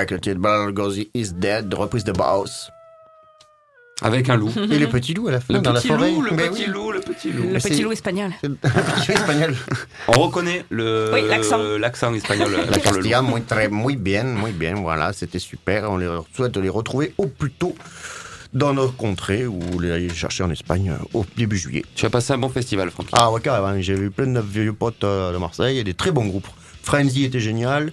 Avec 0.05 0.11
le 0.11 0.21
titre 0.21 0.39
Bela 0.39 0.67
Lugosi 0.67 1.11
is 1.15 1.33
Dead, 1.33 1.67
de 1.67 1.77
reprise 1.77 2.05
de 2.05 2.13
Baus. 2.13 2.69
Avec 4.03 4.29
un 4.29 4.37
loup. 4.37 4.53
Et 4.71 4.79
le 4.79 4.87
petit 4.89 5.15
loup 5.15 5.29
à 5.29 5.31
la 5.31 5.41
fin 5.41 5.55
Le 5.55 5.61
dans 5.61 5.73
petit 5.73 5.89
la 5.89 5.95
forêt. 5.97 6.11
loup, 6.11 6.21
le 6.21 6.31
Mais 6.33 6.49
petit 6.51 6.65
oui. 6.67 6.71
loup, 6.71 6.93
le 6.93 7.01
petit 7.01 7.33
loup. 7.33 7.49
Le 7.55 7.59
petit 7.59 7.83
loup 7.83 7.91
espagnol. 7.93 8.33
Le 8.43 8.51
petit 8.55 9.09
loup 9.09 9.15
espagnol. 9.15 9.55
On 10.09 10.13
reconnaît 10.13 10.67
le 10.69 11.11
Oui, 11.15 11.23
l'accent. 11.27 11.57
l'accent 11.79 12.13
espagnol. 12.13 12.51
La 12.53 12.59
sur 12.59 12.67
le 12.67 12.77
loup. 12.77 12.83
Castilla, 12.83 13.23
muy, 13.23 13.41
très, 13.45 13.69
muy 13.71 13.97
bien, 13.97 14.25
muy 14.25 14.53
bien, 14.53 14.75
voilà, 14.75 15.15
c'était 15.15 15.39
super. 15.39 15.91
On 15.91 15.97
les 15.97 16.09
souhaite 16.37 16.53
de 16.53 16.61
les 16.61 16.69
retrouver 16.69 17.15
au 17.17 17.29
plus 17.29 17.51
tôt 17.53 17.75
dans 18.53 18.75
nos 18.75 18.89
contrées 18.91 19.47
ou 19.47 19.81
les 19.81 19.91
aller 19.91 20.11
chercher 20.11 20.43
en 20.45 20.51
Espagne 20.51 20.91
euh, 20.91 21.19
au 21.19 21.25
début 21.39 21.57
juillet. 21.57 21.83
Tu 21.95 22.05
as 22.05 22.11
passé 22.11 22.35
un 22.35 22.39
bon 22.39 22.51
festival, 22.51 22.91
Francky. 22.91 23.09
Ah 23.15 23.33
ouais, 23.33 23.41
carrément, 23.41 23.75
j'ai 23.81 23.95
vu 23.95 24.11
plein 24.11 24.27
de 24.27 24.41
vieux 24.41 24.75
potes 24.75 25.03
euh, 25.05 25.33
de 25.33 25.39
Marseille 25.39 25.79
et 25.79 25.85
des 25.85 25.95
très 25.95 26.11
bons 26.11 26.27
groupes. 26.27 26.47
Frenzy 26.83 27.25
était 27.25 27.41
génial. 27.41 27.91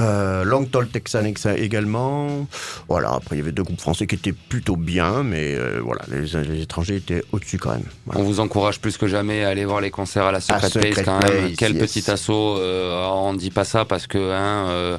Euh, 0.00 0.44
Long 0.44 0.64
Tall 0.64 0.88
Texan 0.88 1.24
ex- 1.24 1.46
également. 1.46 2.46
Voilà, 2.88 3.10
après 3.14 3.36
il 3.36 3.38
y 3.40 3.42
avait 3.42 3.52
deux 3.52 3.64
groupes 3.64 3.80
français 3.80 4.06
qui 4.06 4.14
étaient 4.14 4.32
plutôt 4.32 4.76
bien, 4.76 5.22
mais 5.24 5.54
euh, 5.56 5.80
voilà, 5.82 6.02
les, 6.08 6.20
les 6.42 6.62
étrangers 6.62 6.96
étaient 6.96 7.24
au-dessus 7.32 7.58
quand 7.58 7.70
même. 7.72 7.82
Voilà. 8.06 8.20
On 8.20 8.24
vous 8.24 8.40
encourage 8.40 8.80
plus 8.80 8.96
que 8.96 9.08
jamais 9.08 9.44
à 9.44 9.48
aller 9.48 9.64
voir 9.64 9.80
les 9.80 9.90
concerts 9.90 10.26
à 10.26 10.32
la 10.32 10.40
Secret, 10.40 10.68
Secret 10.70 10.90
Place 10.90 11.04
quand 11.04 11.22
même. 11.28 11.54
Quel 11.56 11.74
yes. 11.74 11.82
petit 11.92 12.10
assaut. 12.10 12.58
euh, 12.58 13.06
on 13.08 13.34
dit 13.34 13.50
pas 13.50 13.64
ça 13.64 13.84
parce 13.84 14.06
que 14.06 14.18
hein, 14.18 14.68
euh, 14.68 14.98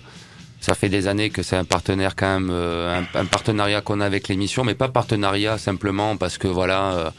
ça 0.59 0.75
fait 0.75 0.89
des 0.89 1.07
années 1.07 1.29
que 1.29 1.43
c'est 1.43 1.55
un 1.55 1.63
partenaire 1.63 2.15
quand 2.17 2.39
même, 2.39 2.49
euh, 2.51 3.01
un, 3.15 3.19
un 3.21 3.25
partenariat 3.25 3.79
qu'on 3.81 4.01
a 4.01 4.05
avec 4.05 4.27
l'émission, 4.27 4.63
mais 4.65 4.75
pas 4.75 4.89
partenariat 4.89 5.57
simplement 5.57 6.17
parce 6.17 6.37
que 6.37 6.47
voilà. 6.49 7.13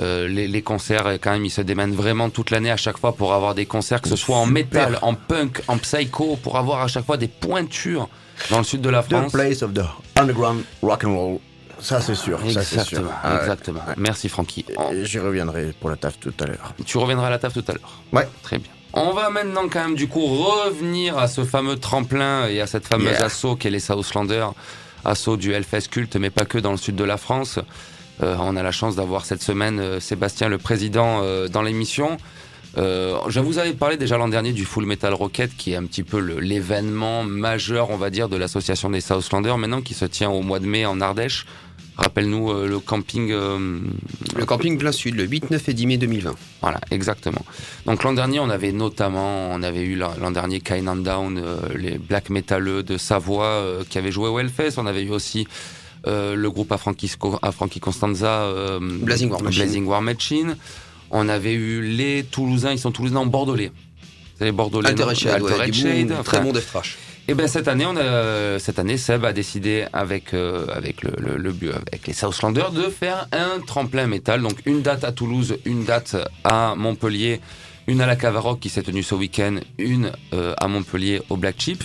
Euh, 0.00 0.28
les, 0.28 0.46
les 0.48 0.62
concerts, 0.62 1.06
euh, 1.06 1.16
quand 1.20 1.32
même, 1.32 1.44
ils 1.44 1.50
se 1.50 1.60
démènent 1.60 1.94
vraiment 1.94 2.30
toute 2.30 2.50
l'année 2.50 2.70
à 2.70 2.76
chaque 2.76 2.98
fois 2.98 3.12
pour 3.14 3.32
avoir 3.34 3.54
des 3.54 3.66
concerts, 3.66 4.00
que 4.00 4.08
ce 4.08 4.16
soit 4.16 4.36
en 4.36 4.46
Super. 4.46 4.52
métal, 4.64 4.98
en 5.02 5.14
punk, 5.14 5.62
en 5.68 5.78
psycho, 5.78 6.36
pour 6.42 6.56
avoir 6.56 6.82
à 6.82 6.88
chaque 6.88 7.04
fois 7.06 7.16
des 7.16 7.28
pointures 7.28 8.08
dans 8.50 8.58
le 8.58 8.64
sud 8.64 8.80
de 8.80 8.88
la 8.90 9.02
The 9.02 9.10
France. 9.10 9.32
place 9.32 9.62
of 9.62 9.74
the 9.74 9.82
underground 10.18 10.62
rock 10.82 11.04
and 11.04 11.16
roll. 11.16 11.38
Ça 11.80 12.00
c'est 12.00 12.14
sûr, 12.16 12.38
ça 12.40 12.62
c'est 12.64 12.80
sûr. 12.80 12.98
Exactement, 12.98 13.10
Ah 13.22 13.34
ouais. 13.34 13.40
exactement. 13.40 13.80
Merci 13.96 14.28
Francky. 14.28 14.64
On- 14.76 14.92
J'y 15.04 15.18
reviendrai 15.20 15.72
pour 15.78 15.90
la 15.90 15.96
taf 15.96 16.18
tout 16.18 16.34
à 16.40 16.46
l'heure. 16.46 16.74
Tu 16.84 16.98
reviendras 16.98 17.28
à 17.28 17.30
la 17.30 17.38
table 17.38 17.54
tout 17.54 17.64
à 17.68 17.72
l'heure. 17.72 18.02
Ouais. 18.12 18.26
Très 18.42 18.58
bien. 18.58 18.68
On 18.94 19.12
va 19.12 19.30
maintenant 19.30 19.68
quand 19.70 19.84
même 19.84 19.94
du 19.94 20.08
coup 20.08 20.24
revenir 20.26 21.18
à 21.18 21.28
ce 21.28 21.44
fameux 21.44 21.76
tremplin 21.76 22.48
et 22.48 22.60
à 22.60 22.66
cette 22.66 22.86
fameuse 22.88 23.10
Yeah. 23.12 23.26
assaut 23.26 23.54
qu'est 23.54 23.70
les 23.70 23.78
Southlanders, 23.80 24.52
assaut 25.04 25.36
du 25.36 25.52
Hellfest 25.52 25.88
culte, 25.90 26.16
mais 26.16 26.30
pas 26.30 26.46
que 26.46 26.58
dans 26.58 26.72
le 26.72 26.78
sud 26.78 26.96
de 26.96 27.04
la 27.04 27.16
France. 27.16 27.60
Euh, 28.22 28.36
on 28.40 28.56
a 28.56 28.62
la 28.62 28.72
chance 28.72 28.96
d'avoir 28.96 29.24
cette 29.24 29.42
semaine 29.42 29.78
euh, 29.78 30.00
Sébastien 30.00 30.48
le 30.48 30.58
président 30.58 31.20
euh, 31.22 31.48
dans 31.48 31.62
l'émission. 31.62 32.16
Je 32.76 33.40
vous 33.40 33.58
avais 33.58 33.72
parlé 33.72 33.96
déjà 33.96 34.18
l'an 34.18 34.28
dernier 34.28 34.52
du 34.52 34.64
Full 34.64 34.86
Metal 34.86 35.12
Rocket, 35.12 35.56
qui 35.56 35.72
est 35.72 35.74
un 35.74 35.82
petit 35.82 36.04
peu 36.04 36.20
l'événement 36.20 37.24
majeur, 37.24 37.90
on 37.90 37.96
va 37.96 38.08
dire, 38.08 38.28
de 38.28 38.36
l'association 38.36 38.88
des 38.88 39.00
Southlanders, 39.00 39.58
maintenant 39.58 39.80
qui 39.80 39.94
se 39.94 40.04
tient 40.04 40.30
au 40.30 40.42
mois 40.42 40.60
de 40.60 40.66
mai 40.66 40.86
en 40.86 41.00
Ardèche. 41.00 41.44
Rappelle-nous 41.96 42.52
le 42.66 42.78
camping. 42.78 43.30
Le 43.30 44.44
camping 44.46 44.78
plein 44.78 44.92
sud, 44.92 45.16
le 45.16 45.24
8, 45.24 45.50
9 45.50 45.68
et 45.70 45.74
10 45.74 45.86
mai 45.88 45.96
2020. 45.96 46.36
voilà, 46.62 46.78
exactement. 46.92 47.44
Donc 47.84 48.04
l'an 48.04 48.12
dernier, 48.12 48.38
on 48.38 48.48
avait 48.48 48.70
notamment, 48.70 49.50
on 49.50 49.60
avait 49.64 49.82
eu 49.82 49.96
l'an 49.96 50.30
dernier 50.30 50.60
Kine 50.60 50.88
and 50.88 50.96
Down, 50.96 51.42
les 51.74 51.98
black 51.98 52.30
métalleux 52.30 52.84
de 52.84 52.96
Savoie 52.96 53.64
qui 53.90 53.98
avaient 53.98 54.12
joué 54.12 54.28
au 54.28 54.38
Hellfest. 54.38 54.74
On 54.76 54.86
avait 54.86 55.02
eu 55.02 55.10
aussi 55.10 55.48
euh, 56.06 56.34
le 56.34 56.50
groupe 56.50 56.70
à 56.72 56.78
Frankie, 56.78 57.08
Sco- 57.08 57.38
à 57.42 57.52
Frankie 57.52 57.80
Constanza, 57.80 58.42
euh, 58.42 58.78
Blazing 58.80 59.30
War 59.30 59.42
Machine. 59.42 59.62
Blazing 59.62 59.86
War 59.86 60.02
Machine. 60.02 60.56
On 61.10 61.28
avait 61.28 61.54
eu 61.54 61.80
les 61.82 62.24
Toulousains, 62.24 62.72
ils 62.72 62.78
sont 62.78 62.92
Toulousains 62.92 63.16
en 63.16 63.26
Bordelais. 63.26 63.72
C'est 64.38 64.44
les 64.44 64.52
Bordelais. 64.52 64.88
Altered 64.90 65.16
Shade, 65.16 65.42
ouais, 65.42 65.52
Altered 65.52 65.70
du 65.70 65.80
Shade, 65.80 66.12
enfin, 66.12 66.22
très 66.22 66.40
bon 66.40 66.52
Death 66.52 66.66
Thrash. 66.66 66.96
et 67.26 67.34
ben 67.34 67.48
cette 67.48 67.66
année, 67.66 67.86
on 67.86 67.96
a, 67.96 68.58
cette 68.58 68.78
année, 68.78 68.96
Seb 68.96 69.24
a 69.24 69.32
décidé 69.32 69.86
avec 69.92 70.32
euh, 70.34 70.66
avec 70.72 71.02
le, 71.02 71.12
le, 71.36 71.50
avec 71.74 72.06
les 72.06 72.12
Southlanders 72.12 72.70
de 72.70 72.82
faire 72.82 73.26
un 73.32 73.58
tremplin 73.60 74.06
métal. 74.06 74.42
Donc 74.42 74.58
une 74.66 74.82
date 74.82 75.02
à 75.04 75.12
Toulouse, 75.12 75.56
une 75.64 75.84
date 75.84 76.14
à 76.44 76.74
Montpellier, 76.76 77.40
une 77.88 78.00
à 78.00 78.06
la 78.06 78.14
Cavaroc 78.16 78.60
qui 78.60 78.68
s'est 78.68 78.82
tenue 78.82 79.02
ce 79.02 79.14
week-end, 79.16 79.56
une 79.78 80.12
euh, 80.34 80.54
à 80.58 80.68
Montpellier 80.68 81.20
au 81.30 81.36
Black 81.36 81.56
Chip. 81.58 81.82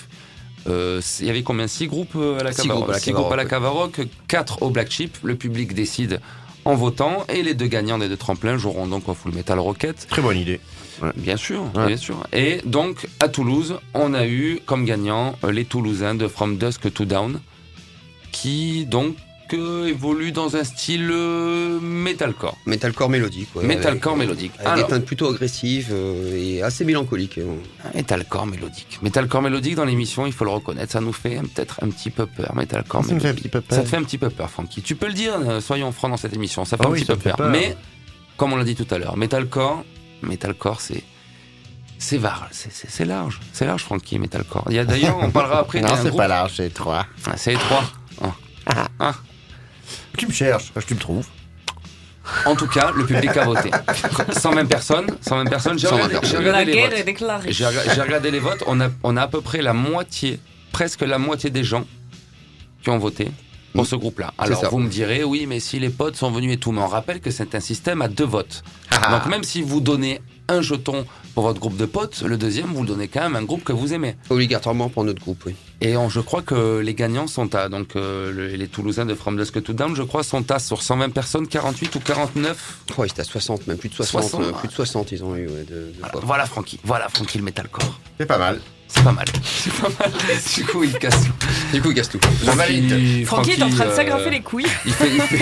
Euh, 0.67 1.01
Il 1.19 1.25
y 1.25 1.29
avait 1.29 1.43
combien? 1.43 1.67
Six 1.67 1.87
groupes 1.87 2.15
euh, 2.15 2.39
à 2.39 2.43
la 2.43 2.51
Six 2.51 2.61
Cavaroc 2.63 2.77
groupes 2.83 2.89
à 2.89 2.93
la 2.93 2.99
Six 2.99 3.11
groupes 3.11 3.31
à 3.31 3.35
la 3.35 3.45
Cavaroc, 3.45 4.01
quatre 4.27 4.61
au 4.61 4.69
Black 4.69 4.89
Chip. 4.91 5.17
Le 5.23 5.35
public 5.35 5.73
décide 5.73 6.19
en 6.65 6.75
votant 6.75 7.25
et 7.27 7.43
les 7.43 7.53
deux 7.53 7.67
gagnants 7.67 7.97
des 7.97 8.07
deux 8.07 8.15
tremplins 8.17 8.57
joueront 8.57 8.87
donc 8.87 9.09
au 9.09 9.13
Full 9.13 9.33
Metal 9.33 9.59
Rocket. 9.59 10.07
Très 10.09 10.21
bonne 10.21 10.37
idée. 10.37 10.59
Bien 11.17 11.35
sûr, 11.35 11.63
Ouais. 11.75 11.87
bien 11.87 11.97
sûr. 11.97 12.15
Et 12.31 12.61
donc, 12.65 13.07
à 13.19 13.27
Toulouse, 13.27 13.79
on 13.93 14.13
a 14.13 14.25
eu 14.25 14.59
comme 14.65 14.85
gagnant 14.85 15.35
euh, 15.43 15.51
les 15.51 15.65
Toulousains 15.65 16.15
de 16.15 16.27
From 16.29 16.57
Dusk 16.57 16.93
to 16.93 17.03
Down, 17.03 17.41
qui 18.31 18.85
donc 18.85 19.15
euh, 19.53 19.87
évoluent 19.87 20.31
dans 20.31 20.55
un 20.55 20.63
style 20.63 21.09
euh, 21.11 21.79
metalcore. 21.79 22.57
Metalcore 22.65 23.09
mélodique. 23.09 23.49
ouais, 23.55 23.63
Metalcore 23.65 24.13
avec- 24.13 24.27
mélodique. 24.27 24.51
Avec 24.59 24.67
Alors, 24.67 24.87
des 24.87 24.93
teintes 24.93 25.05
plutôt 25.05 25.29
agressives 25.29 25.89
euh, 25.91 26.35
et 26.35 26.61
assez 26.61 26.85
mélancoliques. 26.85 27.37
euh. 27.37 27.55
metalcore 27.95 28.45
mélodique. 28.45 28.99
Metalcore 29.01 29.41
mélodique 29.41 29.75
dans 29.75 29.85
l'émission, 29.85 30.25
il 30.25 30.33
faut 30.33 30.45
le 30.45 30.51
reconnaître, 30.51 30.91
ça 30.91 31.01
nous 31.01 31.13
fait 31.13 31.39
peut-être 31.53 31.83
un 31.83 31.89
petit 31.89 32.09
peu 32.09 32.25
peur. 32.25 32.55
Metalcore 32.55 33.05
Ça 33.05 33.13
me 33.13 33.19
fait 33.19 33.27
un 33.27 33.33
mélodique. 33.33 33.43
petit 33.43 33.49
peu 33.49 33.61
peur. 33.61 33.77
Ça 33.77 33.83
te 33.83 33.89
fait 33.89 33.97
un 33.97 34.03
petit 34.03 34.17
peu 34.17 34.29
peur, 34.29 34.49
Francky. 34.49 34.81
Tu 34.81 34.95
peux 34.95 35.07
le 35.07 35.13
dire, 35.13 35.33
euh, 35.47 35.61
soyons 35.61 35.91
francs 35.91 36.11
dans 36.11 36.17
cette 36.17 36.33
émission, 36.33 36.65
ça 36.65 36.77
fait 36.77 36.83
Ah 36.85 36.89
un 36.89 36.91
oui, 36.91 36.99
petit 37.01 37.07
peu 37.07 37.15
peur. 37.17 37.35
peur. 37.37 37.49
Mais, 37.49 37.75
comme 38.37 38.53
on 38.53 38.55
l'a 38.57 38.63
dit 38.63 38.75
tout 38.75 38.87
à 38.93 38.97
l'heure, 38.97 39.17
metalcore, 39.17 39.83
metalcore, 40.21 40.81
c'est. 40.81 41.03
C'est 41.99 42.17
var- 42.17 42.49
large, 43.05 43.39
c'est 43.53 43.65
large, 43.65 43.83
Francky, 43.83 44.19
metalcore. 44.19 44.65
Il 44.69 44.75
y 44.75 44.79
a 44.79 44.83
d'ailleurs, 44.83 45.17
on 45.21 45.29
parlera 45.31 45.59
après 45.59 45.79
Non, 45.81 45.87
c'est 46.01 46.13
pas 46.13 46.27
large, 46.27 46.53
c'est 46.57 46.73
trois. 46.73 47.05
Ah, 47.25 47.37
c'est 47.37 47.53
étroit. 47.53 47.83
Tu 50.17 50.27
me 50.27 50.31
cherches, 50.31 50.71
tu 50.87 50.93
me 50.95 50.99
trouves. 50.99 51.25
En 52.45 52.55
tout 52.55 52.67
cas, 52.67 52.91
le 52.95 53.05
public 53.05 53.35
a 53.35 53.43
voté. 53.45 53.69
120 54.31 54.65
personnes, 54.65 55.07
120 55.21 55.45
personnes. 55.45 55.77
J'ai 55.79 55.87
120 55.87 56.03
regardé, 56.05 56.37
regardé 56.37 56.65
les 56.65 56.71
votes. 56.81 56.89
J'ai 57.51 57.65
rega- 57.65 57.93
j'ai 57.93 58.01
regardé 58.01 58.31
les 58.31 58.39
votes. 58.39 58.63
On 58.65 58.79
a, 58.79 58.87
on 59.03 59.17
a 59.17 59.23
à 59.23 59.27
peu 59.27 59.41
près 59.41 59.61
la 59.61 59.73
moitié, 59.73 60.39
presque 60.71 61.01
la 61.01 61.17
moitié 61.17 61.49
des 61.49 61.63
gens 61.65 61.85
qui 62.81 62.89
ont 62.89 62.97
voté 62.97 63.29
pour 63.73 63.85
ce 63.85 63.95
groupe-là. 63.97 64.33
Alors 64.37 64.61
vous 64.71 64.79
me 64.79 64.89
direz, 64.89 65.23
oui, 65.25 65.45
mais 65.47 65.59
si 65.59 65.79
les 65.79 65.89
potes 65.89 66.15
sont 66.15 66.31
venus 66.31 66.53
et 66.53 66.57
tout, 66.57 66.71
mais 66.71 66.81
on 66.81 66.87
rappelle 66.87 67.19
que 67.19 67.31
c'est 67.31 67.55
un 67.55 67.59
système 67.59 68.01
à 68.01 68.07
deux 68.07 68.25
votes. 68.25 68.63
Ah. 68.91 69.11
Donc 69.11 69.25
même 69.27 69.43
si 69.43 69.61
vous 69.61 69.81
donnez 69.81 70.21
un 70.49 70.61
jeton 70.61 71.05
pour 71.33 71.43
votre 71.43 71.59
groupe 71.59 71.77
de 71.77 71.85
potes, 71.85 72.21
le 72.21 72.37
deuxième, 72.37 72.67
vous 72.67 72.81
le 72.81 72.87
donnez 72.87 73.07
quand 73.07 73.21
même 73.21 73.35
à 73.35 73.39
un 73.39 73.43
groupe 73.43 73.63
que 73.63 73.73
vous 73.73 73.93
aimez. 73.93 74.15
Obligatoirement 74.29 74.89
pour 74.89 75.03
notre 75.03 75.21
groupe, 75.21 75.43
oui. 75.45 75.55
Et 75.81 75.97
on- 75.97 76.09
je 76.09 76.19
crois 76.19 76.41
que 76.41 76.79
les 76.79 76.93
gagnants 76.93 77.27
sont 77.27 77.55
à, 77.55 77.69
donc 77.69 77.95
euh, 77.95 78.31
le- 78.31 78.47
les 78.47 78.67
Toulousains 78.67 79.05
de 79.05 79.15
From 79.15 79.37
Dusk 79.37 79.61
to 79.63 79.73
Down, 79.73 79.95
je 79.95 80.03
crois, 80.03 80.23
sont 80.23 80.49
à 80.51 80.59
sur 80.59 80.81
120 80.81 81.09
personnes, 81.09 81.47
48 81.47 81.95
ou 81.95 81.99
49 81.99 82.77
Oh, 82.97 83.03
c'était 83.07 83.21
à 83.21 83.23
60, 83.25 83.67
même 83.67 83.77
plus 83.77 83.89
de 83.89 83.95
60. 83.95 84.21
60, 84.23 84.41
euh, 84.41 84.45
ouais. 84.51 84.57
plus 84.59 84.67
de 84.67 84.73
60, 84.73 85.11
ils 85.11 85.23
ont 85.23 85.35
eu 85.35 85.47
ouais, 85.47 85.63
de, 85.63 85.75
de 85.75 85.93
Voilà, 85.99 86.19
voilà 86.25 86.45
Francky, 86.45 86.79
voilà 86.83 87.09
Francky 87.09 87.37
le 87.37 87.43
metalcore. 87.43 87.99
C'est 88.19 88.25
pas 88.25 88.37
mal. 88.37 88.59
C'est 88.95 89.03
pas 89.03 89.11
mal. 89.11 89.25
C'est 89.43 89.73
pas 89.73 89.89
mal. 89.99 90.11
Du 90.55 90.65
coup, 90.65 90.83
il 90.83 90.93
casse 90.97 91.23
tout. 91.23 91.31
Du 91.73 91.81
coup, 91.81 91.91
il 91.91 91.95
casse 91.95 92.09
tout. 92.09 92.19
Francky, 92.21 93.25
Francky 93.25 93.51
est 93.51 93.63
en 93.63 93.69
train 93.69 93.85
de 93.85 93.89
euh, 93.89 93.95
s'agrafer 93.95 94.29
les 94.29 94.41
couilles. 94.41 94.67
Il 94.85 94.93
fait, 94.93 95.09
il 95.09 95.21
fait, 95.21 95.37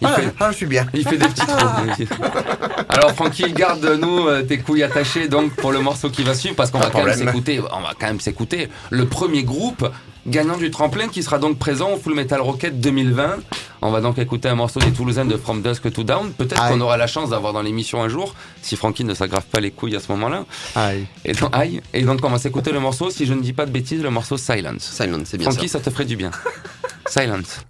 il 0.00 0.06
Ah, 0.06 0.12
fait, 0.14 0.34
ah, 0.38 0.50
je 0.52 0.56
suis 0.56 0.66
bien. 0.66 0.86
il 0.94 1.06
fait 1.06 1.16
des 1.18 1.26
petits 1.26 1.44
trous. 1.44 2.14
Alors 2.88 3.12
Francky, 3.12 3.52
garde-nous 3.52 4.28
euh, 4.28 4.42
tes 4.42 4.58
couilles 4.58 4.82
attachées 4.84 5.28
donc 5.28 5.52
pour 5.56 5.72
le 5.72 5.80
morceau 5.80 6.10
qui 6.10 6.22
va 6.22 6.34
suivre 6.34 6.54
parce 6.54 6.70
qu'on 6.70 6.78
va 6.78 6.90
quand 6.90 7.04
même 7.04 7.18
s'écouter. 7.18 7.60
On 7.60 7.80
va 7.80 7.92
quand 7.98 8.06
même 8.06 8.20
s'écouter 8.20 8.68
le 8.90 9.06
premier 9.06 9.42
groupe 9.42 9.88
gagnant 10.26 10.56
du 10.56 10.70
tremplin 10.70 11.08
qui 11.08 11.22
sera 11.22 11.38
donc 11.38 11.58
présent 11.58 11.92
au 11.92 11.96
Full 11.96 12.14
Metal 12.14 12.40
Rocket 12.40 12.80
2020. 12.80 13.36
On 13.82 13.90
va 13.90 14.00
donc 14.00 14.18
écouter 14.18 14.48
un 14.48 14.54
morceau 14.54 14.80
des 14.80 14.92
Toulousains 14.92 15.24
de 15.24 15.36
From 15.36 15.62
Dusk 15.62 15.92
to 15.92 16.04
Down. 16.04 16.32
Peut-être 16.32 16.68
qu'on 16.68 16.80
aura 16.80 16.96
la 16.96 17.06
chance 17.06 17.30
d'avoir 17.30 17.52
dans 17.52 17.62
l'émission 17.62 18.02
un 18.02 18.08
jour 18.08 18.34
si 18.62 18.76
Francky 18.76 19.04
ne 19.04 19.14
s'aggrave 19.14 19.44
pas 19.44 19.60
les 19.60 19.70
couilles 19.70 19.96
à 19.96 20.00
ce 20.00 20.10
moment-là. 20.12 20.44
Aïe. 20.76 21.06
Et 21.24 21.32
donc, 21.32 21.50
aïe. 21.52 21.80
Et 21.92 22.02
donc 22.02 22.20
on 22.22 22.28
va 22.28 22.38
s'écouter 22.38 22.70
le 22.72 22.80
morceau, 22.80 23.10
si 23.10 23.26
je 23.26 23.34
ne 23.34 23.40
dis 23.40 23.52
pas 23.52 23.66
de 23.66 23.72
bêtises, 23.72 24.02
le 24.02 24.10
morceau 24.10 24.36
Silence. 24.36 24.82
Silent, 24.82 25.22
c'est 25.24 25.38
bien 25.38 25.50
Francky, 25.50 25.68
ça. 25.68 25.78
ça 25.78 25.84
te 25.84 25.90
ferait 25.90 26.04
du 26.04 26.16
bien. 26.16 26.30
Silence. 27.06 27.62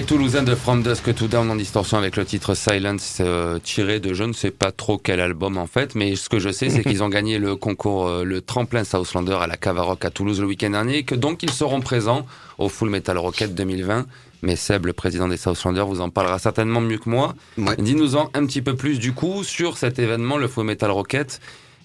Les 0.00 0.06
Toulousains 0.06 0.42
de 0.44 0.54
From 0.54 0.82
Dusk 0.82 1.14
to 1.14 1.26
Dawn 1.28 1.50
en 1.50 1.56
distorsion 1.56 1.98
avec 1.98 2.16
le 2.16 2.24
titre 2.24 2.54
Silence 2.54 3.18
euh, 3.20 3.58
tiré 3.58 4.00
de 4.00 4.14
je 4.14 4.24
ne 4.24 4.32
sais 4.32 4.50
pas 4.50 4.72
trop 4.72 4.96
quel 4.96 5.20
album 5.20 5.58
en 5.58 5.66
fait, 5.66 5.94
mais 5.94 6.16
ce 6.16 6.30
que 6.30 6.38
je 6.38 6.50
sais 6.50 6.70
c'est 6.70 6.82
qu'ils 6.88 7.02
ont 7.02 7.10
gagné 7.10 7.38
le 7.38 7.54
concours, 7.54 8.08
euh, 8.08 8.24
le 8.24 8.40
tremplin 8.40 8.82
Southlander 8.82 9.34
à 9.42 9.46
la 9.46 9.58
Cavaroc 9.58 10.02
à 10.06 10.08
Toulouse 10.08 10.40
le 10.40 10.46
week-end 10.46 10.70
dernier, 10.70 10.96
et 10.96 11.02
que 11.02 11.14
donc 11.14 11.42
ils 11.42 11.50
seront 11.52 11.82
présents 11.82 12.24
au 12.56 12.70
Full 12.70 12.88
Metal 12.88 13.18
Rocket 13.18 13.54
2020. 13.54 14.06
Mais 14.40 14.56
Seb, 14.56 14.86
le 14.86 14.94
président 14.94 15.28
des 15.28 15.36
Southlander, 15.36 15.82
vous 15.86 16.00
en 16.00 16.08
parlera 16.08 16.38
certainement 16.38 16.80
mieux 16.80 16.96
que 16.96 17.10
moi. 17.10 17.34
Ouais. 17.58 17.76
Dis-nous-en 17.76 18.30
un 18.32 18.46
petit 18.46 18.62
peu 18.62 18.76
plus 18.76 18.98
du 18.98 19.12
coup 19.12 19.44
sur 19.44 19.76
cet 19.76 19.98
événement, 19.98 20.38
le 20.38 20.48
Full 20.48 20.64
Metal 20.64 20.90
Rocket, 20.90 21.40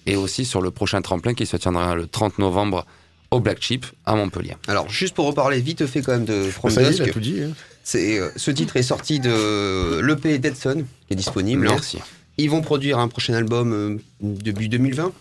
et 0.06 0.16
aussi 0.16 0.46
sur 0.46 0.62
le 0.62 0.70
prochain 0.70 1.02
tremplin 1.02 1.34
qui 1.34 1.44
se 1.44 1.58
tiendra 1.58 1.94
le 1.94 2.06
30 2.06 2.38
novembre 2.38 2.86
au 3.30 3.40
Black 3.40 3.60
Sheep 3.60 3.84
à 4.06 4.14
Montpellier. 4.14 4.54
Alors, 4.68 4.88
juste 4.88 5.14
pour 5.14 5.26
reparler 5.26 5.60
vite 5.60 5.84
fait 5.84 6.00
quand 6.00 6.12
même 6.12 6.24
de 6.24 6.44
From 6.44 6.70
il 6.70 6.86
Dusk, 6.86 7.00
a 7.02 7.08
tout 7.10 7.20
dit. 7.20 7.42
hein. 7.42 7.50
C'est, 7.88 8.18
euh, 8.18 8.30
ce 8.34 8.50
titre 8.50 8.76
est 8.76 8.82
sorti 8.82 9.20
de 9.20 10.00
l'EP 10.00 10.38
Dead 10.38 10.56
Sun, 10.56 10.84
qui 11.06 11.12
est 11.12 11.16
disponible. 11.16 11.68
Merci. 11.68 11.98
Ils 12.36 12.50
vont 12.50 12.60
produire 12.60 12.98
un 12.98 13.06
prochain 13.06 13.34
album 13.34 13.72
euh, 13.72 13.96
début 14.20 14.68
2020. 14.68 15.12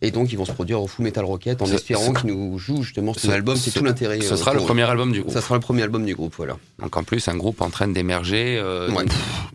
Et 0.00 0.10
donc, 0.10 0.32
ils 0.32 0.36
vont 0.36 0.44
se 0.44 0.52
produire 0.52 0.80
au 0.82 0.86
Full 0.88 1.04
Metal 1.04 1.24
Rocket 1.24 1.62
en 1.62 1.66
espérant 1.66 2.12
qu'ils 2.12 2.30
nous 2.30 2.58
jouent 2.58 2.82
justement 2.82 3.14
cet 3.14 3.22
ce- 3.24 3.30
album. 3.30 3.56
C'est 3.56 3.70
ce- 3.70 3.78
tout 3.78 3.84
l'intérêt. 3.84 4.20
Ce 4.20 4.34
euh, 4.34 4.36
sera 4.36 4.52
le 4.52 4.60
premier 4.60 4.82
album 4.82 5.12
du 5.12 5.20
groupe. 5.22 5.32
Ça 5.32 5.40
sera 5.40 5.54
le 5.54 5.60
premier 5.60 5.82
album 5.82 6.04
du 6.04 6.14
groupe, 6.14 6.34
voilà. 6.36 6.56
Donc 6.80 6.96
en 6.96 7.02
plus, 7.04 7.26
un 7.28 7.36
groupe 7.36 7.60
en 7.60 7.70
train 7.70 7.86
d'émerger. 7.88 8.58
euh, 8.60 8.90
Ouais. 8.92 9.04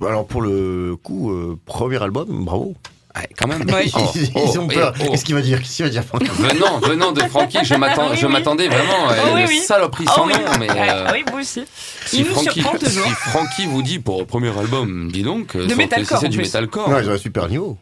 Alors 0.07 0.25
pour 0.25 0.41
le 0.41 0.95
coup, 1.01 1.31
euh, 1.31 1.57
premier 1.65 2.01
album, 2.01 2.45
bravo. 2.45 2.75
Ouais, 3.15 3.27
quand 3.37 3.47
même. 3.47 3.61
Ouais. 3.69 3.89
Oh, 3.95 3.99
ils, 4.15 4.31
oh, 4.35 4.49
ils 4.51 4.59
ont 4.59 4.69
et 4.69 4.75
peur. 4.75 4.93
oh. 4.99 5.11
Qu'est-ce 5.11 5.25
qu'il 5.25 5.35
va 5.35 5.41
dire? 5.41 5.59
Qu'est-ce 5.59 5.75
qu'il 5.77 5.85
va 5.85 5.91
dire 5.91 6.03
Franck? 6.03 6.23
Venant, 6.23 6.79
venant 6.79 7.11
de 7.11 7.21
Francky, 7.21 7.59
je 7.63 7.75
m'attends- 7.75 8.09
Oui, 8.11 8.17
je 8.17 8.25
oui. 8.25 8.31
m'attendais 8.33 8.67
vraiment 8.67 9.09
à 9.09 9.13
Oh, 9.25 9.31
oui, 9.35 9.41
une 9.41 9.47
oui. 9.47 9.59
saloperie 9.59 10.05
Ah 10.09 10.13
sans 10.15 10.25
oui. 10.27 10.33
nom, 10.33 10.51
mais 10.59 10.67
Ah, 10.69 10.73
euh, 10.73 11.05
ah 11.07 11.11
oui, 11.13 11.23
moi 11.29 11.41
aussi. 11.41 11.63
si, 12.05 12.17
Il 12.19 12.25
nous 12.25 12.31
Francky, 12.31 12.61
surprend 12.61 12.77
toujours. 12.77 13.05
si 13.05 13.11
Francky 13.11 13.65
vous 13.67 13.81
dit 13.83 13.99
pour 13.99 14.19
le 14.19 14.25
premier 14.25 14.57
album, 14.57 15.11
dis 15.11 15.23
donc, 15.23 15.55
euh, 15.55 15.67
De 15.67 15.75
metalcore, 15.75 16.19
c'est 16.19 16.29
du 16.29 16.37
plus. 16.37 16.45
metalcore, 16.45 16.89
Non, 16.89 16.99
ils 16.99 17.09
ont 17.09 17.13
un 17.13 17.17
super 17.17 17.47
niveau. 17.49 17.77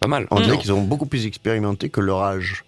pas 0.00 0.08
mal. 0.08 0.26
On 0.30 0.36
dirait 0.40 0.52
Non. 0.52 0.58
qu'ils 0.58 0.72
ont 0.72 0.82
beaucoup 0.82 1.06
plus 1.06 1.26
expérimenté 1.26 1.88
que 1.88 2.00
leur 2.00 2.22
âge. 2.22 2.64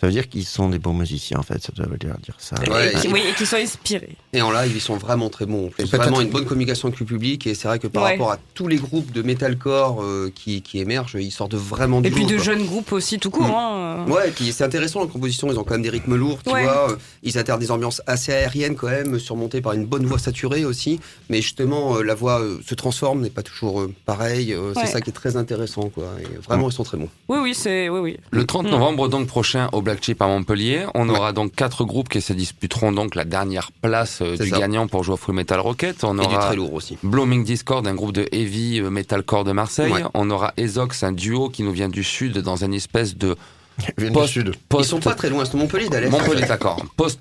Ça 0.00 0.06
veut 0.06 0.12
dire 0.12 0.28
qu'ils 0.30 0.46
sont 0.46 0.70
des 0.70 0.78
bons 0.78 0.94
musiciens, 0.94 1.38
en 1.38 1.42
fait. 1.42 1.62
Ça 1.62 1.72
veut 1.76 1.98
dire, 1.98 2.16
dire 2.22 2.34
ça. 2.38 2.56
Ouais, 2.70 2.92
Et 2.92 2.96
qui- 2.98 3.08
oui, 3.08 3.22
et 3.28 3.34
qui 3.34 3.44
sont 3.44 3.56
inspirés. 3.56 4.16
Et 4.32 4.40
en 4.40 4.50
live, 4.50 4.72
ils 4.74 4.80
sont 4.80 4.96
vraiment 4.96 5.28
très 5.28 5.44
bons. 5.44 5.68
Peut-être- 5.76 5.94
Vraiment 5.94 6.22
une 6.22 6.30
bonne 6.30 6.46
communication 6.46 6.88
avec 6.88 6.98
le 7.00 7.04
public. 7.06 7.46
Et 7.46 7.54
c'est 7.54 7.68
vrai 7.68 7.78
que 7.78 7.86
par 7.86 8.04
Ouais. 8.04 8.12
rapport 8.12 8.32
à 8.32 8.38
tous 8.54 8.66
les 8.66 8.76
groupes 8.76 9.12
de 9.12 9.20
metalcore 9.22 10.02
euh, 10.02 10.32
qui, 10.34 10.62
qui 10.62 10.78
émergent, 10.78 11.16
ils 11.20 11.30
sortent 11.30 11.54
vraiment 11.54 12.00
du 12.00 12.08
Et 12.08 12.10
puis 12.10 12.24
de 12.24 12.36
quoi. 12.36 12.44
jeunes 12.44 12.64
groupes 12.64 12.92
aussi, 12.92 13.18
tout 13.18 13.30
court. 13.30 13.46
Mm. 13.48 13.50
hein. 13.50 14.06
Ouais, 14.08 14.28
et 14.28 14.30
puis 14.30 14.50
c'est 14.52 14.64
intéressant 14.64 15.00
la 15.00 15.06
composition, 15.06 15.48
ils 15.52 15.58
ont 15.58 15.64
quand 15.64 15.74
même 15.74 15.82
des 15.82 15.90
rythmes 15.90 16.14
lourds, 16.16 16.42
tu 16.42 16.50
Ouais. 16.50 16.62
vois. 16.62 16.92
euh, 16.92 16.96
Ils 17.22 17.36
alternent 17.36 17.60
des 17.60 17.70
ambiances 17.70 18.00
assez 18.06 18.32
aériennes 18.32 18.76
quand 18.76 18.88
même, 18.88 19.18
surmontées 19.18 19.60
par 19.60 19.74
une 19.74 19.84
bonne 19.84 20.06
voix 20.06 20.18
saturée 20.18 20.64
aussi. 20.64 20.98
Mais 21.28 21.42
justement, 21.42 21.96
euh, 21.96 22.02
la 22.02 22.14
voix 22.14 22.40
euh, 22.40 22.58
se 22.66 22.74
transforme, 22.74 23.20
n'est 23.20 23.28
pas 23.28 23.42
toujours 23.42 23.80
euh, 23.82 23.92
pareil. 24.06 24.54
euh, 24.54 24.72
Ouais. 24.72 24.82
C'est 24.86 24.92
ça 24.92 25.00
qui 25.02 25.10
est 25.10 25.12
très 25.12 25.36
intéressant, 25.36 25.90
quoi. 25.90 26.04
Et 26.22 26.38
vraiment, 26.38 26.70
ils 26.70 26.72
sont 26.72 26.84
très 26.84 26.96
bons. 26.96 27.08
Oui, 27.28 27.38
oui, 27.42 27.54
c'est. 27.54 27.88
Oui, 27.90 28.00
oui. 28.00 28.16
Le 28.30 28.46
30 28.46 28.66
Mm. 28.66 28.70
novembre 28.70 29.08
donc 29.08 29.26
prochain 29.26 29.68
au 29.72 29.82
Black 29.82 29.89
Sheep 30.00 30.20
à 30.22 30.26
Montpellier, 30.26 30.86
on 30.94 31.08
aura 31.08 31.32
donc 31.32 31.54
quatre 31.54 31.84
groupes 31.84 32.08
qui 32.08 32.20
se 32.20 32.32
disputeront 32.32 32.92
donc 32.92 33.14
la 33.14 33.24
dernière 33.24 33.70
place 33.82 34.20
euh, 34.22 34.36
du 34.36 34.48
ça. 34.50 34.58
gagnant 34.58 34.86
pour 34.86 35.02
jouer 35.04 35.14
au 35.14 35.16
Full 35.16 35.34
Metal 35.34 35.58
Rocket. 35.60 36.04
On 36.04 36.18
Et 36.18 36.20
du 36.26 36.26
aura 36.34 36.46
très 36.46 36.56
lourd 36.56 36.74
aussi. 36.74 36.98
Blooming 37.02 37.44
Discord, 37.44 37.86
un 37.86 37.94
groupe 37.94 38.12
de 38.12 38.26
heavy 38.32 38.80
euh, 38.80 38.90
metalcore 38.90 39.44
de 39.44 39.52
Marseille. 39.52 39.92
Ouais. 39.92 40.02
On 40.14 40.30
aura 40.30 40.52
Ezox, 40.56 41.02
un 41.02 41.12
duo 41.12 41.48
qui 41.48 41.62
nous 41.62 41.72
vient 41.72 41.88
du 41.88 42.04
sud 42.04 42.38
dans 42.38 42.64
une 42.64 42.74
espèce 42.74 43.16
de 43.16 43.36
Ils 43.98 44.12
Post- 44.12 44.26
du 44.34 44.40
sud. 44.40 44.48
Ils 44.54 44.58
post 44.68 44.90
sont 44.90 45.00
pas 45.00 45.14
très 45.14 45.30
loin, 45.30 45.44
c'est 45.44 45.54
Montpellier 45.56 45.88
d'Alès. 45.88 46.10
Montpellier, 46.10 46.46
d'accord. 46.46 46.84
Post 46.96 47.20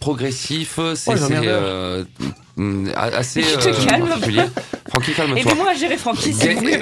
progressif, 0.00 0.78
c'est 0.94 1.12
Oh, 1.12 1.16
c'est, 1.16 1.30
euh, 1.46 2.04
assez 2.94 3.42
Tu 3.42 3.56
te 3.58 3.68
euh, 3.68 3.86
calmes. 3.86 4.08
particulier. 4.08 4.42
Francky, 4.88 5.12
calme-toi. 5.12 5.38
Aidez-moi 5.40 5.70
à 5.70 5.74
gérer 5.74 5.96
Francky, 5.96 6.32
s'il 6.32 6.54
vous 6.56 6.60
plaît. 6.62 6.80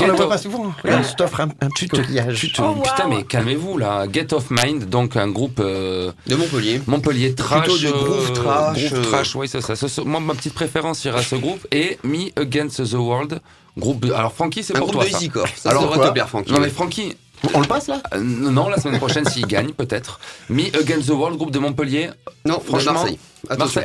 On 0.00 0.06
la 0.06 0.12
voit 0.14 0.28
pas 0.28 0.38
souvent. 0.38 0.72
Je 0.84 1.14
t'offre 1.16 1.40
un, 1.40 1.48
un 1.60 1.68
petit 1.68 1.86
coquillage. 1.88 2.52
Oh, 2.58 2.62
wow. 2.62 2.82
putain, 2.82 3.08
mais 3.08 3.22
calmez-vous 3.24 3.76
là. 3.78 4.06
Get 4.10 4.32
Off 4.32 4.46
Mind, 4.50 4.84
donc 4.88 5.16
un 5.16 5.28
groupe 5.28 5.60
euh, 5.62 6.12
De 6.26 6.34
Montpellier. 6.36 6.80
Montpellier 6.86 7.34
trash, 7.34 7.64
Plutôt 7.64 7.78
de 7.78 7.88
groove 7.90 8.30
euh, 8.30 8.32
trash, 8.34 8.86
groove 8.90 8.98
euh. 8.98 9.10
trash, 9.10 9.34
oui 9.36 9.48
c'est 9.48 9.60
ça. 9.60 9.74
Moi, 10.04 10.20
ma 10.20 10.34
petite 10.34 10.54
préférence 10.54 11.04
ira 11.04 11.18
à 11.18 11.22
ce 11.22 11.36
groupe 11.36 11.66
et 11.72 11.98
Me 12.04 12.30
Against 12.40 12.82
the 12.90 12.94
World, 12.94 13.40
groupe. 13.76 14.06
de- 14.06 14.12
Alors 14.12 14.32
Francky, 14.32 14.62
c'est 14.62 14.74
Un 14.74 14.78
pour 14.78 14.88
groupe 14.88 15.00
toi 15.02 15.04
de 15.04 15.10
ça. 15.12 15.18
Easycore. 15.18 15.48
Ça, 15.56 15.70
Alors 15.70 15.94
ça 15.94 16.08
te 16.08 16.12
plaire, 16.12 16.28
Francky. 16.28 16.52
Non 16.52 16.60
mais 16.60 16.70
Francky, 16.70 17.16
On 17.54 17.60
le 17.60 17.66
passe 17.66 17.88
là 17.88 18.02
euh, 18.14 18.18
non 18.20 18.68
la 18.68 18.78
semaine 18.80 18.98
prochaine 18.98 19.24
s'il 19.26 19.46
gagne 19.46 19.72
peut-être. 19.72 20.18
Me 20.48 20.64
Against 20.78 21.06
the 21.08 21.10
World, 21.10 21.36
groupe 21.36 21.50
de 21.50 21.58
Montpellier. 21.58 22.10
Non, 22.44 22.60
Franchement, 22.60 22.92
de 22.92 22.96
Marseille. 22.98 23.18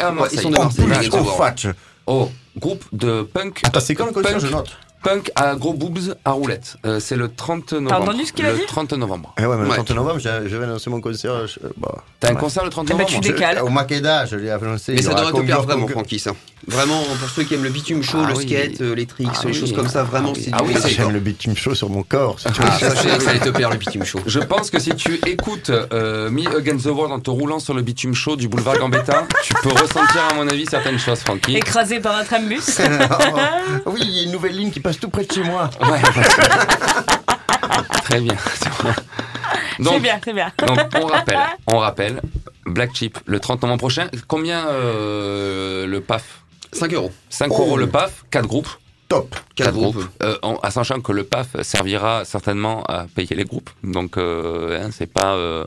Ah, 0.01 0.11
Marseille. 0.11 0.39
Ils 0.39 0.41
sont 0.41 0.49
de 0.49 0.57
Oh, 0.57 0.63
Marseille. 0.87 1.09
Oh. 1.13 1.71
Oh, 2.07 2.31
groupe 2.57 2.83
de 2.91 3.21
punk. 3.23 3.61
Attends, 3.63 3.79
c'est 3.79 3.95
quand 3.95 4.11
condition 4.11 4.39
Punk. 4.39 4.45
Je 4.47 4.51
note. 4.51 4.77
Punk 5.03 5.31
à 5.35 5.55
gros 5.55 5.73
boobs 5.73 6.15
à 6.25 6.31
roulette. 6.31 6.75
Euh, 6.85 6.99
c'est 6.99 7.15
le 7.15 7.27
30 7.33 7.73
novembre. 7.73 8.03
entendu 8.09 8.25
ce 8.25 8.33
qu'il 8.33 8.45
a 8.45 8.51
Le 8.51 8.57
dit 8.59 8.65
30 8.67 8.93
novembre. 8.93 9.33
Eh 9.39 9.45
ouais, 9.45 9.55
mais 9.57 9.63
le 9.63 9.69
Ouais. 9.69 9.75
30 9.75 9.91
novembre, 9.91 10.19
je, 10.19 10.47
je 10.47 10.57
vais 10.57 10.65
annoncer 10.65 10.89
mon 10.91 11.01
concert. 11.01 11.47
je- 11.47 11.59
bah, 11.77 12.03
T'as 12.19 12.29
un 12.29 12.33
ouais. 12.35 12.39
concert 12.39 12.63
le 12.63 12.69
30 12.69 12.87
Eh 12.89 12.93
ben, 12.93 12.99
novembre 12.99 13.21
tu 13.21 13.27
Je- 13.27 13.33
décales. 13.33 13.59
Au 13.63 13.69
Makeda, 13.69 14.25
je 14.27 14.35
l'ai 14.35 14.51
annoncé. 14.51 14.93
Mais 14.93 15.01
ça 15.01 15.13
devrait 15.15 15.31
te 15.33 15.39
plaire 15.41 15.63
vraiment. 15.63 15.87
Francky, 15.87 16.19
ça. 16.19 16.31
Vraiment, 16.67 17.01
pour 17.19 17.27
ceux 17.29 17.41
qui 17.43 17.55
aiment 17.55 17.63
le 17.63 17.71
bitume 17.71 18.03
chaud, 18.03 18.19
Ah 18.23 18.27
le 18.29 18.35
oui. 18.37 18.47
skate, 18.47 18.81
euh, 18.81 18.93
les 18.93 19.07
tricks, 19.07 19.27
Ah 19.33 19.39
les 19.45 19.47
oui. 19.51 19.53
choses 19.59 19.73
comme 19.73 19.87
ça, 19.87 20.03
vraiment, 20.03 20.33
Ah 20.35 20.39
c'est 20.39 20.51
Ah 20.53 20.61
du 20.61 20.69
oui. 20.69 20.75
J'aime 20.95 21.09
le 21.11 21.19
bitume 21.19 21.55
chaud 21.55 21.73
sur 21.73 21.89
mon 21.89 22.03
corps. 22.03 22.39
si 22.39 22.51
tu. 22.51 22.61
Ah, 22.63 22.77
ça, 22.77 22.93
je 22.93 23.17
que 23.17 23.23
ça 23.23 23.29
allait 23.31 23.39
te 23.39 23.49
plaire, 23.49 23.71
le 23.71 23.77
bitume 23.77 24.05
chaud. 24.05 24.19
Je 24.27 24.39
pense 24.39 24.69
que 24.69 24.79
si 24.79 24.91
tu 24.95 25.19
écoutes 25.25 25.71
euh, 25.71 26.29
Me 26.29 26.45
Against 26.55 26.85
the 26.85 26.89
World 26.89 27.11
en 27.13 27.19
te 27.19 27.31
roulant 27.31 27.57
sur 27.57 27.73
le 27.73 27.81
bitume 27.81 28.13
chaud 28.13 28.35
du 28.35 28.47
boulevard 28.47 28.77
Gambetta, 28.77 29.25
tu 29.43 29.55
peux 29.63 29.69
ressentir, 29.69 30.21
à 30.29 30.35
mon 30.35 30.47
avis, 30.47 30.67
certaines 30.67 30.99
choses, 30.99 31.21
Francky. 31.21 31.55
Écrasé 31.57 31.99
par 31.99 32.15
un 32.17 32.23
trambus. 32.23 32.79
oui, 33.87 33.99
il 34.03 34.09
y 34.09 34.19
a 34.19 34.23
une 34.25 34.31
nouvelle 34.31 34.55
ligne 34.55 34.69
qui 34.69 34.79
passe 34.79 34.90
tout 34.99 35.09
près 35.09 35.25
de 35.25 35.31
chez 35.31 35.43
moi. 35.43 35.69
Ouais. 35.81 36.01
Très 38.03 38.19
bien. 38.21 38.35
Très 38.35 39.83
Donc, 39.83 40.01
bien, 40.01 40.19
très 40.19 40.33
bien. 40.33 40.51
donc, 40.67 40.79
on 40.95 41.05
rappelle, 41.07 41.39
on 41.67 41.77
rappelle, 41.77 42.21
Black 42.65 42.93
Chip 42.93 43.17
le 43.25 43.39
30 43.39 43.61
novembre 43.63 43.79
prochain. 43.79 44.07
Combien 44.27 44.67
euh, 44.67 45.87
le 45.87 46.01
PAF 46.01 46.41
5 46.73 46.93
euros. 46.93 47.11
5 47.29 47.47
Oh. 47.51 47.61
euros 47.61 47.77
le 47.77 47.87
PAF, 47.87 48.23
4 48.29 48.47
groupes. 48.47 48.69
Top. 49.07 49.35
Quatre 49.55 49.73
groupes. 49.73 50.01
Euh, 50.23 50.37
en- 50.41 50.55
à 50.63 50.71
sachant 50.71 51.01
que 51.01 51.11
le 51.11 51.25
PAF 51.25 51.61
servira 51.63 52.23
certainement 52.23 52.81
à 52.83 53.07
payer 53.13 53.35
les 53.35 53.43
groupes. 53.43 53.69
Donc, 53.83 54.15
euh, 54.17 54.81
hein, 54.81 54.89
c'est 54.91 55.11
pas. 55.11 55.33
euh, 55.33 55.65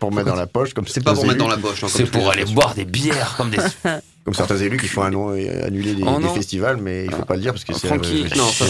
Pour 0.00 0.12
mettre 0.12 0.28
dans 0.28 0.34
la 0.34 0.48
poche, 0.48 0.74
comme 0.74 0.88
C'est 0.88 1.04
pas 1.04 1.14
pour 1.14 1.24
mettre 1.24 1.38
dans 1.38 1.46
la 1.48 1.56
poche. 1.56 1.84
hein, 1.84 1.88
c'est 1.88 2.10
pour 2.10 2.28
aller 2.30 2.44
boire 2.46 2.74
des 2.74 2.84
bières 2.84 3.34
comme 3.36 3.50
des. 3.50 3.58
Comme 4.22 4.34
certains 4.34 4.58
élus 4.58 4.76
qui 4.76 4.86
font 4.86 5.00
annu- 5.02 5.48
annuler 5.64 5.94
des, 5.94 6.02
Oh 6.06 6.18
des 6.20 6.28
festivals, 6.28 6.76
mais 6.76 7.06
il 7.06 7.10
faut 7.10 7.24
pas 7.24 7.36
le 7.36 7.40
dire 7.40 7.52
parce 7.52 7.64
que 7.64 7.72
c'est. 7.72 7.86
Francky, 7.88 8.26
euh, 8.30 8.36
non, 8.36 8.44
ça, 8.44 8.66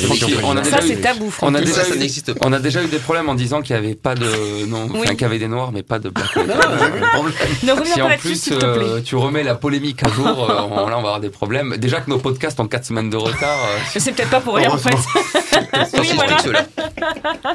c'est 0.80 1.00
tabou, 1.00 1.34
On 1.42 1.52
a 1.56 1.60
déjà 1.60 1.72
Ça, 1.82 1.84
ça 1.88 1.94
eu- 1.96 1.98
n'existe 1.98 2.32
pas. 2.34 2.46
On 2.48 2.52
a 2.52 2.60
déjà 2.60 2.80
eu 2.84 2.86
des 2.86 3.00
problèmes 3.00 3.28
en 3.28 3.34
disant 3.34 3.60
qu'il 3.60 3.74
n'y 3.74 3.84
avait 3.84 3.96
pas 3.96 4.14
de. 4.14 4.64
Non, 4.66 4.86
Oui. 4.94 5.08
qu'il 5.08 5.20
y 5.22 5.24
avait 5.24 5.40
des 5.40 5.48
noirs, 5.48 5.72
mais 5.72 5.82
pas 5.82 5.98
de. 5.98 6.08
Non, 6.08 7.24
Ne 7.64 7.72
reviens 7.72 7.94
Si 7.94 8.00
en 8.02 8.16
plus 8.16 8.40
s'il 8.40 8.52
te 8.54 8.58
plaît. 8.58 8.66
euh, 8.68 9.00
tu 9.04 9.16
remets 9.16 9.42
la 9.42 9.56
polémique 9.56 10.04
à 10.04 10.08
jour, 10.08 10.26
euh, 10.28 10.60
on- 10.70 10.88
là 10.88 10.98
on 10.98 11.02
va 11.02 11.08
avoir 11.08 11.20
des 11.20 11.30
problèmes. 11.30 11.76
Déjà 11.78 12.00
que 12.00 12.10
nos 12.10 12.18
podcasts 12.18 12.60
ont 12.60 12.68
4 12.68 12.84
semaines 12.86 13.10
de 13.10 13.16
retard. 13.16 13.58
euh, 13.58 13.78
c'est 13.98 14.12
peut-être 14.12 14.30
pas 14.30 14.40
pour 14.40 14.54
rien 14.54 14.70
en 14.70 14.78
fait. 14.78 14.90
Oui, 15.98 16.10
voilà. 16.14 16.66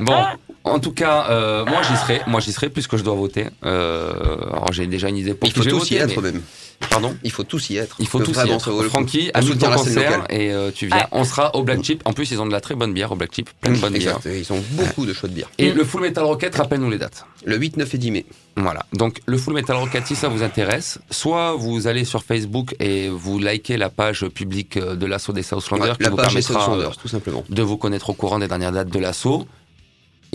Bon, 0.02 0.16
en 0.64 0.80
tout 0.80 0.92
cas, 0.92 1.28
euh, 1.30 1.66
moi 1.66 1.82
j'y 1.88 1.96
serai, 1.98 2.22
moi 2.28 2.40
j'y 2.40 2.52
serai 2.52 2.70
puisque 2.70 2.98
je 2.98 3.04
dois 3.04 3.16
voter. 3.16 3.46
Euh, 3.66 4.14
alors 4.52 4.72
j'ai 4.74 4.86
déjà 4.88 5.10
une 5.10 5.18
idée 5.18 5.34
pour 5.34 5.48
Il 5.48 5.54
faut 5.54 5.78
voter, 5.80 5.96
être 5.98 6.22
mais- 6.22 6.32
même. 6.34 6.42
Pardon 6.90 7.16
Il 7.24 7.32
faut 7.32 7.44
tous 7.44 7.70
y 7.70 7.78
être. 7.78 7.96
Il 8.00 8.08
faut 8.08 8.20
tous 8.20 8.36
y 8.46 8.50
être. 8.52 8.72
Francky, 8.84 9.32
à 9.34 9.42
ton 9.42 9.56
concert 9.76 10.26
et 10.30 10.52
euh, 10.52 10.72
tu 10.74 10.88
viens. 10.88 10.98
Ouais. 10.98 11.04
On 11.12 11.24
sera 11.24 11.56
au 11.56 11.64
Black 11.64 11.84
Chip. 11.84 12.02
En 12.06 12.14
plus, 12.14 12.32
ils 12.32 12.40
ont 12.42 12.46
de 12.46 12.52
la 12.52 12.62
très 12.62 12.76
bonne 12.76 12.94
bière 12.94 13.12
au 13.12 13.16
Black 13.16 13.34
Chip, 13.34 13.50
plein 13.62 13.74
de 13.74 13.78
bonnes 13.80 13.94
bières. 13.94 14.20
Ils 14.26 14.52
ont 14.54 14.62
beaucoup 14.72 15.06
de 15.06 15.14
choix 15.14 15.30
de 15.30 15.34
bière. 15.34 15.50
Et 15.58 15.72
le 15.72 15.84
Full 15.84 16.02
Metal 16.02 16.24
Rocket, 16.24 16.56
rappelle-nous 16.56 16.90
les 16.90 16.98
dates. 16.98 17.26
Le 17.46 17.58
8, 17.58 17.78
9 17.78 17.94
et 17.94 17.98
10 17.98 18.12
mai. 18.12 18.26
Voilà. 18.58 18.86
Donc 18.94 19.20
le 19.26 19.38
Full 19.38 19.54
Metal 19.54 19.76
Rocket, 19.76 20.06
si 20.08 20.16
ça 20.16 20.28
vous 20.30 20.42
intéresse, 20.44 21.00
soit 21.12 21.54
vous 21.56 21.88
allez 21.88 22.06
sur 22.06 22.24
Facebook 22.24 22.76
et 22.80 23.10
vous 23.10 23.38
likez 23.40 23.78
la 23.78 23.90
page 23.90 24.26
publique 24.30 24.78
de 24.80 25.06
l'assaut 25.06 25.34
des 25.34 25.44
Southlanders 25.44 25.90
Ouais, 25.92 25.96
qui 25.98 26.04
la 26.04 26.10
vous 26.10 26.16
page 26.16 26.28
permettra 26.28 26.54
Southlanders, 26.62 26.98
tout 26.98 27.08
simplement. 27.08 27.44
de 27.50 27.62
vous 27.62 27.78
connaître 27.78 28.10
au 28.10 28.14
courant 28.14 28.40
des 28.40 28.48
dernières 28.48 28.72
dates 28.72 28.90
de 28.90 29.00
l'assaut. 29.00 29.46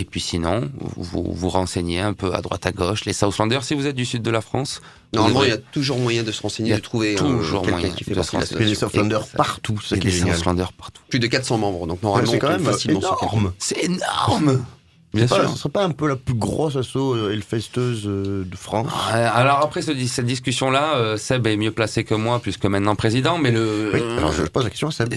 Et 0.01 0.05
puis 0.07 0.20
sinon, 0.20 0.70
vous 0.96 1.22
vous 1.30 1.48
renseignez 1.51 2.01
un 2.01 2.14
peu 2.14 2.32
à 2.34 2.40
droite 2.40 2.64
à 2.64 2.72
gauche. 2.72 3.05
Les 3.05 3.12
Southlanders, 3.12 3.62
si 3.64 3.74
vous 3.74 3.86
êtes 3.86 3.94
du 3.94 4.07
sud 4.07 4.22
de 4.22 4.30
la 4.30 4.40
France, 4.40 4.80
Normalement, 5.12 5.42
il 5.42 5.51
y 5.51 5.53
a 5.53 5.59
toujours 5.59 5.98
moyen 5.98 6.22
de 6.22 6.32
se 6.32 6.40
renseigner, 6.40 6.68
Il 6.68 6.72
y 6.72 6.74
a 6.74 6.78
de 6.78 6.82
trouver 6.82 7.14
euh, 7.14 7.18
toujours 7.18 7.68
moyen 7.68 7.90
qui 7.90 8.05
fait 8.05 8.14
de 8.14 8.22
se 8.22 8.30
de 8.30 8.36
Il 8.36 8.40
y 8.40 8.42
a 8.42 8.46
des 8.48 8.64
l'association. 8.64 8.88
Southlanders 8.88 9.26
partout, 9.36 9.74
il 9.82 9.86
c'est 9.86 9.96
des. 9.98 10.11
Southlanders 10.11 10.72
partout. 10.72 11.03
Plus 11.11 11.18
de 11.18 11.26
400 11.26 11.59
membres, 11.59 11.86
donc 11.86 12.03
normalement, 12.03 12.30
C'est 12.32 12.38
quand 12.38 12.48
même 12.48 12.64
facilement 12.64 13.01
énorme. 13.01 13.53
C'est 13.59 13.84
énorme 13.84 14.64
Bien 15.12 15.26
Pas- 15.26 15.34
sûr. 15.40 15.51
Ce 15.51 15.59
serait 15.59 15.68
pas 15.70 15.84
un 15.84 15.90
peu 15.90 16.07
la 16.09 16.14
plus 16.16 16.34
grosse 16.34 16.76
asso 16.76 16.96
euh, 16.96 17.32
Hellfesteuse 17.32 18.05
euh, 18.07 18.44
de 18.44 18.57
France 18.57 18.86
Alors 19.12 19.59
après 19.59 19.82
ce- 19.82 19.92
cette 20.07 20.24
discussion-là, 20.26 20.94
euh, 20.94 21.16
Seb 21.18 21.46
est 21.48 21.57
mieux 21.57 21.72
placé 21.72 22.05
que 22.05 22.14
moi 22.14 22.38
puisque 22.40 22.64
maintenant 22.64 22.94
président, 22.94 23.36
mais 23.36 23.51
le 23.51 23.90
Oui, 23.92 24.01
alors 24.16 24.32
je 24.32 24.44
pose 24.44 24.62
la 24.64 24.70
question 24.70 24.88
à 24.88 24.92
Seb. 24.92 25.12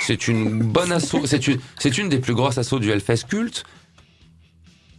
c'est 0.00 0.28
une 0.28 0.62
bonne 0.62 0.92
asso, 0.92 1.16
c'est 1.26 1.48
une 1.48 1.58
c'est 1.78 1.98
une 1.98 2.08
des 2.08 2.18
plus 2.20 2.34
grosses 2.34 2.56
assos 2.58 2.78
du 2.78 2.90
Hellfest 2.92 3.24
culte. 3.28 3.64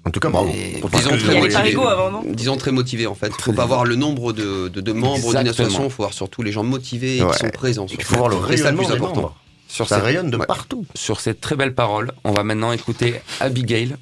En 0.08 0.10
tout 0.10 0.22
cas, 0.22 0.30
bravo. 0.30 0.50
Disons 0.50 1.18
très 1.18 1.40
motivé. 1.42 1.58
Rigaud 1.58 1.88
avant, 1.88 2.12
non 2.12 2.24
Disons 2.26 2.56
très 2.56 2.72
motivé 2.72 3.08
en 3.08 3.16
fait. 3.16 3.32
Il 3.38 3.42
faut 3.44 3.52
pas 3.52 3.66
voir 3.66 3.84
le 3.84 3.96
nombre 3.96 4.32
de, 4.32 4.70
de, 4.70 4.80
de 4.80 4.92
membres 4.94 5.30
d'une 5.36 5.48
association, 5.50 5.84
il 5.86 5.90
faut 5.92 6.04
voir 6.04 6.14
surtout 6.14 6.44
les 6.44 6.54
gens 6.54 6.64
motivés 6.64 7.18
et 7.18 7.26
qui 7.26 7.38
sont 7.40 7.50
présents. 7.50 7.88
Il 7.92 8.02
faut 8.04 8.16
voir 8.16 8.30
le 8.30 8.38
rayonnement 8.38 8.84
plus 8.84 8.94
important. 8.94 9.16
membres. 9.22 9.36
Sur 9.68 9.90
Ça 9.90 9.98
ces, 9.98 10.02
rayonne 10.02 10.30
de 10.30 10.38
Ouais. 10.38 10.46
partout. 10.46 10.86
sur 10.96 11.20
ces 11.20 11.34
très 11.36 11.56
belles 11.58 11.76
paroles, 11.76 12.14
on 12.24 12.32
va 12.32 12.44
maintenant 12.44 12.72
écouter 12.72 13.16
Abigail, 13.42 13.98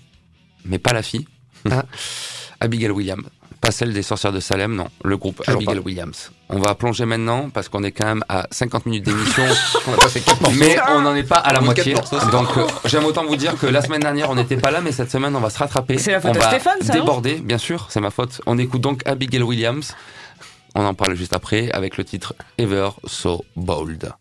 mais 0.63 0.77
pas 0.77 0.93
la 0.93 1.01
fille. 1.01 1.25
Ah. 1.71 1.85
Abigail 2.59 2.91
Williams. 2.91 3.23
Pas 3.61 3.71
celle 3.71 3.93
des 3.93 4.03
sorcières 4.03 4.31
de 4.31 4.39
Salem, 4.39 4.75
non. 4.75 4.87
Le 5.03 5.17
groupe 5.17 5.37
Toujours 5.43 5.55
Abigail 5.57 5.75
pas. 5.77 5.81
Williams. 5.81 6.31
On 6.49 6.59
va 6.59 6.75
plonger 6.75 7.05
maintenant 7.05 7.49
parce 7.49 7.69
qu'on 7.69 7.83
est 7.83 7.91
quand 7.91 8.05
même 8.05 8.23
à 8.29 8.45
50 8.51 8.85
minutes 8.85 9.05
d'émission. 9.05 9.43
On 9.87 9.93
a 9.93 9.97
passé 9.97 10.21
4 10.21 10.41
morceaux. 10.41 10.57
Mais 10.59 10.75
on 10.89 11.01
n'en 11.01 11.15
est 11.15 11.23
pas 11.23 11.37
à 11.37 11.53
la 11.53 11.59
de 11.59 11.65
moitié. 11.65 11.95
morceaux, 11.95 12.19
Donc 12.31 12.55
euh, 12.57 12.67
j'aime 12.85 13.05
autant 13.05 13.25
vous 13.25 13.35
dire 13.35 13.57
que 13.57 13.65
la 13.65 13.81
semaine 13.81 14.01
dernière 14.01 14.29
on 14.29 14.35
n'était 14.35 14.57
pas 14.57 14.69
là, 14.71 14.81
mais 14.81 14.91
cette 14.91 15.09
semaine 15.09 15.35
on 15.35 15.39
va 15.39 15.49
se 15.49 15.57
rattraper. 15.57 15.97
C'est 15.97 16.11
la 16.11 16.21
faute 16.21 16.31
on 16.35 16.39
va 16.39 16.49
Stéphane, 16.49 16.81
ça, 16.81 16.93
non 16.93 16.99
Déborder, 16.99 17.35
bien 17.35 17.57
sûr, 17.57 17.87
c'est 17.89 18.01
ma 18.01 18.11
faute. 18.11 18.41
On 18.45 18.57
écoute 18.59 18.81
donc 18.81 19.01
Abigail 19.05 19.41
Williams. 19.41 19.95
On 20.75 20.85
en 20.85 20.93
parle 20.93 21.15
juste 21.15 21.33
après 21.33 21.71
avec 21.71 21.97
le 21.97 22.03
titre 22.03 22.33
Ever 22.59 22.89
So 23.07 23.43
Bold. 23.55 24.11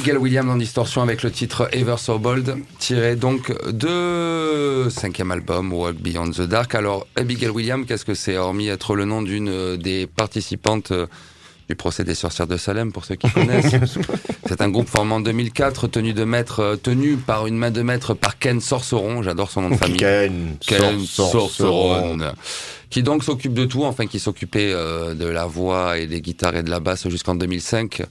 Abigail 0.00 0.16
Williams 0.16 0.48
en 0.50 0.56
distorsion 0.56 1.02
avec 1.02 1.22
le 1.22 1.30
titre 1.30 1.68
Ever 1.72 1.96
So 1.98 2.18
Bold, 2.18 2.56
tiré 2.78 3.16
donc 3.16 3.52
de 3.70 4.88
cinquième 4.88 5.30
album 5.30 5.74
Walk 5.74 5.96
Beyond 5.98 6.30
the 6.30 6.40
Dark. 6.40 6.74
Alors 6.74 7.06
Abigail 7.16 7.50
Williams, 7.50 7.84
qu'est-ce 7.86 8.06
que 8.06 8.14
c'est 8.14 8.38
Hormis 8.38 8.68
être 8.68 8.94
le 8.94 9.04
nom 9.04 9.20
d'une 9.20 9.50
euh, 9.50 9.76
des 9.76 10.06
participantes 10.06 10.90
euh, 10.92 11.06
du 11.68 11.74
procès 11.76 12.02
des 12.02 12.14
sorcières 12.14 12.46
de 12.46 12.56
Salem, 12.56 12.92
pour 12.92 13.04
ceux 13.04 13.16
qui 13.16 13.28
connaissent? 13.34 13.74
c'est 14.48 14.62
un 14.62 14.70
groupe 14.70 14.88
formé 14.88 15.12
en 15.12 15.20
2004, 15.20 15.86
tenu 15.88 16.14
de 16.14 16.24
maître, 16.24 16.60
euh, 16.60 16.76
tenu 16.76 17.16
par 17.16 17.46
une 17.46 17.58
main 17.58 17.70
de 17.70 17.82
maître 17.82 18.14
par 18.14 18.38
Ken 18.38 18.58
Sorceron, 18.62 19.22
j'adore 19.22 19.50
son 19.50 19.60
nom 19.60 19.68
de 19.70 19.76
famille. 19.76 19.98
Ken, 19.98 20.56
Ken 20.66 20.98
Sor- 21.04 21.30
Sorceron. 21.30 21.48
Sorceron, 22.18 22.32
qui 22.88 23.02
donc 23.02 23.22
s'occupe 23.22 23.52
de 23.52 23.66
tout, 23.66 23.84
enfin 23.84 24.06
qui 24.06 24.18
s'occupait 24.18 24.72
euh, 24.72 25.14
de 25.14 25.26
la 25.26 25.44
voix 25.44 25.98
et 25.98 26.06
des 26.06 26.22
guitares 26.22 26.56
et 26.56 26.62
de 26.62 26.70
la 26.70 26.80
basse 26.80 27.06
jusqu'en 27.10 27.34
2005. 27.34 28.02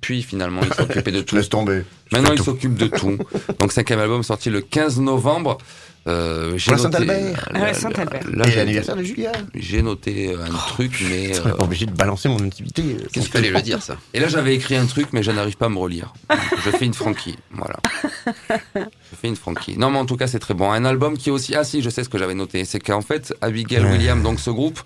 Puis 0.00 0.22
finalement, 0.22 0.62
il 0.62 0.72
s'occupait 0.74 1.12
de 1.12 1.20
tout. 1.22 1.36
Laisse 1.36 1.48
tomber. 1.48 1.82
Maintenant, 2.12 2.32
il 2.32 2.42
s'occupe 2.42 2.74
de 2.74 2.86
tout. 2.86 3.18
Donc, 3.58 3.72
cinquième 3.72 3.98
album 4.00 4.22
sorti 4.22 4.50
le 4.50 4.60
15 4.60 5.00
novembre. 5.00 5.58
Euh, 6.06 6.56
j'ai 6.56 6.74
Saint-Albert. 6.78 7.50
Et 7.54 8.50
j'ai- 8.50 8.56
l'anniversaire 8.56 8.96
de 8.96 9.02
Julia. 9.02 9.32
J'ai 9.54 9.82
noté 9.82 10.34
un 10.34 10.48
truc, 10.48 11.04
mais. 11.10 11.28
Je 11.28 11.34
serais 11.34 11.50
euh, 11.50 11.54
pas 11.56 11.64
obligé 11.64 11.84
de 11.84 11.90
balancer 11.92 12.30
mon 12.30 12.38
activité. 12.42 12.82
Qu'est-ce 13.12 13.26
qu'il 13.26 13.32
fallait 13.32 13.50
le 13.50 13.60
dire, 13.60 13.82
ça? 13.82 13.96
Et 14.14 14.20
là, 14.20 14.28
j'avais 14.28 14.54
écrit 14.54 14.76
un 14.76 14.86
truc, 14.86 15.08
mais 15.12 15.22
je 15.22 15.30
n'arrive 15.30 15.58
pas 15.58 15.66
à 15.66 15.68
me 15.68 15.76
relire. 15.78 16.14
Je 16.64 16.70
fais 16.70 16.86
une 16.86 16.94
Frankie. 16.94 17.36
Voilà. 17.52 17.76
Je 18.74 19.16
fais 19.20 19.28
une 19.28 19.36
Frankie. 19.36 19.76
Non, 19.76 19.90
mais 19.90 19.98
en 19.98 20.06
tout 20.06 20.16
cas, 20.16 20.26
c'est 20.26 20.38
très 20.38 20.54
bon. 20.54 20.72
Un 20.72 20.86
album 20.86 21.18
qui 21.18 21.28
est 21.28 21.32
aussi. 21.32 21.54
Ah, 21.54 21.64
si, 21.64 21.82
je 21.82 21.90
sais 21.90 22.02
ce 22.02 22.08
que 22.08 22.16
j'avais 22.18 22.34
noté. 22.34 22.64
C'est 22.64 22.80
qu'en 22.80 23.02
fait, 23.02 23.34
Abigail 23.42 23.84
Ouais. 23.84 23.92
Williams, 23.92 24.22
donc 24.22 24.40
ce 24.40 24.50
groupe, 24.50 24.80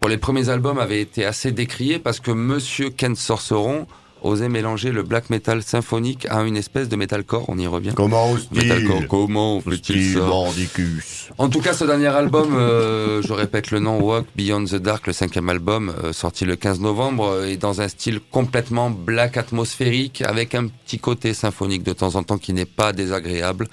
pour 0.00 0.08
les 0.08 0.16
premiers 0.16 0.48
albums, 0.48 0.78
avait 0.78 1.00
été 1.02 1.26
assez 1.26 1.52
décrié 1.52 1.98
parce 1.98 2.20
que 2.20 2.30
Monsieur 2.30 2.88
Ken 2.88 3.14
Sorceron 3.14 3.86
osait 4.24 4.48
mélanger 4.48 4.90
le 4.90 5.02
black 5.02 5.30
metal 5.30 5.62
symphonique 5.62 6.26
à 6.30 6.42
une 6.42 6.56
espèce 6.56 6.88
de 6.88 6.96
metalcore. 6.96 7.44
On 7.48 7.58
y 7.58 7.66
revient. 7.66 7.92
Comment 7.94 8.34
Metalcore, 8.50 9.06
comment 9.08 9.62
Mordicus. 9.64 11.28
En 11.38 11.48
tout 11.48 11.60
cas, 11.60 11.74
ce 11.74 11.84
dernier 11.84 12.08
album, 12.08 12.54
euh, 12.56 13.22
je 13.22 13.32
répète 13.32 13.70
le 13.70 13.78
nom, 13.78 14.00
Walk 14.00 14.26
Beyond 14.34 14.64
the 14.64 14.76
Dark, 14.76 15.06
le 15.06 15.12
cinquième 15.12 15.48
album, 15.48 15.92
euh, 16.02 16.12
sorti 16.12 16.44
le 16.44 16.56
15 16.56 16.80
novembre, 16.80 17.44
est 17.44 17.56
dans 17.56 17.80
un 17.80 17.88
style 17.88 18.20
complètement 18.30 18.90
black 18.90 19.36
atmosphérique, 19.36 20.22
avec 20.22 20.54
un 20.54 20.66
petit 20.68 20.98
côté 20.98 21.34
symphonique 21.34 21.82
de 21.82 21.92
temps 21.92 22.16
en 22.16 22.22
temps 22.22 22.38
qui 22.38 22.52
n'est 22.52 22.64
pas 22.64 22.92
désagréable. 22.92 23.68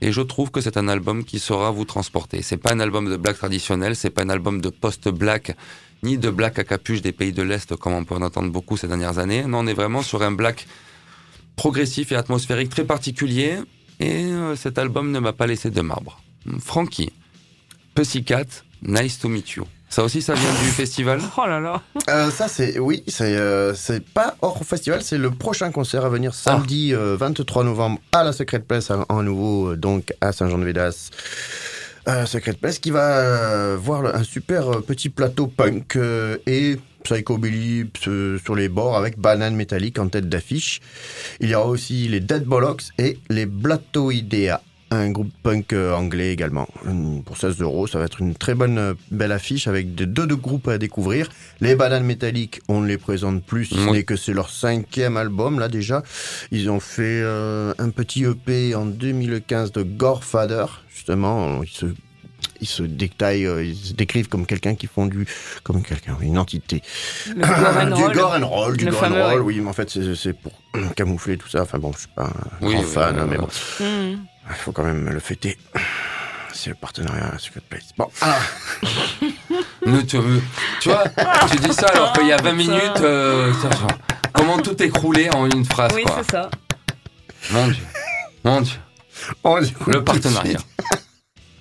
Et 0.00 0.12
je 0.12 0.20
trouve 0.20 0.50
que 0.50 0.60
c'est 0.60 0.76
un 0.76 0.88
album 0.88 1.24
qui 1.24 1.38
saura 1.38 1.70
vous 1.70 1.84
transporter. 1.84 2.42
C'est 2.42 2.56
pas 2.56 2.72
un 2.72 2.80
album 2.80 3.08
de 3.08 3.16
black 3.16 3.38
traditionnel, 3.38 3.96
c'est 3.96 4.10
pas 4.10 4.22
un 4.22 4.28
album 4.28 4.60
de 4.60 4.68
post-black, 4.68 5.56
ni 6.04 6.18
de 6.18 6.30
black 6.30 6.58
à 6.58 6.64
capuche 6.64 7.02
des 7.02 7.12
pays 7.12 7.32
de 7.32 7.42
l'Est, 7.42 7.74
comme 7.76 7.94
on 7.94 8.04
peut 8.04 8.14
en 8.14 8.22
entendre 8.22 8.52
beaucoup 8.52 8.76
ces 8.76 8.86
dernières 8.86 9.18
années. 9.18 9.44
Non, 9.44 9.60
on 9.60 9.66
est 9.66 9.74
vraiment 9.74 10.02
sur 10.02 10.22
un 10.22 10.30
black 10.32 10.66
progressif 11.56 12.12
et 12.12 12.16
atmosphérique 12.16 12.68
très 12.68 12.84
particulier. 12.84 13.58
Et 14.00 14.24
euh, 14.26 14.54
cet 14.54 14.78
album 14.78 15.10
ne 15.10 15.18
m'a 15.18 15.32
pas 15.32 15.46
laissé 15.46 15.70
de 15.70 15.80
marbre. 15.80 16.20
Frankie, 16.60 17.12
Pussycat, 17.94 18.44
Nice 18.82 19.18
to 19.18 19.28
Meet 19.28 19.50
You. 19.52 19.64
Ça 19.88 20.02
aussi, 20.02 20.20
ça 20.22 20.34
vient 20.34 20.50
du 20.62 20.70
festival? 20.82 21.20
Oh 21.38 21.46
là 21.46 21.60
là. 21.60 21.80
Euh, 22.10 22.30
ça, 22.30 22.48
c'est. 22.48 22.78
Oui, 22.80 23.04
c'est 23.06 23.36
euh, 23.36 23.74
c'est 23.74 24.04
pas 24.04 24.36
hors 24.42 24.64
festival, 24.64 25.02
c'est 25.02 25.18
le 25.18 25.30
prochain 25.30 25.70
concert 25.70 26.04
à 26.04 26.08
venir 26.08 26.34
samedi 26.34 26.92
euh, 26.92 27.16
23 27.16 27.62
novembre 27.62 28.00
à 28.12 28.24
la 28.24 28.32
Secret 28.32 28.58
Place, 28.58 28.90
à, 28.90 29.06
en 29.08 29.22
nouveau, 29.22 29.76
donc 29.76 30.12
à 30.20 30.32
Saint-Jean-de-Védas. 30.32 31.10
Secret 32.26 32.54
Place 32.54 32.78
qui 32.78 32.90
va 32.90 33.18
euh, 33.18 33.76
voir 33.80 34.14
un 34.14 34.24
super 34.24 34.68
euh, 34.68 34.80
petit 34.80 35.08
plateau 35.08 35.46
punk 35.46 35.96
euh, 35.96 36.36
et 36.46 36.76
psychobilly 37.02 37.90
sur 38.42 38.54
les 38.54 38.68
bords 38.68 38.96
avec 38.96 39.18
banane 39.18 39.54
métallique 39.54 39.98
en 39.98 40.08
tête 40.08 40.28
d'affiche. 40.28 40.80
Il 41.40 41.50
y 41.50 41.54
aura 41.54 41.66
aussi 41.66 42.08
les 42.08 42.20
Dead 42.20 42.44
Bollocks 42.44 42.84
et 42.98 43.18
les 43.28 43.46
Blatoidea, 43.46 44.62
un 44.90 45.10
groupe 45.10 45.32
punk 45.42 45.72
euh, 45.72 45.92
anglais 45.94 46.32
également. 46.32 46.68
Pour 47.24 47.36
16 47.36 47.58
euros, 47.60 47.86
ça 47.86 47.98
va 47.98 48.04
être 48.04 48.20
une 48.20 48.34
très 48.34 48.54
bonne 48.54 48.78
euh, 48.78 48.94
belle 49.10 49.32
affiche 49.32 49.66
avec 49.66 49.94
de- 49.94 50.04
deux, 50.04 50.26
deux 50.26 50.36
groupes 50.36 50.68
à 50.68 50.78
découvrir. 50.78 51.28
Les 51.60 51.74
Bananes 51.74 52.04
Métalliques, 52.04 52.60
on 52.68 52.80
ne 52.80 52.86
les 52.86 52.98
présente 52.98 53.42
plus, 53.44 53.64
si 53.66 53.74
ce 53.74 53.90
n'est 53.90 54.04
que 54.04 54.16
c'est 54.16 54.32
leur 54.34 54.50
cinquième 54.50 55.16
album 55.16 55.58
là 55.58 55.68
déjà. 55.68 56.02
Ils 56.52 56.70
ont 56.70 56.80
fait 56.80 57.20
euh, 57.22 57.74
un 57.78 57.90
petit 57.90 58.24
EP 58.24 58.74
en 58.74 58.86
2015 58.86 59.72
de 59.72 59.82
Gorefather, 59.82 60.66
justement. 60.94 61.62
Ils 61.62 61.68
se, 61.70 61.86
ils 62.60 62.68
se 62.68 62.82
détaillent, 62.84 63.48
ils 63.66 63.74
se 63.76 63.92
décrivent 63.94 64.28
comme 64.28 64.46
quelqu'un 64.46 64.74
qui 64.76 64.86
font 64.86 65.06
du, 65.06 65.26
comme 65.64 65.82
quelqu'un, 65.82 66.16
une 66.20 66.38
entité. 66.38 66.82
Le 67.34 67.42
gore 67.42 68.08
du 68.10 68.14
gore 68.16 68.34
and 68.40 68.46
roll, 68.46 68.76
du 68.76 68.84
Le 68.84 68.90
gore 68.92 69.04
and 69.04 69.14
roll, 69.30 69.42
oui. 69.42 69.60
mais 69.60 69.68
en 69.68 69.72
fait 69.72 69.90
c'est 70.14 70.32
pour 70.34 70.52
camoufler 70.94 71.36
tout 71.36 71.48
ça. 71.48 71.62
Enfin 71.62 71.78
bon, 71.78 71.92
je 71.92 71.98
suis 72.00 72.08
pas 72.14 72.26
un 72.26 72.66
Oui, 72.66 72.74
grand 72.74 72.82
oui, 72.82 72.88
fan, 72.88 73.14
oui, 73.16 73.20
hein, 73.22 73.26
mais 73.28 73.36
bon, 73.38 73.48
Mhm. 73.80 74.18
Il 74.48 74.54
faut 74.56 74.72
quand 74.72 74.84
même 74.84 75.08
le 75.08 75.20
fêter. 75.20 75.58
C'est 76.52 76.70
le 76.70 76.76
partenariat 76.76 77.32
à 77.34 77.38
Secret 77.38 77.62
Place. 77.68 77.88
Bon, 77.98 78.08
alors, 78.20 78.38
Tu 80.06 80.18
vois, 80.88 81.04
tu 81.50 81.56
dis 81.56 81.74
ça 81.74 81.88
alors 81.88 82.12
qu'il 82.12 82.28
y 82.28 82.32
a 82.32 82.36
20 82.36 82.52
minutes, 82.52 83.00
euh, 83.00 83.52
genre, 83.60 83.88
comment 84.32 84.58
tout 84.58 84.80
écrouler 84.80 85.28
en 85.30 85.50
une 85.50 85.64
phrase, 85.64 85.90
Oui, 85.94 86.04
c'est 86.16 86.30
ça. 86.30 86.48
Mon 87.50 87.66
Dieu. 87.66 87.82
Mon 88.44 88.60
Dieu. 88.60 88.78
on 89.44 89.56
Le 89.56 90.04
partenariat. 90.04 90.60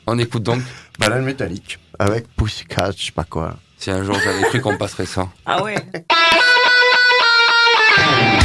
On 0.06 0.20
écoute 0.20 0.44
donc. 0.44 0.62
Banane 1.00 1.26
métallique 1.26 1.80
avec 2.00 2.28
Pussycat, 2.36 2.92
je 2.98 3.06
sais 3.06 3.12
pas 3.12 3.24
quoi. 3.24 3.56
Si 3.78 3.92
un 3.92 4.04
jour 4.04 4.18
j'avais 4.24 4.42
cru 4.44 4.62
qu'on 4.62 4.78
passerait 4.78 5.06
ça. 5.06 5.28
Ah 5.46 5.62
ouais. 5.64 5.76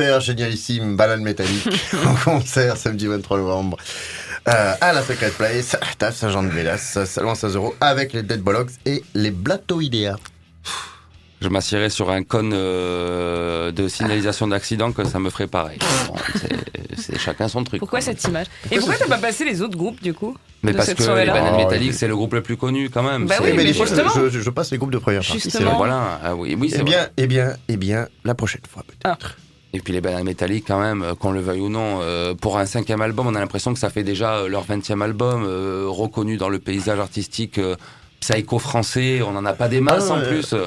super 0.00 0.20
génialissimes 0.20 0.96
Banane 0.96 1.22
métallique 1.22 1.68
en 2.06 2.14
concert 2.14 2.76
samedi 2.78 3.06
23 3.06 3.36
novembre 3.38 3.76
Euh, 4.48 4.72
à 4.80 4.94
la 4.94 5.02
Secret 5.02 5.28
Place, 5.36 5.76
à 6.00 6.10
Saint-Jean-de-Vélas, 6.12 7.04
seulement 7.04 7.34
16 7.34 7.56
euros, 7.56 7.74
avec 7.82 8.14
les 8.14 8.22
Dead 8.22 8.40
Bollocks 8.40 8.70
et 8.86 9.04
les 9.12 9.30
Blatoidea. 9.30 10.16
Je 11.42 11.48
m'assierais 11.48 11.90
sur 11.90 12.08
un 12.10 12.22
cône 12.22 12.52
euh, 12.54 13.70
de 13.70 13.86
signalisation 13.88 14.46
d'accident 14.48 14.92
que 14.92 15.04
ça 15.04 15.18
me 15.18 15.28
ferait 15.28 15.46
pareil. 15.46 15.78
Bon, 16.08 16.14
c'est- 16.96 17.18
chacun 17.18 17.48
son 17.48 17.62
truc. 17.64 17.80
Pourquoi 17.80 17.98
quoi. 17.98 18.06
cette 18.06 18.24
image 18.24 18.46
Et 18.70 18.78
pourquoi 18.78 18.96
t'as 18.96 19.06
pas 19.08 19.18
passé 19.18 19.44
les 19.44 19.60
autres 19.60 19.76
groupes 19.76 20.00
du 20.02 20.14
coup 20.14 20.34
Mais 20.62 20.72
de 20.72 20.76
parce 20.78 20.88
cette 20.88 20.98
que 20.98 21.02
les 21.02 21.26
bananes 21.26 21.56
métalliques, 21.56 21.90
oui. 21.90 21.96
c'est 21.96 22.08
le 22.08 22.16
groupe 22.16 22.32
le 22.32 22.42
plus 22.42 22.56
connu 22.56 22.88
quand 22.88 23.02
même. 23.02 23.26
Bah 23.26 23.36
oui, 23.42 23.52
mais 23.54 23.70
fois, 23.74 23.84
justement. 23.84 24.08
je, 24.14 24.30
je- 24.30 24.40
je 24.40 24.50
passe 24.50 24.70
les 24.70 24.78
groupes 24.78 24.92
de 24.92 24.98
première 24.98 25.20
partie. 25.20 25.38
c'est 25.38 25.50
Justement. 25.50 25.76
Voilà, 25.76 26.18
ah 26.24 26.34
oui, 26.34 26.56
oui, 26.58 26.70
c'est 26.70 26.80
Eh 26.80 26.84
bien, 26.84 27.08
eh 27.18 27.26
bien, 27.26 27.54
eh 27.68 27.76
bien, 27.76 28.08
la 28.24 28.34
prochaine 28.34 28.62
fois 28.72 28.82
peut-être. 28.86 29.36
Et 29.72 29.80
puis 29.80 29.92
les 29.92 30.00
bananes 30.00 30.24
métalliques, 30.24 30.64
quand 30.66 30.80
même, 30.80 31.02
euh, 31.02 31.14
qu'on 31.14 31.30
le 31.30 31.40
veuille 31.40 31.60
ou 31.60 31.68
non, 31.68 32.00
euh, 32.00 32.34
pour 32.34 32.58
un 32.58 32.66
cinquième 32.66 33.00
album, 33.02 33.26
on 33.28 33.34
a 33.36 33.40
l'impression 33.40 33.72
que 33.72 33.78
ça 33.78 33.88
fait 33.90 34.02
déjà 34.02 34.34
euh, 34.38 34.48
leur 34.48 34.62
vingtième 34.64 35.00
album, 35.02 35.44
euh, 35.46 35.84
reconnu 35.88 36.36
dans 36.36 36.48
le 36.48 36.58
paysage 36.58 36.98
artistique 36.98 37.58
euh, 37.58 37.76
psycho 38.18 38.58
français. 38.58 39.22
On 39.22 39.30
n'en 39.32 39.44
a 39.44 39.52
pas 39.52 39.68
des 39.68 39.80
masses 39.80 40.08
Ah, 40.10 40.14
en 40.14 40.20
plus. 40.22 40.52
euh. 40.54 40.66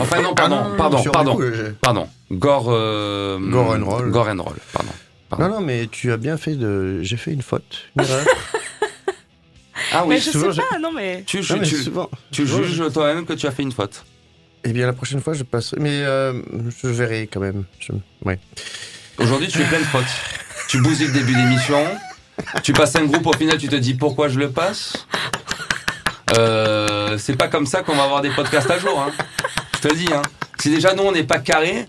Enfin 0.00 0.20
non, 0.20 0.34
pardon, 0.34 0.58
Ah 0.60 0.68
non, 0.70 0.76
pardon, 0.76 1.02
pardon, 1.10 1.34
coup, 1.36 1.42
je- 1.42 1.70
pardon. 1.80 2.08
Gore, 2.30 2.66
euh, 2.68 3.38
Gore 3.40 3.74
and 3.74 3.84
roll. 3.84 4.10
Gore 4.10 4.28
and 4.28 4.42
roll, 4.42 4.56
pardon. 4.72 4.92
Non, 5.38 5.48
non, 5.48 5.60
mais 5.60 5.88
tu 5.90 6.12
as 6.12 6.16
bien 6.18 6.36
fait 6.36 6.54
de. 6.56 7.00
J'ai 7.02 7.16
fait 7.16 7.32
une 7.32 7.42
faute. 7.42 7.84
Une. 7.98 8.04
Ah 9.92 10.04
Mais 10.08 10.16
oui, 10.16 10.20
je 10.20 10.30
souvent, 10.30 10.52
sais 10.52 10.62
pas, 10.68 10.78
non 10.78 10.90
mais. 10.92 11.22
tu, 11.26 11.38
Non, 11.38 11.44
mais 11.60 11.66
tu, 11.66 11.76
souvent. 11.76 12.10
tu 12.32 12.46
souvent, 12.46 12.62
juges 12.64 12.92
toi-même 12.92 13.24
que 13.26 13.32
tu 13.34 13.46
as 13.46 13.50
fait 13.50 13.62
une 13.62 13.72
faute. 13.72 14.04
Eh 14.68 14.72
bien, 14.72 14.84
la 14.84 14.92
prochaine 14.92 15.20
fois, 15.20 15.32
je 15.32 15.44
passerai. 15.44 15.80
Mais 15.80 16.02
euh, 16.02 16.42
je 16.82 16.88
verrai 16.88 17.28
quand 17.32 17.38
même. 17.38 17.62
Aujourd'hui, 19.16 19.46
tu 19.46 19.58
fais 19.58 19.64
plein 19.64 19.78
de 19.78 19.84
fautes. 19.84 20.04
Tu 20.68 20.80
bousilles 20.80 21.06
le 21.06 21.12
début 21.12 21.34
d'émission. 21.34 21.84
Tu 22.64 22.72
passes 22.72 22.96
un 22.96 23.04
groupe, 23.04 23.24
au 23.28 23.32
final, 23.32 23.58
tu 23.58 23.68
te 23.68 23.76
dis 23.76 23.94
pourquoi 23.94 24.28
je 24.28 24.40
le 24.40 24.50
passe. 24.50 25.06
Euh, 26.36 27.16
c'est 27.16 27.36
pas 27.36 27.46
comme 27.46 27.66
ça 27.66 27.82
qu'on 27.82 27.94
va 27.94 28.02
avoir 28.02 28.22
des 28.22 28.30
podcasts 28.30 28.68
à 28.68 28.80
jour. 28.80 29.00
Hein. 29.00 29.12
Je 29.76 29.88
te 29.88 29.94
dis. 29.94 30.08
Hein. 30.12 30.22
Si 30.58 30.68
déjà 30.68 30.94
nous 30.94 31.04
on 31.04 31.12
n'est 31.12 31.22
pas 31.22 31.38
carré, 31.38 31.86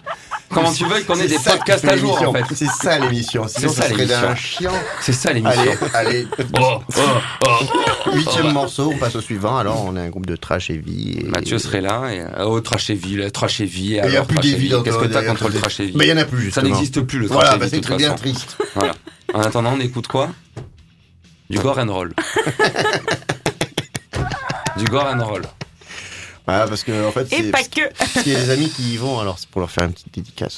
comment 0.50 0.72
tu 0.72 0.86
veux 0.86 1.02
qu'on 1.04 1.20
ait 1.20 1.28
des 1.28 1.40
podcasts 1.40 1.86
à 1.86 1.98
jour 1.98 2.14
en 2.22 2.34
l'émission. 2.34 2.34
fait 2.34 2.56
C'est 2.56 2.68
ça 2.84 3.00
l'émission. 3.00 3.48
Sinon, 3.48 3.70
ça, 3.70 3.82
ça 3.82 3.90
serait 3.90 3.98
l'émission. 4.06 4.22
d'un 4.22 4.36
chiant. 4.36 4.74
C'est 5.02 5.14
ça 5.14 5.34
l'émission. 5.34 5.62
Allez, 5.94 5.94
allez. 5.94 6.28
Oh, 6.60 6.80
oh, 6.98 7.02
oh. 7.48 8.12
Huitième 8.14 8.52
morceau, 8.54 8.92
on 8.94 8.98
passe 8.98 9.16
au 9.16 9.22
suivant. 9.22 9.58
Alors, 9.58 9.84
on 9.86 9.96
est 9.96 10.02
un 10.02 10.10
groupe 10.10 10.26
de 10.26 10.36
trash 10.36 10.70
heavy. 10.70 11.20
Et... 11.20 11.24
Mathieu 11.24 11.60
serait 11.60 11.82
là. 11.82 12.08
Et, 12.12 12.22
euh, 12.22 12.46
oh, 12.46 12.62
trash 12.62 12.90
heavy, 12.90 13.16
le 13.16 13.32
trash 13.32 13.62
heavy. 13.62 14.00
Il 14.04 14.10
n'y 14.10 14.16
a 14.18 14.24
plus 14.24 14.70
dans 14.70 14.84
Qu'est-ce 14.84 14.98
que 14.98 15.06
t'as 15.06 15.24
contre 15.24 15.50
le 15.50 15.60
trash 15.60 15.80
heavy 15.80 15.94
Mais 15.96 16.06
il 16.08 16.14
n'y 16.14 16.20
en 16.20 16.22
a 16.22 16.26
plus, 16.26 16.52
Ça 16.52 16.62
n'existe 16.62 17.02
plus 17.02 17.20
le 17.20 17.28
trash 17.28 17.36
Voilà, 17.36 17.52
heavy 17.52 17.60
bah, 17.60 17.68
c'est 17.70 17.82
très 17.82 17.98
bien 17.98 18.12
façon. 18.12 18.24
triste. 18.24 18.58
Voilà. 18.76 18.94
En 19.34 19.42
attendant, 19.42 19.74
on 19.76 19.80
écoute 19.80 20.08
quoi? 20.08 20.30
Du 21.50 21.60
gore 21.60 21.80
and 21.80 21.94
roll. 21.94 22.14
du 24.78 24.86
gore 24.86 25.08
and 25.08 25.24
roll. 25.26 25.42
Voilà, 26.48 26.68
parce 26.68 26.84
que, 26.84 27.06
en 27.06 27.12
fait, 27.12 27.32
Et 27.34 27.52
pas 27.52 27.64
que 27.64 27.94
Parce 27.98 28.24
qu'il 28.24 28.32
y 28.32 28.36
a 28.36 28.40
des 28.40 28.50
amis 28.50 28.70
qui 28.70 28.94
y 28.94 28.98
vont, 28.98 29.20
alors 29.20 29.38
c'est 29.38 29.50
pour 29.50 29.60
leur 29.62 29.70
faire 29.70 29.84
une 29.84 29.92
petite 29.94 30.14
dédicace. 30.14 30.58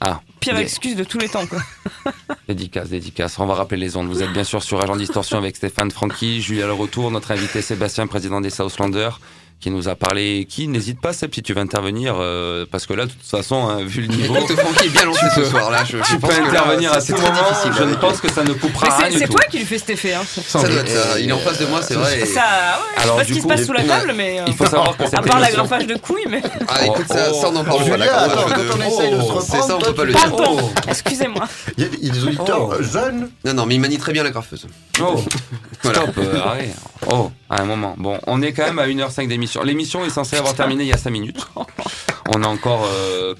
Ah, 0.00 0.20
Pire 0.40 0.56
des- 0.56 0.62
excuse 0.62 0.96
de 0.96 1.04
tous 1.04 1.18
les 1.18 1.28
temps 1.28 1.46
quoi. 1.46 1.60
Dédicace, 2.48 2.88
dédicace. 2.88 3.38
On 3.38 3.46
va 3.46 3.54
rappeler 3.54 3.78
les 3.78 3.96
ondes. 3.96 4.08
Vous 4.08 4.22
êtes 4.22 4.32
bien 4.32 4.42
sûr 4.44 4.62
sur 4.62 4.82
Agent 4.82 4.96
Distorsion 4.96 5.38
avec 5.38 5.56
Stéphane 5.56 5.90
Francky, 5.92 6.42
Julia 6.42 6.66
Le 6.66 6.72
Retour, 6.72 7.10
notre 7.12 7.30
invité 7.30 7.62
Sébastien, 7.62 8.06
président 8.08 8.40
des 8.40 8.50
Southlanders, 8.50 9.20
qui 9.62 9.70
nous 9.70 9.88
a 9.88 9.94
parlé. 9.94 10.46
Qui 10.50 10.68
n'hésite 10.68 11.00
pas, 11.00 11.12
Seb, 11.12 11.32
si 11.34 11.42
tu 11.42 11.54
veux 11.54 11.60
intervenir, 11.60 12.16
euh, 12.18 12.66
parce 12.70 12.84
que 12.86 12.92
là, 12.94 13.06
de 13.06 13.10
toute 13.12 13.22
façon, 13.22 13.66
hein, 13.68 13.78
vu 13.84 14.02
le 14.02 14.08
niveau, 14.08 14.34
Francky 14.34 14.86
est 14.86 14.90
bien 14.90 15.04
lancé 15.04 15.24
ce 15.34 15.44
soir 15.44 15.70
là. 15.70 15.84
Je, 15.84 15.98
je 15.98 16.02
tu 16.02 16.18
peux 16.18 16.28
là, 16.28 16.46
intervenir 16.48 16.92
à 16.92 17.00
très 17.00 17.12
moment. 17.14 17.32
difficile. 17.48 17.72
Je 17.78 17.84
ne 17.84 17.94
pense 17.94 18.20
que 18.20 18.30
ça 18.30 18.42
ne 18.44 18.52
coupera 18.52 18.96
rien 18.98 19.16
c'est 19.18 19.28
toi 19.28 19.40
qui 19.50 19.58
lui 19.58 19.64
fais 19.64 19.78
cet 19.78 19.90
effet 19.90 20.14
hein. 20.14 20.22
Ça 20.26 20.58
doit 20.68 20.80
être 20.80 20.88
ça. 20.88 21.20
Il 21.20 21.28
est 21.28 21.32
en 21.32 21.38
face 21.38 21.58
de 21.60 21.66
moi, 21.66 21.80
c'est 21.80 21.94
vrai. 21.94 22.10
Ça, 22.10 22.18
ouais, 22.18 22.26
je 22.26 22.32
sais 22.32 22.40
Alors, 23.04 23.16
pas 23.16 23.22
ce 23.22 23.28
du 23.28 23.34
qui 23.34 23.40
se 23.42 23.46
passe 23.46 23.64
sous 23.64 23.72
la 23.72 23.84
table, 23.84 24.12
mais. 24.16 24.40
euh, 24.40 24.44
Il 24.48 24.54
faut 24.54 24.66
savoir 24.66 24.96
que 24.96 25.04
À 25.04 25.08
part 25.22 25.38
la 25.38 25.46
émission- 25.48 25.64
graffage 25.64 25.86
de 25.86 25.94
couilles, 25.96 26.26
mais. 26.28 26.42
Ah, 26.68 26.86
écoute, 26.86 27.06
ça, 27.08 27.32
ça, 27.32 27.48
on 27.48 27.56
en 27.56 27.64
parle 27.64 27.84
pas. 27.84 27.98
Quand 27.98 28.76
on 28.76 28.80
essaye 28.82 29.10
de 29.12 29.20
se 29.20 29.40
C'est 29.46 29.52
ça, 29.52 29.58
on 29.58 29.78
reprendre, 29.78 29.86
peut 29.86 29.94
pas 29.94 30.04
le 30.04 30.12
dire. 30.12 30.20
Pardon, 30.22 30.56
Oh. 30.60 30.70
excusez-moi. 30.88 31.44
Il 31.78 31.84
y 32.04 32.10
a 32.10 32.12
des 32.12 32.24
auditeurs 32.24 32.68
Oh. 32.78 32.82
jeunes. 32.82 33.30
Non, 33.44 33.54
non, 33.54 33.66
mais 33.66 33.74
il 33.76 33.80
manie 33.80 33.98
très 33.98 34.12
bien 34.12 34.24
la 34.24 34.30
graffeuse. 34.30 34.66
Oh, 35.00 35.16
stop, 35.84 36.10
euh, 36.18 36.40
arrête. 36.44 36.74
Oh, 37.06 37.30
à 37.50 37.60
un 37.62 37.64
moment. 37.64 37.94
Bon, 37.98 38.18
on 38.26 38.40
est 38.42 38.52
quand 38.52 38.64
même 38.64 38.78
à 38.78 38.86
1h05 38.86 39.28
d'émission. 39.28 39.51
L'émission 39.64 40.04
est 40.04 40.10
censée 40.10 40.36
avoir 40.36 40.54
terminé 40.54 40.84
il 40.84 40.88
y 40.88 40.92
a 40.92 40.98
5 40.98 41.10
minutes. 41.10 41.46
On 42.28 42.42
a 42.42 42.46
encore 42.48 42.86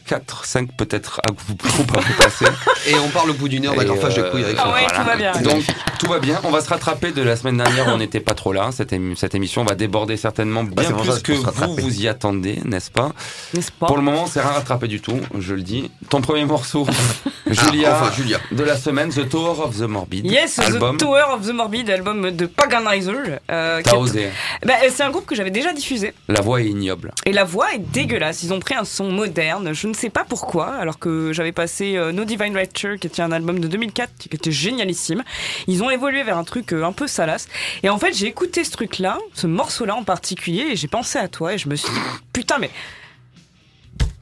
4, 0.06 0.44
5 0.44 0.76
peut-être 0.76 1.20
à 1.26 1.30
vous, 1.30 1.54
groupes 1.56 1.96
à 1.96 2.00
vous 2.00 2.14
passer. 2.22 2.44
Et 2.86 2.94
on 2.96 3.08
parle 3.08 3.30
au 3.30 3.34
bout 3.34 3.48
d'une 3.48 3.66
heure 3.66 3.80
Et, 3.80 3.84
graffage 3.84 4.16
de 4.16 4.22
euh, 4.22 4.30
couilles 4.30 4.44
avec 4.44 4.56
Ah 4.58 4.64
son 4.64 4.72
ouais, 4.72 4.86
Voilà. 4.88 4.98
tout 4.98 5.06
va 5.08 5.16
bien. 5.16 5.32
Donc 5.42 5.64
tout 5.98 6.06
va 6.06 6.18
bien. 6.18 6.40
On 6.44 6.50
va 6.50 6.60
se 6.60 6.68
rattraper 6.68 7.12
de 7.12 7.22
la 7.22 7.36
semaine 7.36 7.56
dernière. 7.58 7.86
où 7.88 7.90
On 7.90 7.98
n'était 7.98 8.20
pas 8.20 8.34
trop 8.34 8.52
là. 8.52 8.70
Cette, 8.72 8.92
émi- 8.92 9.16
cette 9.16 9.34
émission 9.34 9.64
va 9.64 9.74
déborder 9.74 10.16
certainement 10.16 10.64
bien 10.64 10.90
pour 10.90 11.04
ça, 11.04 11.20
plus 11.20 11.40
que 11.40 11.50
vous 11.50 11.76
vous 11.76 12.00
y 12.02 12.08
attendez, 12.08 12.60
n'est-ce 12.64 12.90
pas? 12.90 13.12
N'est-ce 13.54 13.70
pas? 13.72 13.86
Pour 13.86 13.96
le 13.96 14.02
moment, 14.02 14.26
c'est 14.26 14.40
rien 14.40 14.50
rattrapé 14.50 14.88
du 14.88 15.00
tout. 15.00 15.18
Je 15.38 15.54
le 15.54 15.62
dis. 15.62 15.90
Ton 16.10 16.20
premier 16.20 16.44
morceau, 16.44 16.86
Julia, 17.46 17.90
Ah, 17.96 18.02
enfin, 18.02 18.12
Julia. 18.16 18.38
de 18.50 18.62
la 18.64 18.76
semaine, 18.76 19.10
The 19.10 19.28
Tower 19.28 19.62
of 19.64 19.76
the 19.78 19.82
Morbid. 19.82 20.26
Yes, 20.30 20.58
album. 20.58 20.96
The 20.96 21.00
Tower 21.00 21.24
of 21.34 21.46
the 21.46 21.52
Morbid, 21.52 21.88
album 21.90 22.30
de 22.30 22.46
Paganizer. 22.46 23.38
Euh, 23.50 23.80
T'as 23.84 23.96
osé. 23.96 24.28
Bah, 24.66 24.74
c'est 24.90 25.02
un 25.02 25.10
groupe 25.10 25.26
que 25.26 25.34
j'avais 25.34 25.50
déjà 25.50 25.72
diffusé. 25.72 26.14
La 26.28 26.40
voix 26.40 26.60
est 26.60 26.66
ignoble. 26.66 27.12
Et 27.26 27.32
la 27.32 27.44
voix 27.44 27.72
est 27.74 27.78
dégueulasse. 27.78 28.42
Ils 28.42 28.52
ont 28.52 28.60
pris 28.60 28.71
un 28.74 28.84
son 28.84 29.10
moderne. 29.10 29.72
Je 29.72 29.86
ne 29.88 29.94
sais 29.94 30.10
pas 30.10 30.24
pourquoi, 30.28 30.74
alors 30.74 30.98
que 30.98 31.32
j'avais 31.32 31.52
passé 31.52 31.96
euh, 31.96 32.12
No 32.12 32.24
Divine 32.24 32.56
Rapture, 32.56 32.98
qui 32.98 33.06
était 33.06 33.22
un 33.22 33.32
album 33.32 33.58
de 33.60 33.68
2004, 33.68 34.10
qui 34.18 34.28
était 34.32 34.52
génialissime. 34.52 35.22
Ils 35.66 35.82
ont 35.82 35.90
évolué 35.90 36.22
vers 36.22 36.36
un 36.38 36.44
truc 36.44 36.72
euh, 36.72 36.84
un 36.84 36.92
peu 36.92 37.06
salace. 37.06 37.48
Et 37.82 37.88
en 37.90 37.98
fait, 37.98 38.12
j'ai 38.14 38.26
écouté 38.26 38.64
ce 38.64 38.70
truc-là, 38.72 39.18
ce 39.34 39.46
morceau-là 39.46 39.94
en 39.96 40.04
particulier, 40.04 40.68
et 40.72 40.76
j'ai 40.76 40.88
pensé 40.88 41.18
à 41.18 41.28
toi, 41.28 41.54
et 41.54 41.58
je 41.58 41.68
me 41.68 41.76
suis 41.76 41.92
dit, 41.92 42.00
putain, 42.32 42.58
mais 42.58 42.70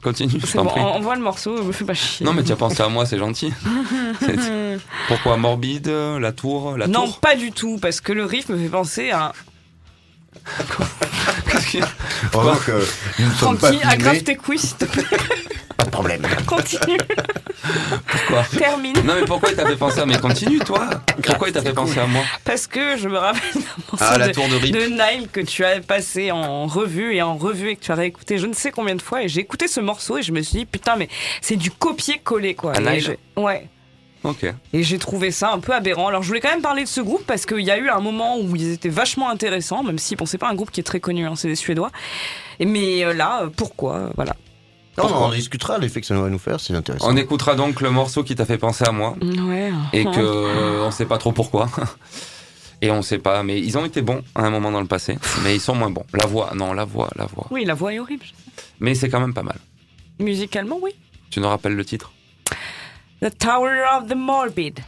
Continue, 0.03 0.39
je 0.43 0.57
bon, 0.57 0.67
en- 0.67 0.95
envoie 0.95 1.13
le 1.15 1.21
morceau, 1.21 1.63
me 1.63 1.71
fais 1.71 1.85
pas 1.85 1.93
chier. 1.93 2.25
Non, 2.25 2.33
mais 2.33 2.43
tu 2.43 2.51
as 2.51 2.55
pensé 2.55 2.81
à 2.81 2.87
moi, 2.89 3.05
c'est 3.05 3.19
gentil. 3.19 3.53
Pourquoi 5.07 5.37
Morbide, 5.37 5.89
la 5.89 6.31
tour, 6.31 6.75
la 6.77 6.87
non, 6.87 7.05
tour? 7.05 7.19
pas 7.19 7.35
du 7.35 7.51
tout, 7.51 7.77
parce 7.79 8.01
que 8.01 8.11
le 8.11 8.25
riff 8.25 8.49
me 8.49 8.57
fait 8.57 8.69
penser 8.69 9.11
à 9.11 9.33
Heureusement 12.33 12.55
que 12.65 12.85
nous 13.19 13.29
ne 13.29 13.33
sommes 13.33 13.57
pas 13.57 13.71
aggrave 13.83 14.23
tes 14.23 14.35
couilles, 14.35 14.59
s'il 14.59 14.77
te 14.77 14.85
plaît. 14.85 15.03
Pas 15.77 15.85
de 15.85 15.89
problème. 15.89 16.21
Continue. 16.45 16.97
Pourquoi 18.07 18.43
Termine. 18.57 18.95
Non, 19.03 19.15
mais 19.19 19.25
pourquoi 19.25 19.49
il 19.49 19.55
t'a 19.55 19.65
fait 19.67 19.75
penser 19.75 19.99
à... 19.99 20.05
Mais 20.05 20.17
continue, 20.17 20.59
toi 20.59 20.89
Pourquoi 21.23 21.49
il 21.49 21.53
t'a 21.53 21.61
fait 21.61 21.73
penser 21.73 21.99
à 21.99 22.07
moi 22.07 22.23
Parce 22.43 22.67
que 22.67 22.97
je 22.97 23.07
me 23.07 23.17
rappelle 23.17 23.53
d'un 23.53 23.59
morceau 23.91 24.05
Ah, 24.09 24.17
la 24.17 24.27
de, 24.29 24.33
tour 24.33 24.47
de 24.47 24.87
Nile 24.87 25.27
que 25.31 25.41
tu 25.41 25.63
as 25.63 25.79
passé 25.81 26.31
en 26.31 26.67
revue 26.67 27.15
et 27.15 27.21
en 27.21 27.37
revue 27.37 27.69
et 27.69 27.75
que 27.75 27.83
tu 27.83 27.91
as 27.91 27.95
réécouté 27.95 28.37
je 28.37 28.47
ne 28.47 28.53
sais 28.53 28.71
combien 28.71 28.95
de 28.95 29.01
fois. 29.01 29.23
Et 29.23 29.27
j'ai 29.27 29.41
écouté 29.41 29.67
ce 29.67 29.79
morceau 29.79 30.17
et 30.17 30.23
je 30.23 30.31
me 30.31 30.41
suis 30.41 30.59
dit, 30.59 30.65
putain, 30.65 30.95
mais 30.95 31.09
c'est 31.41 31.55
du 31.55 31.71
copier-coller, 31.71 32.55
quoi. 32.55 32.73
Et 32.75 32.81
Nile 32.81 33.17
Ouais. 33.35 33.67
Et 34.73 34.83
j'ai 34.83 34.97
trouvé 34.97 35.31
ça 35.31 35.51
un 35.51 35.59
peu 35.59 35.73
aberrant. 35.73 36.07
Alors 36.07 36.21
je 36.21 36.27
voulais 36.27 36.41
quand 36.41 36.51
même 36.51 36.61
parler 36.61 36.83
de 36.83 36.87
ce 36.87 37.01
groupe 37.01 37.25
parce 37.25 37.45
qu'il 37.45 37.61
y 37.61 37.71
a 37.71 37.77
eu 37.77 37.89
un 37.89 37.99
moment 37.99 38.39
où 38.39 38.55
ils 38.55 38.71
étaient 38.71 38.89
vachement 38.89 39.29
intéressants, 39.29 39.83
même 39.83 39.97
si 39.97 40.15
bon, 40.15 40.25
c'est 40.25 40.37
pas 40.37 40.49
un 40.49 40.55
groupe 40.55 40.71
qui 40.71 40.79
est 40.79 40.83
très 40.83 40.99
connu, 40.99 41.25
hein, 41.25 41.33
c'est 41.35 41.47
des 41.47 41.55
Suédois. 41.55 41.91
Et 42.59 42.65
mais 42.65 43.03
euh, 43.03 43.13
là, 43.13 43.49
pourquoi 43.55 43.95
euh, 43.95 44.09
Voilà. 44.15 44.35
Non, 44.97 45.05
on 45.05 45.15
en 45.15 45.31
discutera, 45.31 45.77
l'effet 45.77 46.01
que 46.01 46.07
ça 46.07 46.19
va 46.19 46.29
nous 46.29 46.37
faire, 46.37 46.59
c'est 46.59 46.75
intéressant. 46.75 47.07
On 47.09 47.15
écoutera 47.15 47.55
donc 47.55 47.79
le 47.79 47.89
morceau 47.89 48.23
qui 48.23 48.35
t'a 48.35 48.45
fait 48.45 48.57
penser 48.57 48.83
à 48.85 48.91
moi. 48.91 49.15
Ouais. 49.21 49.71
Et 49.93 50.03
que 50.03 50.09
euh, 50.19 50.85
on 50.85 50.91
sait 50.91 51.05
pas 51.05 51.17
trop 51.17 51.31
pourquoi. 51.31 51.69
Et 52.83 52.89
on 52.89 53.03
sait 53.03 53.19
pas, 53.19 53.43
mais 53.43 53.59
ils 53.59 53.77
ont 53.77 53.85
été 53.85 54.01
bons 54.01 54.23
à 54.33 54.43
un 54.43 54.49
moment 54.49 54.71
dans 54.71 54.81
le 54.81 54.87
passé, 54.87 55.17
mais 55.43 55.55
ils 55.55 55.61
sont 55.61 55.75
moins 55.75 55.91
bons. 55.91 56.05
La 56.13 56.25
voix, 56.25 56.51
non, 56.55 56.73
la 56.73 56.83
voix, 56.83 57.09
la 57.15 57.27
voix. 57.27 57.45
Oui, 57.51 57.63
la 57.63 57.75
voix 57.75 57.93
est 57.93 57.99
horrible. 57.99 58.25
Mais 58.79 58.95
c'est 58.95 59.07
quand 59.07 59.19
même 59.19 59.35
pas 59.35 59.43
mal. 59.43 59.57
Musicalement, 60.19 60.79
oui. 60.81 60.91
Tu 61.29 61.39
nous 61.39 61.47
rappelles 61.47 61.75
le 61.75 61.85
titre? 61.85 62.11
The 63.21 63.29
Tower 63.29 63.85
of 63.85 64.09
the 64.09 64.15
Morbid. 64.15 64.83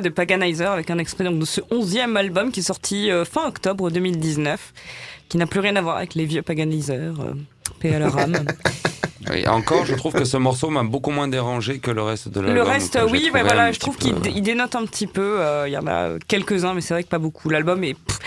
De 0.00 0.08
Paganizer 0.08 0.70
avec 0.70 0.90
un 0.90 0.98
extrait 0.98 1.24
donc, 1.24 1.38
de 1.38 1.44
ce 1.44 1.60
11e 1.60 2.16
album 2.16 2.50
qui 2.52 2.60
est 2.60 2.64
sorti 2.64 3.10
euh, 3.10 3.24
fin 3.24 3.46
octobre 3.46 3.90
2019, 3.90 4.72
qui 5.28 5.36
n'a 5.38 5.46
plus 5.46 5.60
rien 5.60 5.76
à 5.76 5.82
voir 5.82 5.96
avec 5.96 6.14
les 6.14 6.24
vieux 6.26 6.42
Paganizer. 6.42 6.94
Euh, 7.20 7.34
paix 7.78 7.94
à 7.94 7.98
leur 8.00 8.16
âme. 8.18 8.34
Et 9.34 9.46
encore, 9.46 9.84
je 9.84 9.94
trouve 9.94 10.12
que 10.14 10.24
ce 10.24 10.36
morceau 10.38 10.70
m'a 10.70 10.82
beaucoup 10.82 11.10
moins 11.10 11.28
dérangé 11.28 11.78
que 11.78 11.90
le 11.90 12.02
reste 12.02 12.28
de 12.28 12.40
l'album. 12.40 12.54
Le 12.56 12.62
reste, 12.62 12.98
oui, 13.10 13.30
bah 13.32 13.40
un 13.40 13.42
voilà, 13.44 13.70
je 13.72 13.78
trouve 13.78 13.96
qu'il 13.96 14.14
dé- 14.18 14.32
il 14.34 14.42
dénote 14.42 14.74
un 14.74 14.84
petit 14.86 15.06
peu. 15.06 15.40
euh, 15.40 15.68
Il 15.68 15.72
y 15.72 15.76
en 15.76 15.86
a 15.86 16.18
quelques-uns, 16.26 16.72
mais 16.74 16.80
c'est 16.80 16.94
vrai 16.94 17.04
que 17.04 17.08
pas 17.08 17.18
beaucoup. 17.18 17.48
L'album 17.50 17.84
est. 17.84 17.94
pff, 17.94 18.18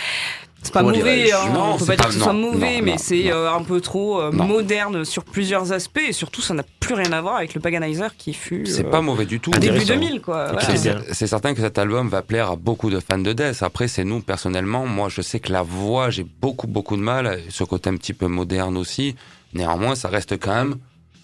c'est 0.64 0.73
pas 0.73 0.81
mauvais, 0.84 1.31
hein, 1.31 1.49
Non, 1.53 1.73
on 1.73 1.77
peut 1.77 1.85
pas 1.85 1.95
dire 1.95 2.03
pas- 2.03 2.07
que 2.10 2.14
ce 2.14 2.19
soit 2.19 2.34
mauvais, 2.34 2.77
non, 2.80 2.84
mais 2.85 2.98
c'est 2.98 3.31
euh, 3.31 3.52
un 3.53 3.61
peu 3.64 3.81
trop 3.81 4.19
euh, 4.22 4.31
moderne 4.31 5.03
sur 5.06 5.23
plusieurs 5.23 5.72
aspects 5.73 6.02
et 6.07 6.14
surtout 6.14 6.41
ça 6.41 6.53
n'a 6.53 6.64
plus 6.80 6.94
rien 6.95 7.11
à 7.11 7.22
voir 7.22 7.35
avec 7.35 7.53
le 7.53 7.61
Paganizer 7.61 8.15
qui 8.18 8.34
fut 8.34 8.65
C'est 8.65 8.85
euh, 8.85 8.90
pas 8.90 9.02
mauvais 9.02 9.26
du 9.26 9.40
tout. 9.40 9.52
début 9.52 9.68
Intéressant. 9.77 9.94
2000 9.99 10.22
quoi. 10.22 10.52
Voilà. 10.53 11.03
C'est 11.11 11.27
certain 11.27 11.53
que 11.53 11.61
cet 11.61 11.77
album 11.77 12.07
va 12.10 12.22
plaire 12.22 12.52
à 12.52 12.56
beaucoup 12.56 12.90
de 12.90 12.99
fans 12.99 13.18
de 13.18 13.34
Death. 13.34 13.61
Après, 13.61 13.88
c'est 13.88 14.03
nous, 14.03 14.22
personnellement, 14.22 14.85
moi, 14.85 15.10
je 15.10 15.22
sais 15.22 15.40
que 15.40 15.52
la 15.52 15.61
voix, 15.64 16.10
j'ai 16.10 16.23
beaucoup, 16.41 16.68
beaucoup 16.68 16.95
de 16.98 17.02
mal, 17.02 17.40
ce 17.49 17.64
côté 17.64 17.90
un 17.90 17.98
petit 17.98 18.14
peu 18.14 18.27
moderne 18.27 18.77
aussi. 18.77 19.15
Néanmoins, 19.53 19.95
ça 19.95 20.07
reste 20.10 20.40
quand 20.40 20.53
même 20.53 20.76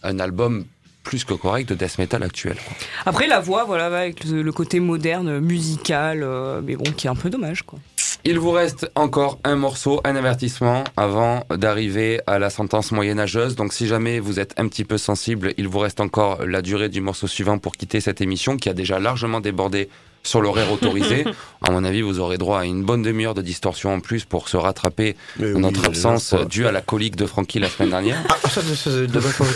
un 0.04 0.20
album 0.20 0.66
plus 1.04 1.24
que 1.24 1.34
correct 1.34 1.70
de 1.70 1.76
death 1.76 1.98
metal 1.98 2.22
actuel. 2.24 2.58
Après 3.06 3.26
la 3.28 3.40
voix, 3.40 3.64
voilà, 3.64 3.86
avec 3.88 4.24
le, 4.26 4.42
le 4.44 4.52
côté 4.52 4.80
moderne, 4.80 5.40
musical, 5.40 6.22
euh, 6.24 6.62
mais 6.64 6.76
bon, 6.76 6.84
qui 6.96 7.08
est 7.08 7.10
un 7.10 7.16
peu 7.16 7.30
dommage 7.30 7.64
quoi. 7.64 7.80
Il 8.26 8.38
vous 8.38 8.52
reste 8.52 8.92
encore 8.96 9.40
un 9.46 9.56
morceau, 9.56 10.02
un 10.04 10.16
avertissement 10.18 10.84
avant 10.98 11.46
d'arriver 11.50 12.20
à 12.28 12.38
la 12.38 12.50
sentence 12.50 12.92
moyenâgeuse. 12.92 13.56
Donc 13.56 13.72
si 13.72 13.88
jamais 13.88 14.20
vous 14.20 14.42
êtes 14.42 14.54
un 14.60 14.68
petit 14.68 14.84
peu 14.84 14.98
sensible, 14.98 15.54
il 15.58 15.70
vous 15.70 15.80
reste 15.80 16.02
encore 16.02 16.46
la 16.46 16.62
durée 16.62 16.90
du 16.90 17.00
morceau 17.00 17.28
suivant 17.28 17.60
pour 17.60 17.78
quitter 17.78 18.02
cette 18.02 18.20
émission 18.20 18.58
qui 18.58 18.68
a 18.68 18.74
déjà 18.74 19.00
largement 19.00 19.40
débordé 19.40 19.88
sur 20.24 20.42
l'horaire 20.42 20.72
autorisé. 20.72 21.26
à 21.62 21.72
mon 21.72 21.84
avis, 21.84 22.02
vous 22.02 22.20
aurez 22.20 22.38
droit 22.38 22.60
à 22.62 22.66
une 22.66 22.84
bonne 22.84 23.02
demi-heure 23.02 23.34
de 23.34 23.42
distorsion 23.42 23.94
en 23.94 24.00
plus 24.00 24.26
pour 24.26 24.50
se 24.50 24.58
rattraper 24.58 25.16
Mais 25.38 25.52
oui, 25.54 25.60
notre 25.62 25.86
absence 25.86 26.34
due 26.50 26.66
à 26.68 26.72
la 26.72 26.82
colique 26.82 27.16
de 27.16 27.26
Francky 27.26 27.60
la 27.60 27.70
semaine 27.70 27.90
dernière. 27.90 28.18
Ah, 28.30 28.36
ça, 28.50 28.62
ça, 28.62 28.90
de 28.90 29.08
ma 29.14 29.22
faute. 29.22 29.48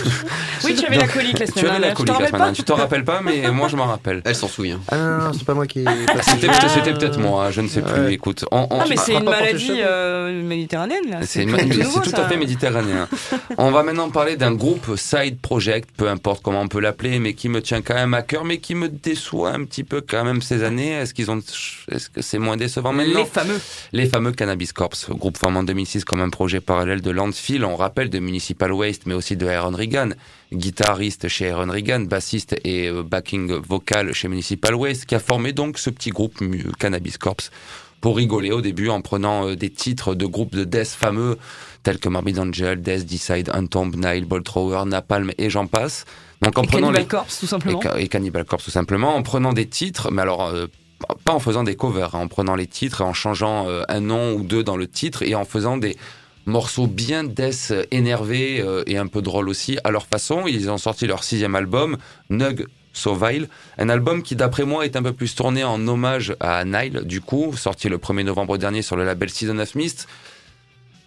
Oui, 0.64 0.76
tu 0.76 0.86
avais 0.86 0.98
la 0.98 1.08
colique 1.08 1.40
la 1.40 1.46
tu 1.48 1.52
semaine 1.54 1.66
avais 1.66 1.80
la 1.80 1.94
dernière. 1.94 1.96
Tu 1.98 2.04
colique 2.04 2.14
t'en 2.14 2.20
la 2.20 2.26
rappelles 2.26 2.28
semaine 2.28 2.32
pas 2.32 2.38
dernière. 2.38 2.54
Tu 2.56 2.64
t'en 2.64 2.76
rappelles 2.76 3.06
pas, 3.06 3.22
mais 3.22 3.52
moi 3.52 3.68
je 3.68 3.76
m'en 3.76 3.86
rappelle. 3.86 4.22
Elle 4.26 4.36
s'en 4.36 4.48
souvient. 4.48 4.80
Ah 4.90 4.98
non, 4.98 5.18
non, 5.26 5.34
c'est 5.34 5.46
pas 5.46 5.54
moi 5.54 5.68
qui. 5.68 5.84
C'était 6.22 6.94
peut-être 6.94 7.20
moi, 7.20 7.52
je 7.52 7.62
ne 7.62 7.68
sais 7.68 7.82
plus. 7.82 8.02
Ouais. 8.02 8.14
Écoute, 8.14 8.46
on, 8.52 8.68
on- 8.70 8.80
Ah 8.80 8.86
mais 8.90 8.98
c'est 8.98 9.14
une 9.14 9.24
maladie 9.26 9.80
euh, 9.82 10.44
méditerranéenne 10.44 11.10
là. 11.10 11.20
C'est 11.24 11.46
tout 11.46 12.10
ça. 12.10 12.26
à 12.26 12.30
fait 12.30 12.38
méditerranéen. 12.38 13.08
On 13.58 13.72
va 13.72 13.84
maintenant 13.84 14.10
parler 14.10 14.36
d'un 14.36 14.54
groupe 14.54 14.96
side 14.98 15.40
project, 15.40 15.90
peu 15.96 16.10
importe 16.10 16.42
comment 16.44 16.62
on 16.62 16.68
peut 16.68 16.80
l'appeler, 16.80 17.20
mais 17.20 17.34
qui 17.34 17.50
me 17.50 17.62
tient 17.62 17.82
quand 17.82 17.96
même 17.96 18.14
à 18.14 18.22
cœur, 18.22 18.44
mais 18.46 18.58
qui 18.58 18.76
me 18.76 18.90
déçoit 18.90 19.52
un 19.52 19.64
petit 19.64 19.84
peu 19.84 20.02
quand 20.02 20.24
même 20.24 20.42
ces 20.54 20.64
années. 20.64 20.92
Est-ce 20.92 21.14
qu'ils 21.14 21.32
ont, 21.32 21.42
est-ce 21.92 22.10
que 22.10 22.22
c'est 22.22 22.40
moins 22.40 22.58
décevant 22.58 22.94
maintenant 22.94 23.20
Les 23.20 23.26
fameux. 23.26 23.62
Les 23.92 24.06
fameux 24.08 24.32
Cannabis 24.32 24.72
Corps, 24.72 24.94
groupe 25.10 25.38
formé 25.38 25.60
en 25.60 25.64
2006 25.64 26.06
comme 26.06 26.22
un 26.22 26.30
projet 26.30 26.62
parallèle 26.62 27.02
de 27.02 27.12
Landfill, 27.12 27.66
on 27.66 27.76
rappelle 27.76 28.10
de 28.10 28.20
Municipal 28.20 28.72
Waste, 28.72 29.04
mais 29.06 29.14
aussi 29.14 29.36
de 29.36 29.48
Aaron 29.48 29.76
Regan, 29.76 30.16
guitariste 30.52 31.28
chez 31.28 31.50
Aaron 31.50 31.72
Regan, 31.72 32.08
bassiste 32.08 32.56
et 32.64 32.88
euh, 32.90 33.04
backing 33.04 33.54
vocal 33.54 34.14
chez 34.14 34.28
Municipal 34.28 34.76
Waste, 34.76 35.06
qui 35.06 35.16
a 35.16 35.20
formé 35.20 35.54
donc 35.54 35.78
ce 35.78 35.90
petit 35.90 36.12
groupe 36.12 36.40
Cannabis 36.80 37.18
Corps 37.18 37.38
pour 38.02 38.18
rigoler 38.18 38.52
au 38.52 38.62
début 38.62 38.90
en 38.90 39.02
prenant 39.02 39.48
euh, 39.48 39.56
des 39.56 39.70
titres 39.70 40.14
de 40.14 40.26
groupes 40.26 40.56
de 40.56 40.66
death 40.66 40.90
fameux 40.90 41.38
tels 41.84 42.00
que 42.00 42.10
Morbid 42.10 42.40
Angel, 42.40 42.82
Death, 42.82 43.06
Decide, 43.06 43.50
Untomb, 43.54 43.96
Nile, 43.96 44.26
Bolt 44.26 44.46
Thrower, 44.46 44.84
Napalm 44.86 45.32
et 45.38 45.50
j'en 45.50 45.68
passe. 45.68 46.06
Donc 46.44 46.58
en 46.58 46.64
Et 46.64 46.68
prenant 46.68 46.88
Cannibal 46.88 47.02
les- 47.02 47.08
Corpse 47.08 47.40
tout 47.40 47.48
simplement. 47.48 47.82
Et 47.98 48.08
Cannibal 48.08 48.46
Corpse 48.46 48.66
tout 48.66 48.72
simplement, 48.72 49.16
en 49.16 49.24
prenant 49.24 49.54
des 49.54 49.68
titres, 49.68 50.12
mais 50.12 50.22
alors 50.22 50.48
euh, 50.48 50.68
pas 51.26 51.34
en 51.34 51.40
faisant 51.40 51.64
des 51.64 51.76
covers, 51.76 52.16
hein, 52.16 52.20
en 52.22 52.28
prenant 52.28 52.56
les 52.56 52.68
titres 52.68 53.02
en 53.02 53.14
changeant 53.14 53.68
euh, 53.70 53.84
un 53.90 54.00
nom 54.00 54.34
ou 54.34 54.44
deux 54.44 54.64
dans 54.64 54.78
le 54.78 54.88
titre 54.88 55.24
et 55.24 55.36
en 55.36 55.46
faisant 55.46 55.78
des 55.78 55.98
morceaux 56.46 56.88
bien 56.88 57.24
death 57.24 57.70
euh, 57.72 57.84
énervés 57.92 58.62
euh, 58.62 58.84
et 58.88 58.98
un 58.98 59.08
peu 59.08 59.22
drôles 59.22 59.50
aussi 59.50 59.78
à 59.84 59.92
leur 59.92 60.06
façon. 60.06 60.44
Ils 60.48 60.70
ont 60.70 60.78
sorti 60.78 61.08
leur 61.08 61.24
sixième 61.24 61.56
album, 61.56 61.98
Nug 62.30 62.68
So 62.96 63.16
Vile, 63.16 63.50
un 63.80 63.90
album 63.90 64.22
qui 64.22 64.36
d'après 64.36 64.66
moi 64.66 64.86
est 64.86 64.96
un 64.96 65.02
peu 65.02 65.14
plus 65.14 65.34
tourné 65.34 65.64
en 65.64 65.88
hommage 65.88 66.36
à 66.40 66.64
Nile, 66.64 67.02
du 67.06 67.22
coup, 67.22 67.56
sorti 67.58 67.90
le 67.90 67.98
1er 67.98 68.24
novembre 68.24 68.58
dernier 68.58 68.82
sur 68.84 68.96
le 68.96 69.04
label 69.04 69.30
Season 69.32 69.58
of 69.58 69.74
Mist. 69.76 70.08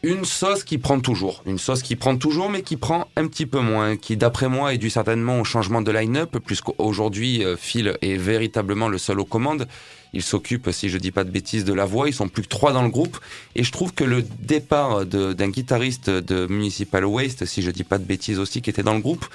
Une 0.06 0.24
sauce 0.24 0.62
qui 0.62 0.78
prend 0.78 1.00
toujours, 1.00 1.42
une 1.46 1.58
sauce 1.58 1.82
qui 1.82 1.96
prend 1.96 2.16
toujours, 2.16 2.48
mais 2.48 2.62
qui 2.62 2.76
prend 2.76 3.08
un 3.16 3.26
petit 3.26 3.44
peu 3.44 3.58
moins, 3.58 3.96
qui 3.96 4.16
d'après 4.16 4.48
moi 4.48 4.72
est 4.72 4.78
dû 4.78 4.88
certainement 4.88 5.40
au 5.40 5.44
changement 5.44 5.82
de 5.82 5.90
line-up, 5.90 6.36
puisqu'aujourd'hui 6.46 7.44
euh, 7.44 7.56
Phil 7.56 7.98
est 8.02 8.16
véritablement 8.16 8.86
le 8.86 8.98
seul 8.98 9.18
aux 9.18 9.24
commandes. 9.24 9.66
Il 10.12 10.22
s'occupe, 10.22 10.70
si 10.70 10.90
je 10.90 10.98
dis 10.98 11.10
pas 11.10 11.24
de 11.24 11.30
bêtises, 11.30 11.64
de 11.64 11.72
la 11.72 11.86
voix. 11.86 12.08
Ils 12.08 12.14
sont 12.14 12.28
plus 12.28 12.44
que 12.44 12.48
trois 12.48 12.72
dans 12.72 12.84
le 12.84 12.88
groupe, 12.88 13.18
et 13.56 13.64
je 13.64 13.72
trouve 13.72 13.94
que 13.94 14.04
le 14.04 14.22
départ 14.22 15.06
d'un 15.06 15.48
guitariste 15.48 16.08
de 16.08 16.46
Municipal 16.46 17.04
Waste, 17.04 17.44
si 17.44 17.60
je 17.60 17.72
dis 17.72 17.82
pas 17.82 17.98
de 17.98 18.04
bêtises 18.04 18.38
aussi, 18.38 18.62
qui 18.62 18.70
était 18.70 18.84
dans 18.84 18.94
le 18.94 19.00
groupe, 19.00 19.26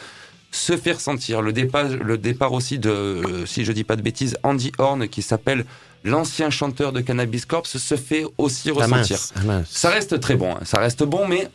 se 0.51 0.77
fait 0.77 0.93
ressentir. 0.93 1.41
Le 1.41 1.51
départ, 1.51 2.53
aussi 2.53 2.79
de, 2.79 2.89
euh, 2.89 3.45
si 3.45 3.65
je 3.65 3.73
dis 3.73 3.83
pas 3.83 3.97
de 3.97 4.01
bêtises, 4.01 4.37
Andy 4.43 4.71
Horn, 4.77 5.09
qui 5.09 5.21
s'appelle 5.21 5.65
l'ancien 6.03 6.49
chanteur 6.49 6.91
de 6.91 7.01
Cannabis 7.01 7.45
Corpse, 7.45 7.77
se 7.77 7.95
fait 7.95 8.25
aussi 8.37 8.69
Ah 8.69 8.73
ressentir. 8.73 8.95
mince, 9.17 9.33
ah 9.35 9.43
mince. 9.43 9.69
Ça 9.69 9.89
reste 9.89 10.19
très 10.19 10.35
bon, 10.35 10.53
hein. 10.55 10.59
ça 10.63 10.79
reste 10.79 11.03
bon, 11.03 11.27
mais 11.27 11.47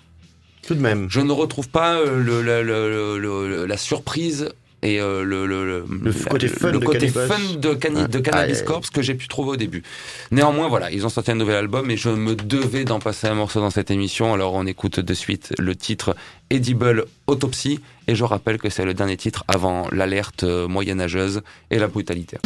Tout 0.67 0.75
de 0.75 0.81
même. 0.81 1.09
je 1.11 1.21
ne 1.21 1.33
retrouve 1.33 1.69
pas 1.69 1.95
euh, 1.97 2.23
le, 2.23 2.43
le- 2.43 2.63
le- 2.63 3.19
le- 3.19 3.49
le- 3.49 3.67
la 3.67 3.77
surprise 3.77 4.49
et 4.83 5.01
euh, 5.01 5.25
le, 5.25 5.47
le, 5.47 5.65
le- 5.65 5.85
Le 6.03 6.11
la- 6.13 6.25
côté 6.31 6.49
fun 6.49 6.71
le 6.71 6.79
de 6.79 6.85
côté 6.85 6.99
Cannibal. 7.11 7.29
fun 7.29 7.55
de, 7.59 7.75
Cani- 7.75 8.09
de 8.09 8.19
Ah, 8.19 8.21
Cannabis 8.21 8.59
ah, 8.61 8.65
Corpse 8.67 8.91
que 8.91 9.01
j'ai 9.03 9.15
pu 9.15 9.27
trouver 9.27 9.51
au 9.53 9.57
début. 9.57 9.83
Néanmoins, 10.31 10.69
voilà, 10.69 10.93
ils 10.93 11.05
ont 11.07 11.09
sorti 11.09 11.31
un 11.31 11.35
nouvel 11.35 11.57
album 11.57 11.91
et 11.91 11.97
je 11.97 12.11
me 12.11 12.37
devais 12.37 12.85
d'en 12.85 13.01
passer 13.01 13.27
un 13.27 13.35
morceau 13.35 13.61
dans 13.61 13.71
cette 13.71 13.91
émission. 13.91 14.35
Alors 14.35 14.53
on 14.53 14.67
écoute 14.67 15.01
de 15.01 15.15
suite 15.15 15.55
le 15.59 15.75
titre 15.75 16.15
Edible 16.51 17.07
Autopsy 17.27 17.81
et 18.07 18.15
je 18.15 18.23
rappelle 18.23 18.59
que 18.59 18.69
c'est 18.69 18.85
le 18.85 18.95
dernier 18.95 19.17
titre 19.17 19.45
avant 19.49 19.89
l'alerte 19.93 20.45
euh, 20.45 20.69
moyenâgeuse 20.69 21.43
et 21.71 21.79
la 21.79 21.89
brutalité. 21.89 22.37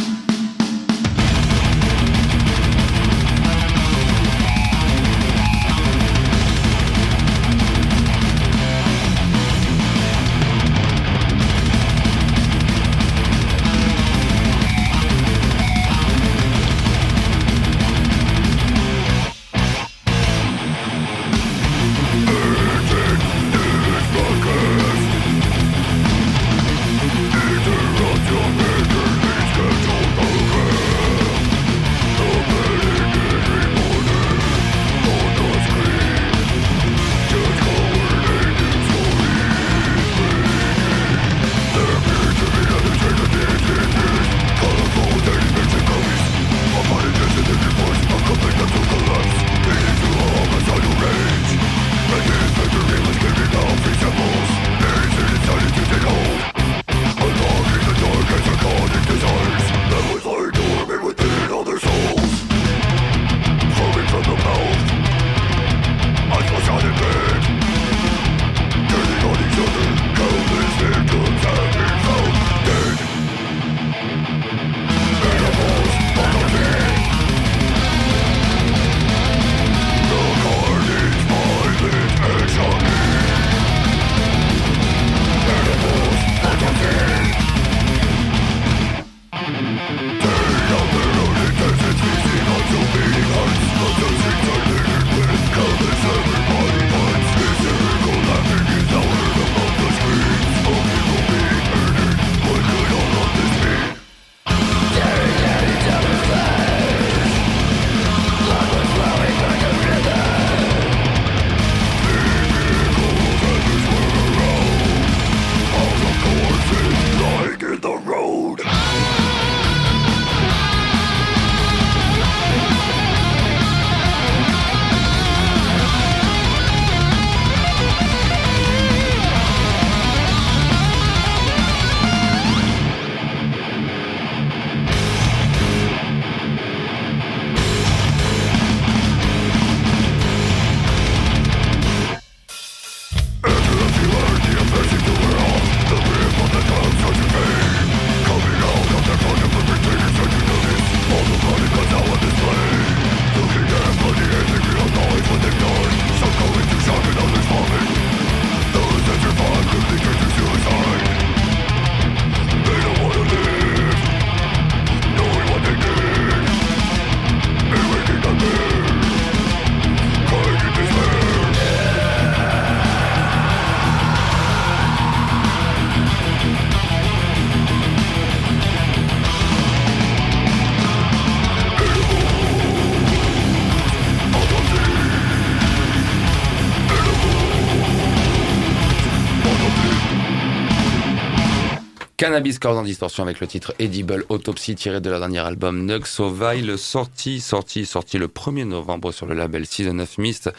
Cannabis 192.21 192.59
Corps 192.59 192.77
en 192.77 192.83
distorsion 192.83 193.23
avec 193.23 193.39
le 193.39 193.47
titre 193.47 193.73
Edible 193.79 194.25
Autopsy 194.29 194.75
tiré 194.75 195.01
de 195.01 195.09
leur 195.09 195.19
dernier 195.21 195.39
album 195.39 195.87
Nugs 195.87 196.05
Ovile, 196.19 196.77
sorti, 196.77 197.39
sorti, 197.41 197.83
sorti 197.87 198.19
le 198.19 198.27
1er 198.27 198.65
novembre 198.65 199.11
sur 199.11 199.25
le 199.25 199.33
label 199.33 199.65
Season 199.65 199.97
of 199.97 200.19
Mist. 200.19 200.51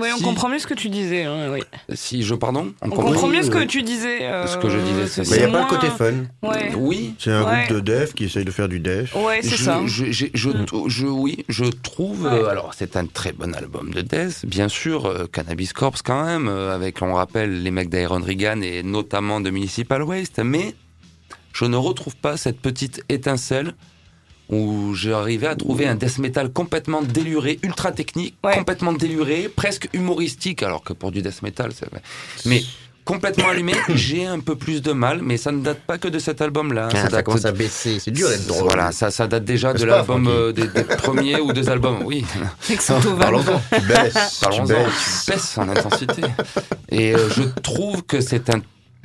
Oui, 0.00 0.08
on 0.14 0.18
Si- 0.18 0.22
comprend 0.22 0.48
mieux 0.48 0.60
ce 0.60 0.66
que 0.68 0.74
tu 0.74 0.88
disais. 0.90 1.24
hein, 1.24 1.50
oui. 1.52 1.60
Si 1.92 2.22
je, 2.22 2.36
pardon 2.36 2.72
On 2.82 2.88
comprend 2.88 3.06
comprend 3.10 3.26
oui, 3.28 3.36
mieux 3.38 3.42
ce 3.42 3.50
que 3.50 3.58
oui. 3.58 3.66
tu 3.66 3.82
disais. 3.82 4.22
euh, 4.22 4.46
Ce 4.46 4.56
que 4.58 4.68
je 4.70 4.78
disais, 4.78 5.06
c'est 5.08 5.28
Mais 5.28 5.36
il 5.38 5.38
n'y 5.40 5.44
a 5.56 5.58
pas 5.58 5.64
le 5.64 5.76
côté 5.76 5.88
fun. 5.88 6.12
Ouais, 6.48 6.72
Oui, 6.76 7.14
C'est 7.18 7.32
un 7.32 7.44
Ouais. 7.44 7.64
groupe 7.66 7.78
de 7.78 7.80
dev 7.80 8.12
qui 8.12 8.24
essaye 8.26 8.44
de 8.44 8.50
faire 8.52 8.68
du 8.68 8.78
dev. 8.78 9.10
ouais 9.16 9.40
c'est 9.42 9.56
ça. 9.58 9.80
Je, 9.84 10.04
Mm. 10.04 10.66
je- 10.88 11.06
oui, 11.08 11.44
je 11.48 11.64
trouve. 11.64 12.22
Ouais. 12.22 12.30
euh, 12.32 12.46
alors, 12.48 12.74
c'est 12.74 12.96
un 12.96 13.06
très 13.06 13.32
bon 13.32 13.52
album 13.56 13.90
de 13.92 14.02
Death, 14.02 14.46
bien 14.46 14.68
sûr. 14.68 15.06
euh, 15.06 15.26
Cannabis 15.26 15.72
Corps, 15.72 15.96
quand 16.04 16.24
même, 16.24 16.46
euh, 16.48 16.72
avec, 16.72 17.02
on 17.02 17.12
rappelle, 17.14 17.64
les 17.64 17.70
mecs 17.72 17.90
d'Iron 17.90 18.20
Regan 18.24 18.62
et 18.62 18.84
notamment 18.84 19.40
de 19.40 19.50
Municipal 19.50 20.04
Waste. 20.04 20.38
Mais 20.44 20.74
je 21.52 21.64
ne 21.64 21.76
retrouve 21.76 22.16
pas 22.16 22.36
cette 22.36 22.60
petite 22.60 23.02
étincelle 23.08 23.74
où 24.48 24.92
j'arrivais 24.94 25.46
à 25.46 25.56
trouver 25.56 25.86
un 25.86 25.94
death 25.94 26.18
metal 26.18 26.50
complètement 26.52 27.00
déluré, 27.02 27.58
ultra 27.62 27.90
technique, 27.92 28.36
Ouais. 28.44 28.54
complètement 28.54 28.92
déluré, 28.92 29.48
presque 29.54 29.88
humoristique, 29.94 30.62
alors 30.62 30.82
que 30.84 30.92
pour 30.92 31.10
du 31.10 31.22
death 31.22 31.40
metal, 31.42 31.72
c'est 31.74 31.88
vrai. 31.90 32.02
Mais 32.44 32.62
complètement 33.04 33.48
allumé, 33.48 33.72
j'ai 33.94 34.26
un 34.26 34.40
peu 34.40 34.54
plus 34.56 34.82
de 34.82 34.92
mal, 34.92 35.20
mais 35.22 35.38
ça 35.38 35.52
ne 35.52 35.62
date 35.62 35.80
pas 35.86 35.96
que 35.96 36.08
de 36.08 36.18
cet 36.18 36.42
album-là. 36.42 36.88
Ah, 36.92 36.96
ça 37.02 37.08
date 37.08 37.24
commence 37.24 37.46
à 37.46 37.52
baisser. 37.52 37.98
C'est 37.98 38.10
dur 38.10 38.28
d'être 38.28 38.46
drôle. 38.46 38.64
voilà, 38.64 38.92
ça, 38.92 39.10
ça 39.10 39.26
date 39.26 39.44
déjà 39.44 39.72
de 39.72 39.84
l'album 39.86 40.26
euh, 40.28 40.52
des, 40.52 40.66
des 40.66 40.84
premiers 40.84 41.40
ou 41.40 41.52
deux 41.54 41.70
albums. 41.70 42.02
Oui. 42.04 42.24
Parlons-en. 43.18 43.62
Tu 43.74 43.80
baisses. 43.86 44.38
parlons-en. 44.42 44.66
Tu 44.66 45.30
baisses 45.30 45.56
en 45.58 45.68
intensité. 45.68 46.22
Et 46.90 47.14
euh, 47.14 47.28
je 47.30 47.42
trouve 47.62 48.02
que 48.02 48.20
c'est 48.20 48.50
un, 48.50 48.60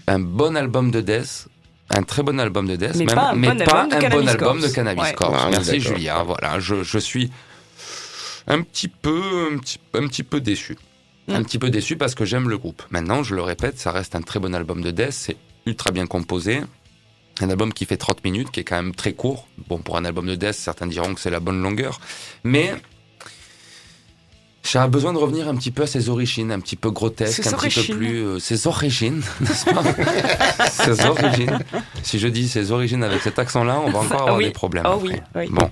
un 0.07 0.19
bon 0.19 0.57
album 0.57 0.91
de 0.91 0.99
Death. 0.99 1.47
Un 1.89 2.03
très 2.03 2.21
bon 2.23 2.39
album 2.39 2.67
de 2.67 2.75
Death, 2.75 2.95
Mais 2.95 3.05
même, 3.05 3.15
pas 3.15 3.29
un 3.31 3.35
mais 3.35 3.47
bon 3.49 3.63
pas 3.63 3.81
album 3.81 3.89
de 3.89 3.95
un 3.95 3.99
bon 3.99 3.99
Cannabis 4.09 4.29
album 4.29 4.57
de 4.57 4.61
Corpse. 4.61 4.73
Cannabis 4.73 5.03
Ouais. 5.03 5.13
Corpse. 5.13 5.39
Ah, 5.41 5.47
Merci. 5.49 5.79
Julia. 5.79 6.23
Voilà, 6.23 6.59
je, 6.59 6.83
je 6.83 6.97
suis 6.99 7.31
un 8.47 8.61
petit 8.61 8.87
peu, 8.87 9.49
un 9.53 9.57
petit, 9.57 9.79
un 9.93 10.07
petit 10.07 10.23
peu 10.23 10.39
déçu. 10.41 10.77
Un 11.29 11.41
Mm. 11.41 11.45
petit 11.45 11.59
peu 11.59 11.69
déçu 11.69 11.97
parce 11.97 12.15
que 12.15 12.23
j'aime 12.25 12.49
le 12.49 12.57
groupe. 12.57 12.83
Maintenant, 12.89 13.21
je 13.23 13.35
le 13.35 13.41
répète, 13.41 13.77
ça 13.79 13.91
reste 13.91 14.15
un 14.15 14.21
très 14.21 14.39
bon 14.39 14.53
album 14.55 14.81
de 14.81 14.91
Death. 14.91 15.11
C'est 15.11 15.37
ultra 15.65 15.91
bien 15.91 16.07
composé. 16.07 16.61
Un 17.41 17.49
album 17.49 17.71
qui 17.73 17.85
fait 17.85 17.97
30 17.97 18.23
minutes, 18.23 18.49
qui 18.51 18.61
est 18.61 18.63
quand 18.63 18.77
même 18.81 18.95
très 18.95 19.13
court. 19.13 19.47
Bon, 19.67 19.77
pour 19.79 19.97
un 19.97 20.05
album 20.05 20.25
de 20.25 20.35
Death, 20.35 20.53
certains 20.55 20.87
diront 20.87 21.13
que 21.13 21.19
c'est 21.21 21.29
la 21.29 21.39
bonne 21.39 21.61
longueur. 21.61 21.99
Mais 22.43 22.73
j'ai 24.71 24.87
besoin 24.87 25.13
de 25.13 25.17
revenir 25.17 25.47
un 25.47 25.55
petit 25.55 25.71
peu 25.71 25.83
à 25.83 25.87
ses 25.87 26.09
origines, 26.09 26.51
un 26.51 26.59
petit 26.59 26.75
peu 26.75 26.91
grotesques, 26.91 27.43
Ses 27.43 27.53
un 27.53 27.57
petit 27.57 27.87
peu 27.87 27.97
plus... 27.97 28.23
euh, 28.23 28.39
ses 28.39 28.67
origines, 28.67 29.21
n'est-ce 29.41 29.65
pas 29.65 29.83
Ses 30.69 31.05
origines. 31.05 31.59
Si 32.03 32.19
je 32.19 32.27
dis 32.27 32.47
ses 32.49 32.71
origines 32.71 33.03
avec 33.03 33.21
cet 33.21 33.39
accent-là, 33.39 33.81
on 33.85 33.89
va 33.89 33.99
encore 33.99 34.21
avoir 34.21 34.37
oui. 34.37 34.45
des 34.45 34.51
problèmes. 34.51 34.85
Après. 34.85 35.07
oui, 35.07 35.15
oui. 35.35 35.47
Bon. 35.49 35.69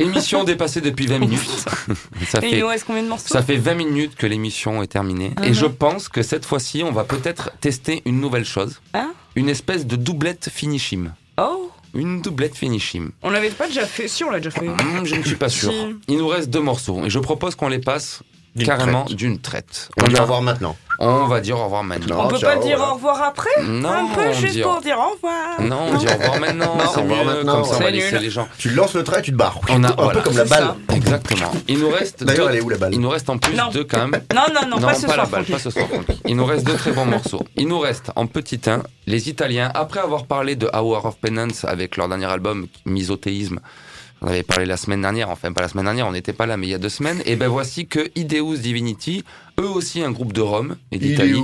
Émission 0.00 0.44
dépassée 0.44 0.80
depuis 0.80 1.06
20 1.06 1.18
minutes. 1.18 1.40
ça, 2.26 2.40
fait, 2.40 2.58
nous 2.58 2.66
reste 2.66 2.84
combien 2.86 3.02
de 3.02 3.08
morceaux 3.08 3.28
ça 3.28 3.42
fait 3.42 3.56
20 3.56 3.74
minutes 3.74 4.14
que 4.16 4.26
l'émission 4.26 4.82
est 4.82 4.86
terminée. 4.86 5.34
Et 5.44 5.52
je 5.52 5.66
pense 5.66 6.08
que 6.08 6.22
cette 6.22 6.46
fois-ci, 6.46 6.82
on 6.82 6.90
va 6.90 7.04
peut-être 7.04 7.50
tester 7.60 8.02
une 8.06 8.18
nouvelle 8.20 8.46
chose. 8.46 8.80
Ah. 8.94 9.08
Une 9.36 9.48
espèce 9.48 9.86
de 9.86 9.96
doublette 9.96 10.48
finishim. 10.50 11.12
Oh 11.36 11.69
Une 11.94 12.20
doublette 12.22 12.54
finishim. 12.56 13.10
On 13.22 13.30
l'avait 13.30 13.50
pas 13.50 13.66
déjà 13.66 13.84
fait 13.86 14.06
Si, 14.08 14.22
on 14.24 14.30
l'a 14.30 14.38
déjà 14.38 14.50
fait. 14.50 14.68
Hum, 14.68 15.04
je 15.04 15.16
ne 15.16 15.22
suis 15.22 15.36
pas 15.36 15.48
sûr. 15.48 15.72
Si. 15.72 15.96
Il 16.08 16.18
nous 16.18 16.28
reste 16.28 16.50
deux 16.50 16.60
morceaux. 16.60 17.04
Et 17.04 17.10
je 17.10 17.18
propose 17.18 17.54
qu'on 17.54 17.68
les 17.68 17.80
passe 17.80 18.22
carrément 18.64 19.04
traite. 19.04 19.16
d'une 19.16 19.38
traite. 19.38 19.88
On 20.02 20.06
dit 20.08 20.16
a- 20.16 20.18
au 20.18 20.22
revoir 20.22 20.42
maintenant. 20.42 20.76
on 20.98 21.26
va 21.26 21.40
dire 21.40 21.58
au 21.58 21.64
revoir 21.64 21.82
maintenant. 21.84 22.24
On 22.24 22.28
peut 22.28 22.38
ciao, 22.38 22.50
pas 22.50 22.56
dire 22.64 22.76
voilà. 22.76 22.92
au 22.92 22.94
revoir 22.96 23.22
après? 23.22 23.48
Non, 23.64 23.88
Un 23.88 24.06
peu 24.14 24.20
on 24.28 24.32
juste 24.32 24.54
dit- 24.54 24.60
pour 24.62 24.80
dire 24.80 24.98
au 24.98 25.14
revoir. 25.14 25.60
Non, 25.60 25.88
on 25.92 25.96
dit 25.98 26.06
au 26.06 26.10
revoir 26.12 26.40
maintenant. 26.40 26.76
Non, 26.76 26.84
c'est 26.92 26.98
au 26.98 27.02
revoir 27.02 27.18
mieux, 27.24 27.24
maintenant. 27.34 27.54
Comme 27.54 27.64
ça, 27.64 27.70
on 27.76 27.78
va 27.78 27.84
C'est 27.86 27.90
laisser 27.92 28.12
nul. 28.12 28.22
les 28.22 28.30
gens. 28.30 28.48
Tu 28.58 28.70
lances 28.70 28.94
le 28.94 29.04
trait, 29.04 29.22
tu 29.22 29.30
te 29.32 29.36
barres. 29.36 29.60
On 29.70 29.82
a- 29.84 29.88
un 29.88 29.94
voilà. 29.94 30.12
peu 30.12 30.20
comme 30.22 30.36
la 30.36 30.44
balle. 30.44 30.74
Exactement. 30.94 31.52
Il 31.68 31.78
nous 31.78 31.88
reste 31.90 32.24
D'ailleurs, 32.24 32.46
deux- 32.48 32.52
elle 32.52 32.58
est 32.58 32.62
où 32.62 32.68
la 32.68 32.76
balle? 32.78 32.92
Il 32.94 33.00
nous 33.00 33.08
reste 33.08 33.30
en 33.30 33.38
plus 33.38 33.54
Non. 33.54 33.70
deux 33.72 33.84
quand 33.84 34.06
même. 34.06 34.20
Non, 34.34 34.42
non, 34.52 34.68
non, 34.68 34.80
pas 34.86 34.94
ce 34.94 35.06
la 35.06 35.14
soir. 35.14 35.28
balle, 35.28 35.44
Francky. 35.44 35.52
pas 35.52 35.58
ce 35.58 35.70
soir. 35.70 35.86
Il 36.26 36.36
nous 36.36 36.44
reste 36.44 36.66
deux 36.66 36.74
très 36.76 36.92
bons 36.92 37.06
morceaux. 37.06 37.42
Il 37.56 37.68
nous 37.68 37.78
reste 37.78 38.10
en 38.16 38.26
petit 38.26 38.60
1 38.68 38.82
les 39.06 39.28
Italiens. 39.30 39.70
Après 39.74 40.00
avoir 40.00 40.26
parlé 40.26 40.56
de 40.56 40.68
Hour 40.74 41.06
of 41.06 41.16
Penance 41.18 41.64
avec 41.64 41.96
leur 41.96 42.08
dernier 42.08 42.26
album 42.26 42.66
Misothéisme, 42.84 43.60
on 44.22 44.26
avait 44.26 44.42
parlé 44.42 44.66
la 44.66 44.76
semaine 44.76 45.00
dernière, 45.00 45.30
enfin 45.30 45.52
pas 45.52 45.62
la 45.62 45.68
semaine 45.68 45.86
dernière, 45.86 46.06
on 46.06 46.12
n'était 46.12 46.32
pas 46.32 46.46
là, 46.46 46.56
mais 46.56 46.66
il 46.66 46.70
y 46.70 46.74
a 46.74 46.78
deux 46.78 46.90
semaines. 46.90 47.22
Et 47.24 47.36
ben 47.36 47.48
voici 47.48 47.86
que 47.86 48.10
Ideus 48.16 48.58
Divinity, 48.58 49.24
eux 49.58 49.68
aussi 49.68 50.02
un 50.02 50.10
groupe 50.10 50.32
de 50.32 50.42
Rome 50.42 50.76
et 50.92 50.98
d'Italie. 50.98 51.42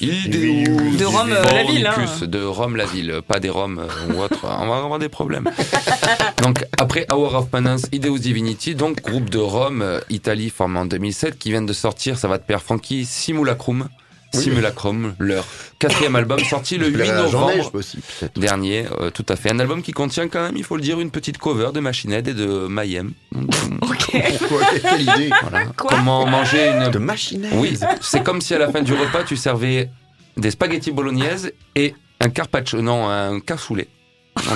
Ideus 0.00 0.96
De 0.98 1.04
Rome, 1.06 1.32
euh, 1.32 1.42
la 1.44 1.64
ville, 1.64 1.86
hein. 1.86 2.26
De 2.26 2.42
Rome 2.42 2.76
la 2.76 2.84
ville, 2.84 3.20
pas 3.26 3.40
des 3.40 3.48
Roms 3.48 3.78
euh, 3.78 4.12
ou 4.12 4.20
autre. 4.20 4.40
On 4.44 4.66
va 4.66 4.76
avoir 4.76 4.98
des 4.98 5.08
problèmes. 5.08 5.48
donc 6.42 6.66
après 6.78 7.06
Hour 7.10 7.34
of 7.34 7.48
Penance, 7.48 7.86
Ideus 7.92 8.18
Divinity, 8.18 8.74
donc 8.74 9.02
groupe 9.02 9.30
de 9.30 9.38
Rome, 9.38 9.80
euh, 9.80 10.00
Italie 10.10 10.50
formé 10.50 10.80
en 10.80 10.86
2007, 10.86 11.38
qui 11.38 11.50
viennent 11.50 11.66
de 11.66 11.72
sortir, 11.72 12.18
ça 12.18 12.28
va 12.28 12.38
te 12.38 12.46
plaire 12.46 12.62
Francky, 12.62 13.06
Simulacrum. 13.06 13.88
Oui. 14.34 14.42
Simulacrum, 14.42 15.14
leur 15.18 15.46
quatrième 15.78 16.14
album 16.14 16.38
sorti 16.40 16.76
le 16.76 16.88
8 16.88 17.12
novembre 17.12 17.70
aussi, 17.72 17.98
dernier, 18.36 18.84
euh, 19.00 19.10
tout 19.10 19.24
à 19.28 19.36
fait. 19.36 19.50
Un 19.50 19.58
album 19.58 19.82
qui 19.82 19.92
contient 19.92 20.28
quand 20.28 20.42
même, 20.42 20.56
il 20.56 20.64
faut 20.64 20.76
le 20.76 20.82
dire, 20.82 21.00
une 21.00 21.10
petite 21.10 21.38
cover 21.38 21.70
de 21.72 21.80
Machine 21.80 22.12
Head 22.12 22.28
et 22.28 22.34
de 22.34 22.66
Mayhem. 22.66 23.12
Ok. 23.80 24.22
Pourquoi 24.38 24.66
Quelle 24.82 25.02
idée 25.02 25.30
voilà. 25.42 25.64
Quoi 25.76 25.90
Comment 25.90 26.26
manger 26.26 26.68
une 26.68 26.90
De 26.90 26.98
machine. 26.98 27.46
oui, 27.54 27.78
c'est 28.00 28.22
comme 28.22 28.40
si 28.40 28.54
à 28.54 28.58
la 28.58 28.70
fin 28.70 28.82
du 28.82 28.92
repas, 28.92 29.24
tu 29.24 29.36
servais 29.36 29.90
des 30.36 30.50
spaghettis 30.50 30.92
bolognaises 30.92 31.52
et 31.74 31.94
un 32.20 32.28
carpaccio, 32.28 32.80
non, 32.82 33.08
un 33.08 33.40
cassoulet. 33.40 33.88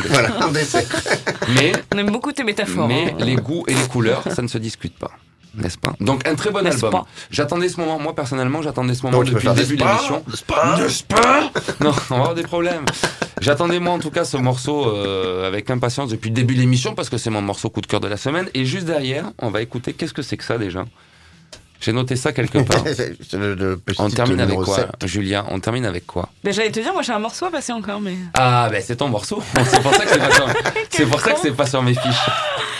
Voilà, 0.09 0.44
un 0.44 0.53
dessert. 0.53 0.85
Mais, 1.57 1.73
On 1.94 1.99
aime 1.99 2.11
beaucoup 2.11 2.32
tes 2.32 2.44
métaphores. 2.44 2.89
mais 2.89 3.12
hein. 3.12 3.24
les 3.24 3.36
goûts 3.36 3.65
et 3.69 3.74
les 3.74 3.89
couleurs, 3.89 4.23
ça 4.31 4.43
ne 4.43 4.49
se 4.49 4.59
discute 4.59 4.97
pas. 4.99 5.11
N'est-ce 5.54 5.78
pas? 5.78 5.94
Donc 6.00 6.26
un 6.26 6.34
très 6.34 6.50
bon 6.50 6.66
album. 6.66 7.02
j'attendais 7.30 7.68
ce 7.68 7.78
moment, 7.78 7.98
moi 7.98 8.14
personnellement, 8.14 8.62
j'attendais 8.62 8.94
ce 8.94 9.02
moment 9.02 9.18
Donc, 9.18 9.30
depuis 9.30 9.46
le 9.46 9.54
début 9.54 9.76
de 9.76 9.84
l'émission. 9.84 10.24
N'est-ce 10.28 11.04
pas 11.04 11.50
Non, 11.80 11.92
on 12.10 12.14
va 12.14 12.20
avoir 12.20 12.34
des 12.34 12.42
problèmes. 12.42 12.84
J'attendais 13.40 13.78
moi 13.80 13.92
en 13.92 13.98
tout 13.98 14.10
cas 14.10 14.24
ce 14.24 14.36
morceau 14.36 14.88
euh, 14.88 15.46
avec 15.46 15.68
impatience 15.70 16.10
depuis 16.10 16.30
le 16.30 16.34
début 16.34 16.54
de 16.54 16.60
l'émission 16.60 16.94
parce 16.94 17.10
que 17.10 17.18
c'est 17.18 17.30
mon 17.30 17.42
morceau 17.42 17.70
coup 17.70 17.80
de 17.80 17.86
cœur 17.86 18.00
de 18.00 18.08
la 18.08 18.16
semaine. 18.16 18.48
Et 18.54 18.64
juste 18.64 18.86
derrière, 18.86 19.32
on 19.38 19.50
va 19.50 19.62
écouter 19.62 19.92
qu'est-ce 19.92 20.14
que 20.14 20.22
c'est 20.22 20.36
que 20.36 20.44
ça 20.44 20.58
déjà? 20.58 20.84
J'ai 21.82 21.92
noté 21.92 22.14
ça 22.16 22.32
quelque 22.32 22.59
part. 22.59 22.84
Le- 23.32 23.54
le 23.54 23.80
On 23.98 24.09
termine 24.09 24.40
avec 24.40 24.56
quoi, 24.60 24.76
7. 24.76 25.06
Julia? 25.06 25.44
On 25.48 25.59
termine 25.59 25.84
avec 25.84 26.06
quoi? 26.06 26.28
Ben, 26.44 26.52
J'allais 26.52 26.70
te 26.70 26.78
dire, 26.80 26.92
moi 26.92 27.02
j'ai 27.02 27.12
un 27.12 27.18
morceau 27.18 27.46
à 27.46 27.50
passer 27.50 27.72
encore, 27.72 28.00
mais. 28.00 28.14
Ah, 28.34 28.68
ben 28.70 28.80
c'est 28.84 28.96
ton 28.96 29.09
morceau. 29.09 29.42
C'est 29.66 29.82
pour 29.82 29.92
ça 29.94 30.04
que 30.04 30.10
c'est 30.12 30.18
pas 30.18 30.30
sur, 30.30 30.46
c'est 30.90 31.06
pour 31.06 31.20
ça 31.20 31.32
que 31.32 31.40
c'est 31.40 31.50
pas 31.56 31.66
sur 31.66 31.82
mes 31.82 31.94
fiches. 31.94 32.28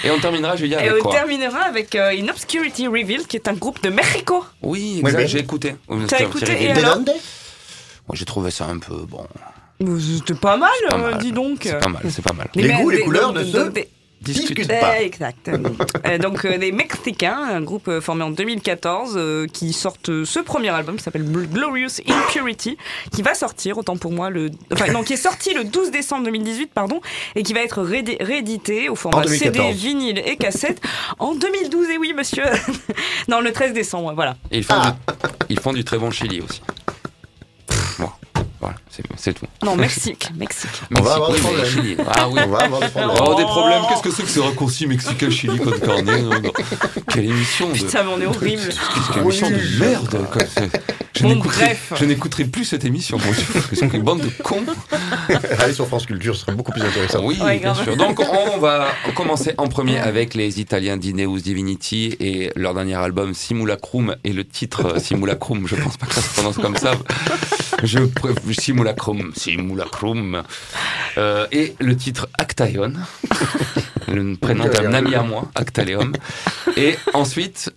Et 0.05 0.11
on 0.11 0.19
terminera, 0.19 0.55
Julia, 0.57 0.85
Et 0.85 0.89
avec 0.89 1.01
on 1.05 1.09
quoi? 1.09 1.13
terminera 1.19 1.61
avec 1.63 1.95
euh, 1.95 2.11
In 2.17 2.29
Obscurity 2.29 2.87
Reveal, 2.87 3.27
qui 3.27 3.37
est 3.37 3.49
un 3.49 3.55
groupe 3.55 3.83
de 3.83 3.89
Mexico. 3.91 4.45
Oui, 4.63 5.01
mais- 5.05 5.27
j'ai 5.27 5.41
écouté. 5.41 5.75
T'as 6.09 6.21
écouté 6.21 6.63
et 6.65 6.71
alors 6.71 6.99
Moi, 6.99 8.15
j'ai 8.15 8.25
trouvé 8.25 8.51
ça 8.51 8.67
un 8.67 8.79
peu 8.79 8.95
bon. 9.09 9.27
C'était 9.99 10.35
pas 10.35 10.57
mal, 10.57 10.71
pas 10.89 10.95
euh, 10.95 11.11
mal. 11.11 11.19
dis 11.19 11.33
donc. 11.33 11.59
C'est 11.63 11.79
pas 11.79 11.89
mal, 11.89 12.03
c'est 12.09 12.23
pas 12.23 12.33
mal. 12.33 12.49
Les 12.55 12.69
goûts, 12.73 12.91
les 12.91 13.01
couleurs 13.01 13.33
de 13.33 13.43
donc 13.43 13.53
ceux 13.53 13.71
des- 13.71 13.89
Discute 14.23 14.69
pas. 14.69 15.01
exact. 15.01 15.49
Euh, 16.07 16.19
donc 16.19 16.45
euh, 16.45 16.59
des 16.59 16.73
Mexicains, 16.73 17.37
un 17.39 17.61
groupe 17.61 17.89
euh, 17.89 18.01
formé 18.01 18.23
en 18.25 18.31
2014 18.31 19.15
euh, 19.17 19.47
qui 19.47 19.73
sortent 19.73 20.25
ce 20.25 20.39
premier 20.41 20.69
album 20.71 20.97
qui 20.97 21.03
s'appelle 21.03 21.25
Glorious 21.25 22.01
Impurity, 22.09 22.77
qui 23.13 23.23
va 23.23 23.35
sortir 23.35 23.79
autant 23.79 23.97
pour 23.97 24.13
moi 24.13 24.31
le, 24.31 24.51
enfin 24.73 24.93
non, 24.93 25.03
qui 25.03 25.15
est 25.15 25.17
sorti 25.17 25.55
le 25.55 25.65
12 25.65 25.91
décembre 25.91 26.25
2018 26.25 26.71
pardon, 26.73 27.01
et 27.35 27.43
qui 27.43 27.53
va 27.53 27.61
être 27.61 27.83
réédité 27.83 28.89
au 28.89 28.93
En 28.93 28.97
format 28.97 29.27
CD, 29.27 29.51
2014. 29.59 29.75
vinyle 29.77 30.23
et 30.25 30.37
cassette 30.37 30.81
en 31.19 31.35
2012. 31.35 31.89
Et 31.91 31.99
oui, 31.99 32.13
monsieur, 32.17 32.45
non 33.29 33.41
le 33.41 33.53
13 33.53 33.73
décembre, 33.73 34.13
voilà. 34.15 34.37
Et 34.51 34.59
ils 34.59 34.65
font, 34.65 34.75
Ah. 34.77 34.97
du, 35.19 35.29
ils 35.51 35.61
font 35.61 35.73
du 35.73 35.85
très 35.85 35.99
bon 35.99 36.11
chili 36.11 36.41
aussi. 36.41 36.63
Voilà, 38.63 38.77
c'est, 38.91 39.03
c'est 39.17 39.33
tout. 39.35 39.47
Non, 39.65 39.75
Mexique, 39.75 40.31
Mexique. 40.39 40.71
On 40.97 41.03
va 41.03 41.15
avoir 41.15 41.33
des 41.33 41.39
oui, 41.39 41.41
mais 41.43 41.49
problèmes. 41.49 41.73
Chili. 41.73 41.97
Ah 42.09 42.29
oui. 42.29 42.41
On 42.47 42.49
va 42.49 42.59
avoir 42.59 42.81
des 42.81 42.89
problèmes. 42.89 43.11
Oh, 43.21 43.35
des 43.35 43.43
problèmes, 43.45 43.83
qu'est-ce 43.89 44.03
que 44.03 44.11
c'est 44.13 44.23
que 44.23 44.29
ce 44.29 44.39
raccourci 44.41 44.87
mexicain 44.87 45.31
chili 45.31 45.59
côte 45.59 45.81
carnet 45.81 46.23
non, 46.23 46.41
non. 46.41 46.53
Quelle 47.13 47.25
émission 47.25 47.69
de... 47.71 47.75
Putain, 47.75 48.05
mais 48.05 48.11
on 48.17 48.21
est 48.21 48.27
horrible. 48.27 48.63
Qu'une 49.13 49.23
émission 49.25 49.51
de 49.51 49.79
merde 49.81 50.27
quoi. 50.33 50.43
Je 51.15 51.23
Bon, 51.25 51.29
n'écouterai, 51.35 51.65
bref. 51.67 51.93
je 51.97 52.05
n'écouterai 52.07 52.45
plus 52.45 52.65
cette 52.65 52.85
émission. 52.85 53.19
Une 53.93 54.03
bande 54.03 54.21
de 54.23 54.31
cons. 54.43 54.65
Allez 55.59 55.75
sur 55.75 55.87
France 55.87 56.07
Culture, 56.07 56.35
ce 56.35 56.43
serait 56.43 56.53
beaucoup 56.55 56.73
plus 56.73 56.83
intéressant. 56.83 57.21
Oui, 57.25 57.39
Ouais, 57.43 57.59
bien 57.59 57.75
sûr. 57.75 57.97
Donc, 57.97 58.21
on 58.21 58.59
va 58.59 58.89
commencer 59.15 59.55
en 59.59 59.67
premier 59.67 59.99
avec 59.99 60.35
les 60.35 60.61
Italiens 60.61 60.97
d'Ineus 60.97 61.41
Divinity 61.43 62.17
et 62.21 62.51
leur 62.57 62.75
dernier 62.75 62.95
album 62.95 63.35
Simulacrum 63.35 64.15
et 64.25 64.33
le 64.33 64.45
titre 64.47 64.95
euh, 64.95 64.99
Simulacrum. 65.01 65.67
Je 65.67 65.75
pense 65.77 65.97
pas 65.97 66.07
que 66.07 66.15
ça 66.15 66.23
se 66.23 66.33
prononce 66.33 66.57
comme 66.57 66.77
ça. 66.77 66.93
Je 67.83 67.99
Simulacrum, 68.59 69.33
Simulacrum. 69.35 70.43
Euh, 71.19 71.47
et 71.51 71.75
le 71.81 71.97
titre 71.97 72.29
Actaion, 72.39 72.93
le 74.09 74.37
prénom 74.37 74.67
d'un 74.67 74.93
ami 74.95 75.15
à 75.15 75.23
moi, 75.23 75.51
Actaleum. 75.55 76.13
Et 76.77 76.97
ensuite, 77.13 77.75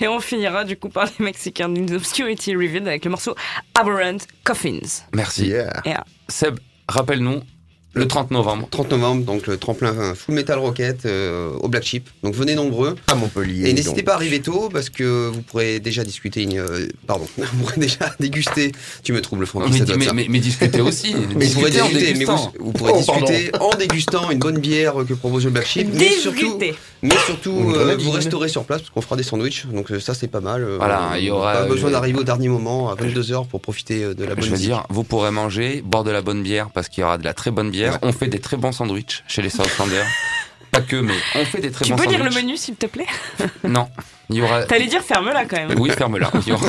Et 0.00 0.08
on 0.08 0.20
finira 0.20 0.64
du 0.64 0.76
coup 0.76 0.88
par 0.88 1.06
les 1.06 1.24
Mexicains 1.24 1.68
d'une 1.68 1.92
Obscurity 1.94 2.54
Reveal 2.54 2.86
avec 2.88 3.04
le 3.04 3.10
morceau 3.10 3.34
Aberrant 3.78 4.18
Coffins. 4.44 4.78
merci. 5.14 5.48
Yeah. 5.48 6.04
Seb, 6.28 6.58
rappelle-nous 6.88 7.42
Le 7.92 8.06
30 8.06 8.30
novembre. 8.30 8.68
30 8.70 8.90
novembre, 8.92 9.24
donc 9.24 9.48
le 9.48 9.56
tremplin 9.56 9.92
euh, 9.98 10.14
Full 10.14 10.34
Metal 10.36 10.56
Rocket 10.60 11.06
euh, 11.06 11.50
au 11.60 11.66
Black 11.68 11.82
Sheep. 11.82 12.08
Donc 12.22 12.34
venez 12.34 12.54
nombreux. 12.54 12.94
À 13.08 13.16
Montpellier. 13.16 13.68
Et 13.68 13.72
n'hésitez 13.72 14.04
pas 14.04 14.12
à 14.12 14.14
arriver 14.14 14.40
tôt 14.40 14.68
parce 14.72 14.90
que 14.90 15.28
vous 15.28 15.42
pourrez 15.42 15.80
déjà 15.80 16.04
discuter. 16.04 16.42
une- 16.42 16.58
euh, 16.58 16.86
pardon, 17.08 17.26
vous 17.36 17.44
pourrez 17.64 17.80
déjà 17.80 18.14
déguster. 18.20 18.70
Tu 19.02 19.12
me 19.12 19.20
troubles, 19.20 19.44
mais, 19.54 19.78
doit 19.78 19.78
être 19.88 19.96
mais, 19.96 20.04
ça. 20.04 20.12
mais- 20.12 20.26
mais 20.28 20.38
discutez 20.38 20.80
aussi. 20.80 21.16
Mais 21.36 21.46
vous 21.46 21.54
pourrez 21.54 21.70
discuter, 21.70 21.94
mais 21.94 22.12
dégustant. 22.12 22.52
vous, 22.60 22.66
vous 22.66 22.72
pourrez 22.72 22.92
Oh, 22.94 22.98
discuter 22.98 23.50
en 23.58 23.70
dégustant 23.76 24.30
une 24.30 24.38
bonne 24.38 24.58
bière 24.58 24.94
que 25.08 25.14
propose 25.14 25.44
le 25.44 25.50
Black 25.50 25.66
Sheep, 25.66 25.88
mais 25.92 26.10
surtout, 26.10 26.58
Discuter. 26.58 26.74
mais 27.02 27.14
surtout 27.26 27.72
euh, 27.74 27.96
vous 27.98 28.10
resterez 28.10 28.48
sur 28.48 28.64
place 28.64 28.80
parce 28.82 28.90
qu'on 28.90 29.00
fera 29.00 29.16
des 29.16 29.22
sandwichs, 29.22 29.66
donc 29.66 29.88
ça 30.00 30.14
c'est 30.14 30.28
pas 30.28 30.40
mal. 30.40 30.64
Voilà, 30.76 31.12
il 31.18 31.24
y 31.24 31.30
aura, 31.30 31.54
pas 31.54 31.64
besoin 31.66 31.90
d'arriver 31.90 32.18
au 32.20 32.24
dernier 32.24 32.48
moment 32.48 32.90
à 32.90 32.94
22 32.94 33.20
h 33.22 33.46
pour 33.48 33.60
profiter 33.60 34.14
de 34.14 34.24
la 34.24 34.34
bonne 34.34 34.44
Je 34.44 34.50
veux 34.50 34.56
dire, 34.58 34.84
vous 34.90 35.02
pourrez 35.04 35.30
manger, 35.30 35.82
boire 35.84 36.04
de 36.04 36.10
la 36.10 36.22
bonne 36.22 36.42
bière 36.42 36.68
parce 36.72 36.88
qu'il 36.88 37.00
y 37.02 37.04
aura 37.04 37.18
de 37.18 37.24
la 37.24 37.34
très 37.34 37.50
bonne 37.50 37.70
bière. 37.70 37.79
On 38.02 38.12
fait 38.12 38.28
des 38.28 38.38
très 38.40 38.56
bons 38.56 38.72
sandwichs 38.72 39.22
chez 39.28 39.42
les 39.42 39.50
Southlanders. 39.50 40.06
Pas 40.70 40.82
que, 40.82 40.94
mais 40.94 41.14
on 41.34 41.44
fait 41.44 41.60
des 41.60 41.72
très 41.72 41.84
Tu 41.84 41.90
bons 41.90 41.96
peux 41.96 42.04
lire 42.08 42.18
sandwichs. 42.20 42.34
le 42.36 42.42
menu, 42.42 42.56
s'il 42.56 42.76
te 42.76 42.86
plaît? 42.86 43.06
Non, 43.64 43.88
il 44.28 44.36
y 44.36 44.42
aura. 44.42 44.62
T'allais 44.62 44.86
dire 44.86 45.02
ferme-la 45.02 45.44
quand 45.44 45.56
même. 45.56 45.76
Oui, 45.80 45.90
ferme-la. 45.90 46.30
Il 46.46 46.48
y 46.48 46.52
aura, 46.52 46.66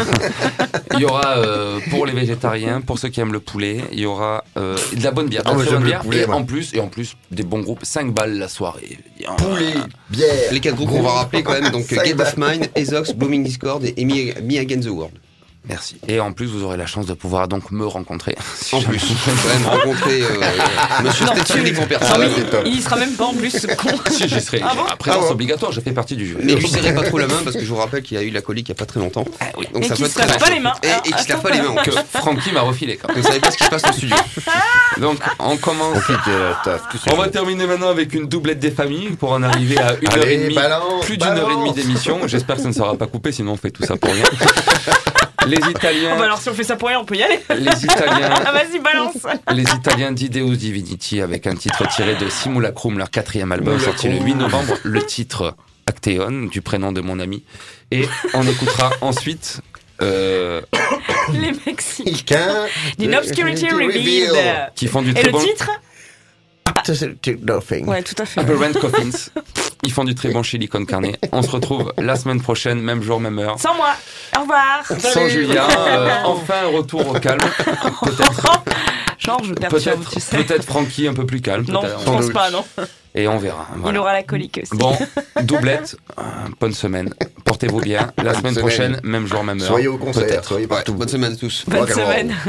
il 0.95 0.99
y 1.01 1.05
aura, 1.05 1.37
euh, 1.37 1.79
pour 1.91 2.07
les 2.07 2.13
végétariens, 2.13 2.81
pour 2.81 2.97
ceux 2.97 3.09
qui 3.09 3.19
aiment 3.21 3.31
le 3.31 3.39
poulet, 3.39 3.81
il 3.91 3.99
y 3.99 4.05
aura 4.07 4.43
euh, 4.57 4.75
de 4.95 5.03
la 5.03 5.11
bonne 5.11 5.27
bière, 5.29 5.43
de 5.43 5.49
Ah, 5.49 5.51
la 5.51 5.55
moi, 5.55 5.65
très 5.65 5.71
bonne 5.73 5.81
j'aime 5.81 5.83
le 5.83 5.89
bière, 5.91 6.01
poulet, 6.01 6.21
et 6.21 6.25
en 6.25 6.43
plus, 6.43 6.73
et 6.73 6.79
en 6.79 6.87
plus 6.87 7.15
des 7.29 7.43
bons 7.43 7.59
groupes, 7.61 7.81
5 7.83 8.11
balles 8.11 8.39
la 8.39 8.47
soirée. 8.47 8.97
Bien. 9.19 9.33
Poulet, 9.35 9.73
bière. 10.09 10.51
Les 10.51 10.59
quatre 10.59 10.75
groupes 10.77 10.89
qu'on 10.89 11.03
va 11.03 11.11
rappeler 11.11 11.43
quand 11.43 11.53
même, 11.53 11.69
donc 11.69 11.85
Get 11.87 12.19
of 12.19 12.37
Mine, 12.37 12.65
Ezox, 12.75 13.13
Blooming 13.13 13.43
Discord 13.43 13.83
et 13.85 14.03
Me, 14.05 14.33
Me 14.41 14.57
Against 14.59 14.87
the 14.87 14.91
World. 14.91 15.13
Merci. 15.69 15.97
Et 16.07 16.19
en 16.19 16.33
plus, 16.33 16.47
vous 16.47 16.63
aurez 16.63 16.77
la 16.77 16.87
chance 16.87 17.05
de 17.05 17.13
pouvoir 17.13 17.47
donc 17.47 17.71
me 17.71 17.85
rencontrer. 17.85 18.35
Si 18.61 18.75
En 18.75 18.81
plus, 18.81 18.99
quand 18.99 19.47
même 19.47 19.65
rencontrer 19.65 20.21
euh, 20.21 20.27
Monsieur 21.03 21.25
Stetson 21.27 21.81
en 21.81 21.85
personne. 21.87 22.29
il 22.65 22.79
y 22.79 22.81
sera 22.81 22.95
même 22.95 23.13
pas 23.13 23.25
en 23.25 23.33
plus, 23.33 23.67
con. 23.77 23.89
Si 24.09 24.27
j'y 24.27 24.41
serai. 24.41 24.61
Ah 24.63 24.73
bon 24.75 24.83
à 24.85 24.95
présence 24.95 25.25
Ah 25.27 25.31
obligatoire, 25.31 25.71
je 25.71 25.81
fais 25.81 25.91
partie 25.91 26.15
du 26.15 26.27
jeu. 26.27 26.37
Mais 26.41 26.55
lui 26.55 26.67
serrez 26.69 26.93
pas 26.93 27.03
trop 27.03 27.17
la 27.17 27.27
main 27.27 27.41
parce 27.43 27.55
que 27.55 27.63
je 27.63 27.69
vous 27.69 27.75
rappelle 27.75 28.01
qu'il 28.01 28.17
a 28.17 28.23
eu 28.23 28.29
la 28.29 28.41
colique 28.41 28.67
il 28.69 28.71
y 28.71 28.75
a 28.75 28.75
pas 28.75 28.85
très 28.85 28.99
longtemps. 28.99 29.25
Ah 29.39 29.45
oui. 29.57 29.67
Donc 29.73 29.83
Et 29.83 29.87
ça 29.87 29.95
qu'il 29.95 30.05
peut 30.05 30.11
se 30.11 30.19
être 30.19 30.27
très 30.27 30.39
lave 30.39 30.49
pas 30.49 30.53
les 30.53 30.59
mains. 30.59 30.73
Et, 30.83 31.11
qu'il 31.11 31.17
se 31.19 31.29
lave 31.29 31.41
pas 31.41 31.49
les 31.49 31.61
mains. 31.61 31.83
que 31.83 31.91
Francky 31.91 32.51
m'a 32.51 32.61
refilé 32.61 32.97
quand 32.97 33.07
même. 33.09 33.17
Vous 33.17 33.27
savez 33.27 33.39
pas 33.39 33.51
ce 33.51 33.57
qui 33.57 33.63
se 33.63 33.69
passe 33.69 33.83
en 33.85 33.93
studio. 33.93 34.15
Donc 34.99 35.19
on 35.39 35.57
commence. 35.57 35.97
On 35.97 35.99
quitte 35.99 36.27
euh, 36.27 36.53
taf, 36.63 36.89
tout 36.89 36.97
On 37.11 37.17
va 37.17 37.29
terminer 37.29 37.67
maintenant 37.67 37.89
avec 37.89 38.13
une 38.13 38.27
doublette 38.27 38.59
des 38.59 38.71
familles 38.71 39.11
pour 39.11 39.31
en 39.31 39.43
arriver 39.43 39.77
à 39.77 39.95
une 40.01 40.09
heure 40.09 40.27
et 40.27 40.37
demie, 40.37 40.55
balance, 40.55 41.05
plus 41.05 41.17
d'une 41.17 41.27
heure 41.29 41.51
et 41.51 41.55
demie 41.55 41.73
d'émission. 41.73 42.19
J'espère 42.27 42.55
que 42.57 42.63
ça 42.63 42.67
ne 42.67 42.73
sera 42.73 42.95
pas 42.95 43.07
coupé, 43.07 43.31
sinon 43.31 43.53
on 43.53 43.57
fait 43.57 43.71
tout 43.71 43.83
ça 43.83 43.95
pour 43.95 44.11
rien. 44.11 44.23
Les 45.47 45.57
Ah 45.57 45.59
bah 45.65 45.69
Italiens, 45.71 46.21
alors 46.21 46.37
si 46.39 46.49
on 46.49 46.53
fait 46.53 46.63
ça 46.63 46.75
pour 46.75 46.87
rien, 46.89 46.99
on 46.99 47.05
peut 47.05 47.15
y 47.15 47.23
aller. 47.23 47.39
les 47.49 47.83
Italiens, 47.85 48.29
Ah 48.45 48.51
vas-y, 48.51 48.79
balance. 48.79 49.17
les 49.53 49.63
Italiens 49.63 50.11
d'Ideus 50.11 50.55
Divinity 50.55 51.21
avec 51.21 51.47
un 51.47 51.55
titre 51.55 51.87
tiré 51.87 52.15
de 52.15 52.29
Simulacrum, 52.29 52.97
leur 52.97 53.09
quatrième 53.09 53.51
album 53.51 53.79
sorti 53.79 54.07
le 54.09 54.19
8 54.19 54.35
novembre. 54.35 54.77
Le 54.83 55.01
titre 55.03 55.55
Acteon, 55.87 56.43
du 56.51 56.61
prénom 56.61 56.91
de 56.91 57.01
mon 57.01 57.19
ami. 57.19 57.43
Et 57.89 58.07
on 58.33 58.43
écoutera 58.47 58.91
ensuite. 59.01 59.61
euh, 60.01 60.61
Les 61.33 61.51
Mexicains. 61.65 62.03
Quelqu'un. 62.11 62.65
D'une 62.99 63.15
obscurity 63.15 63.69
revealed. 63.69 64.35
qui 64.75 64.87
font 64.87 65.01
du 65.01 65.09
Et 65.11 65.13
très 65.13 65.23
le 65.23 65.31
bon 65.31 65.39
titre 65.39 65.69
Nothing. 67.43 67.87
Ouais, 67.87 68.01
tout 68.03 68.15
à 68.21 68.25
fait. 68.25 68.41
Aberrant 68.41 68.73
Coffins. 68.73 69.29
Ils 69.83 69.91
font 69.91 70.03
du 70.03 70.13
très 70.15 70.29
bon 70.29 70.43
chili 70.43 70.67
con 70.67 70.85
carne. 70.85 71.07
On 71.31 71.41
se 71.41 71.49
retrouve 71.49 71.91
la 71.97 72.15
semaine 72.15 72.39
prochaine, 72.41 72.79
même 72.81 73.01
jour, 73.01 73.19
même 73.19 73.39
heure. 73.39 73.59
Sans 73.59 73.73
moi. 73.75 73.89
Au 74.37 74.41
revoir. 74.41 74.83
Sans 74.99 75.27
Julien, 75.27 75.67
euh, 75.87 76.09
enfin 76.25 76.65
un 76.65 76.77
retour 76.77 77.07
au 77.07 77.13
calme. 77.13 77.39
Peut-être, 77.39 78.63
Genre, 79.19 79.43
je 79.43 79.53
perturbe, 79.53 79.83
peut-être, 79.99 80.09
tu 80.11 80.19
sais. 80.19 80.37
peut-être 80.43 80.63
Francky 80.65 81.07
un 81.07 81.13
peu 81.13 81.27
plus 81.27 81.41
calme. 81.41 81.63
Non, 81.67 81.81
je 81.83 82.03
pense 82.05 82.29
pas, 82.31 82.49
non. 82.49 82.65
Et 83.13 83.27
on 83.27 83.37
verra. 83.37 83.67
Il 83.87 83.97
aura 83.97 84.13
la 84.13 84.23
colique 84.23 84.59
aussi. 84.63 84.75
Bon, 84.75 84.97
doublette, 85.43 85.95
euh, 86.17 86.21
bonne 86.59 86.73
semaine. 86.73 87.13
Portez-vous 87.45 87.81
bien. 87.81 88.11
La 88.17 88.23
Bonne 88.23 88.33
semaine 88.39 88.53
semaine. 88.53 88.55
prochaine, 88.65 88.99
même 89.03 89.27
jour, 89.27 89.43
même 89.43 89.61
heure. 89.61 89.67
Soyez 89.67 89.87
au 89.87 89.97
concert, 89.97 90.25
Peut-être. 90.25 90.45
soyez 90.45 90.63
Ouais, 90.65 90.69
partout. 90.69 90.93
bonne 90.95 91.07
semaine 91.09 91.33
à 91.33 91.35
tous. 91.35 91.65
Bonne 91.67 91.87
semaine. 91.87 92.35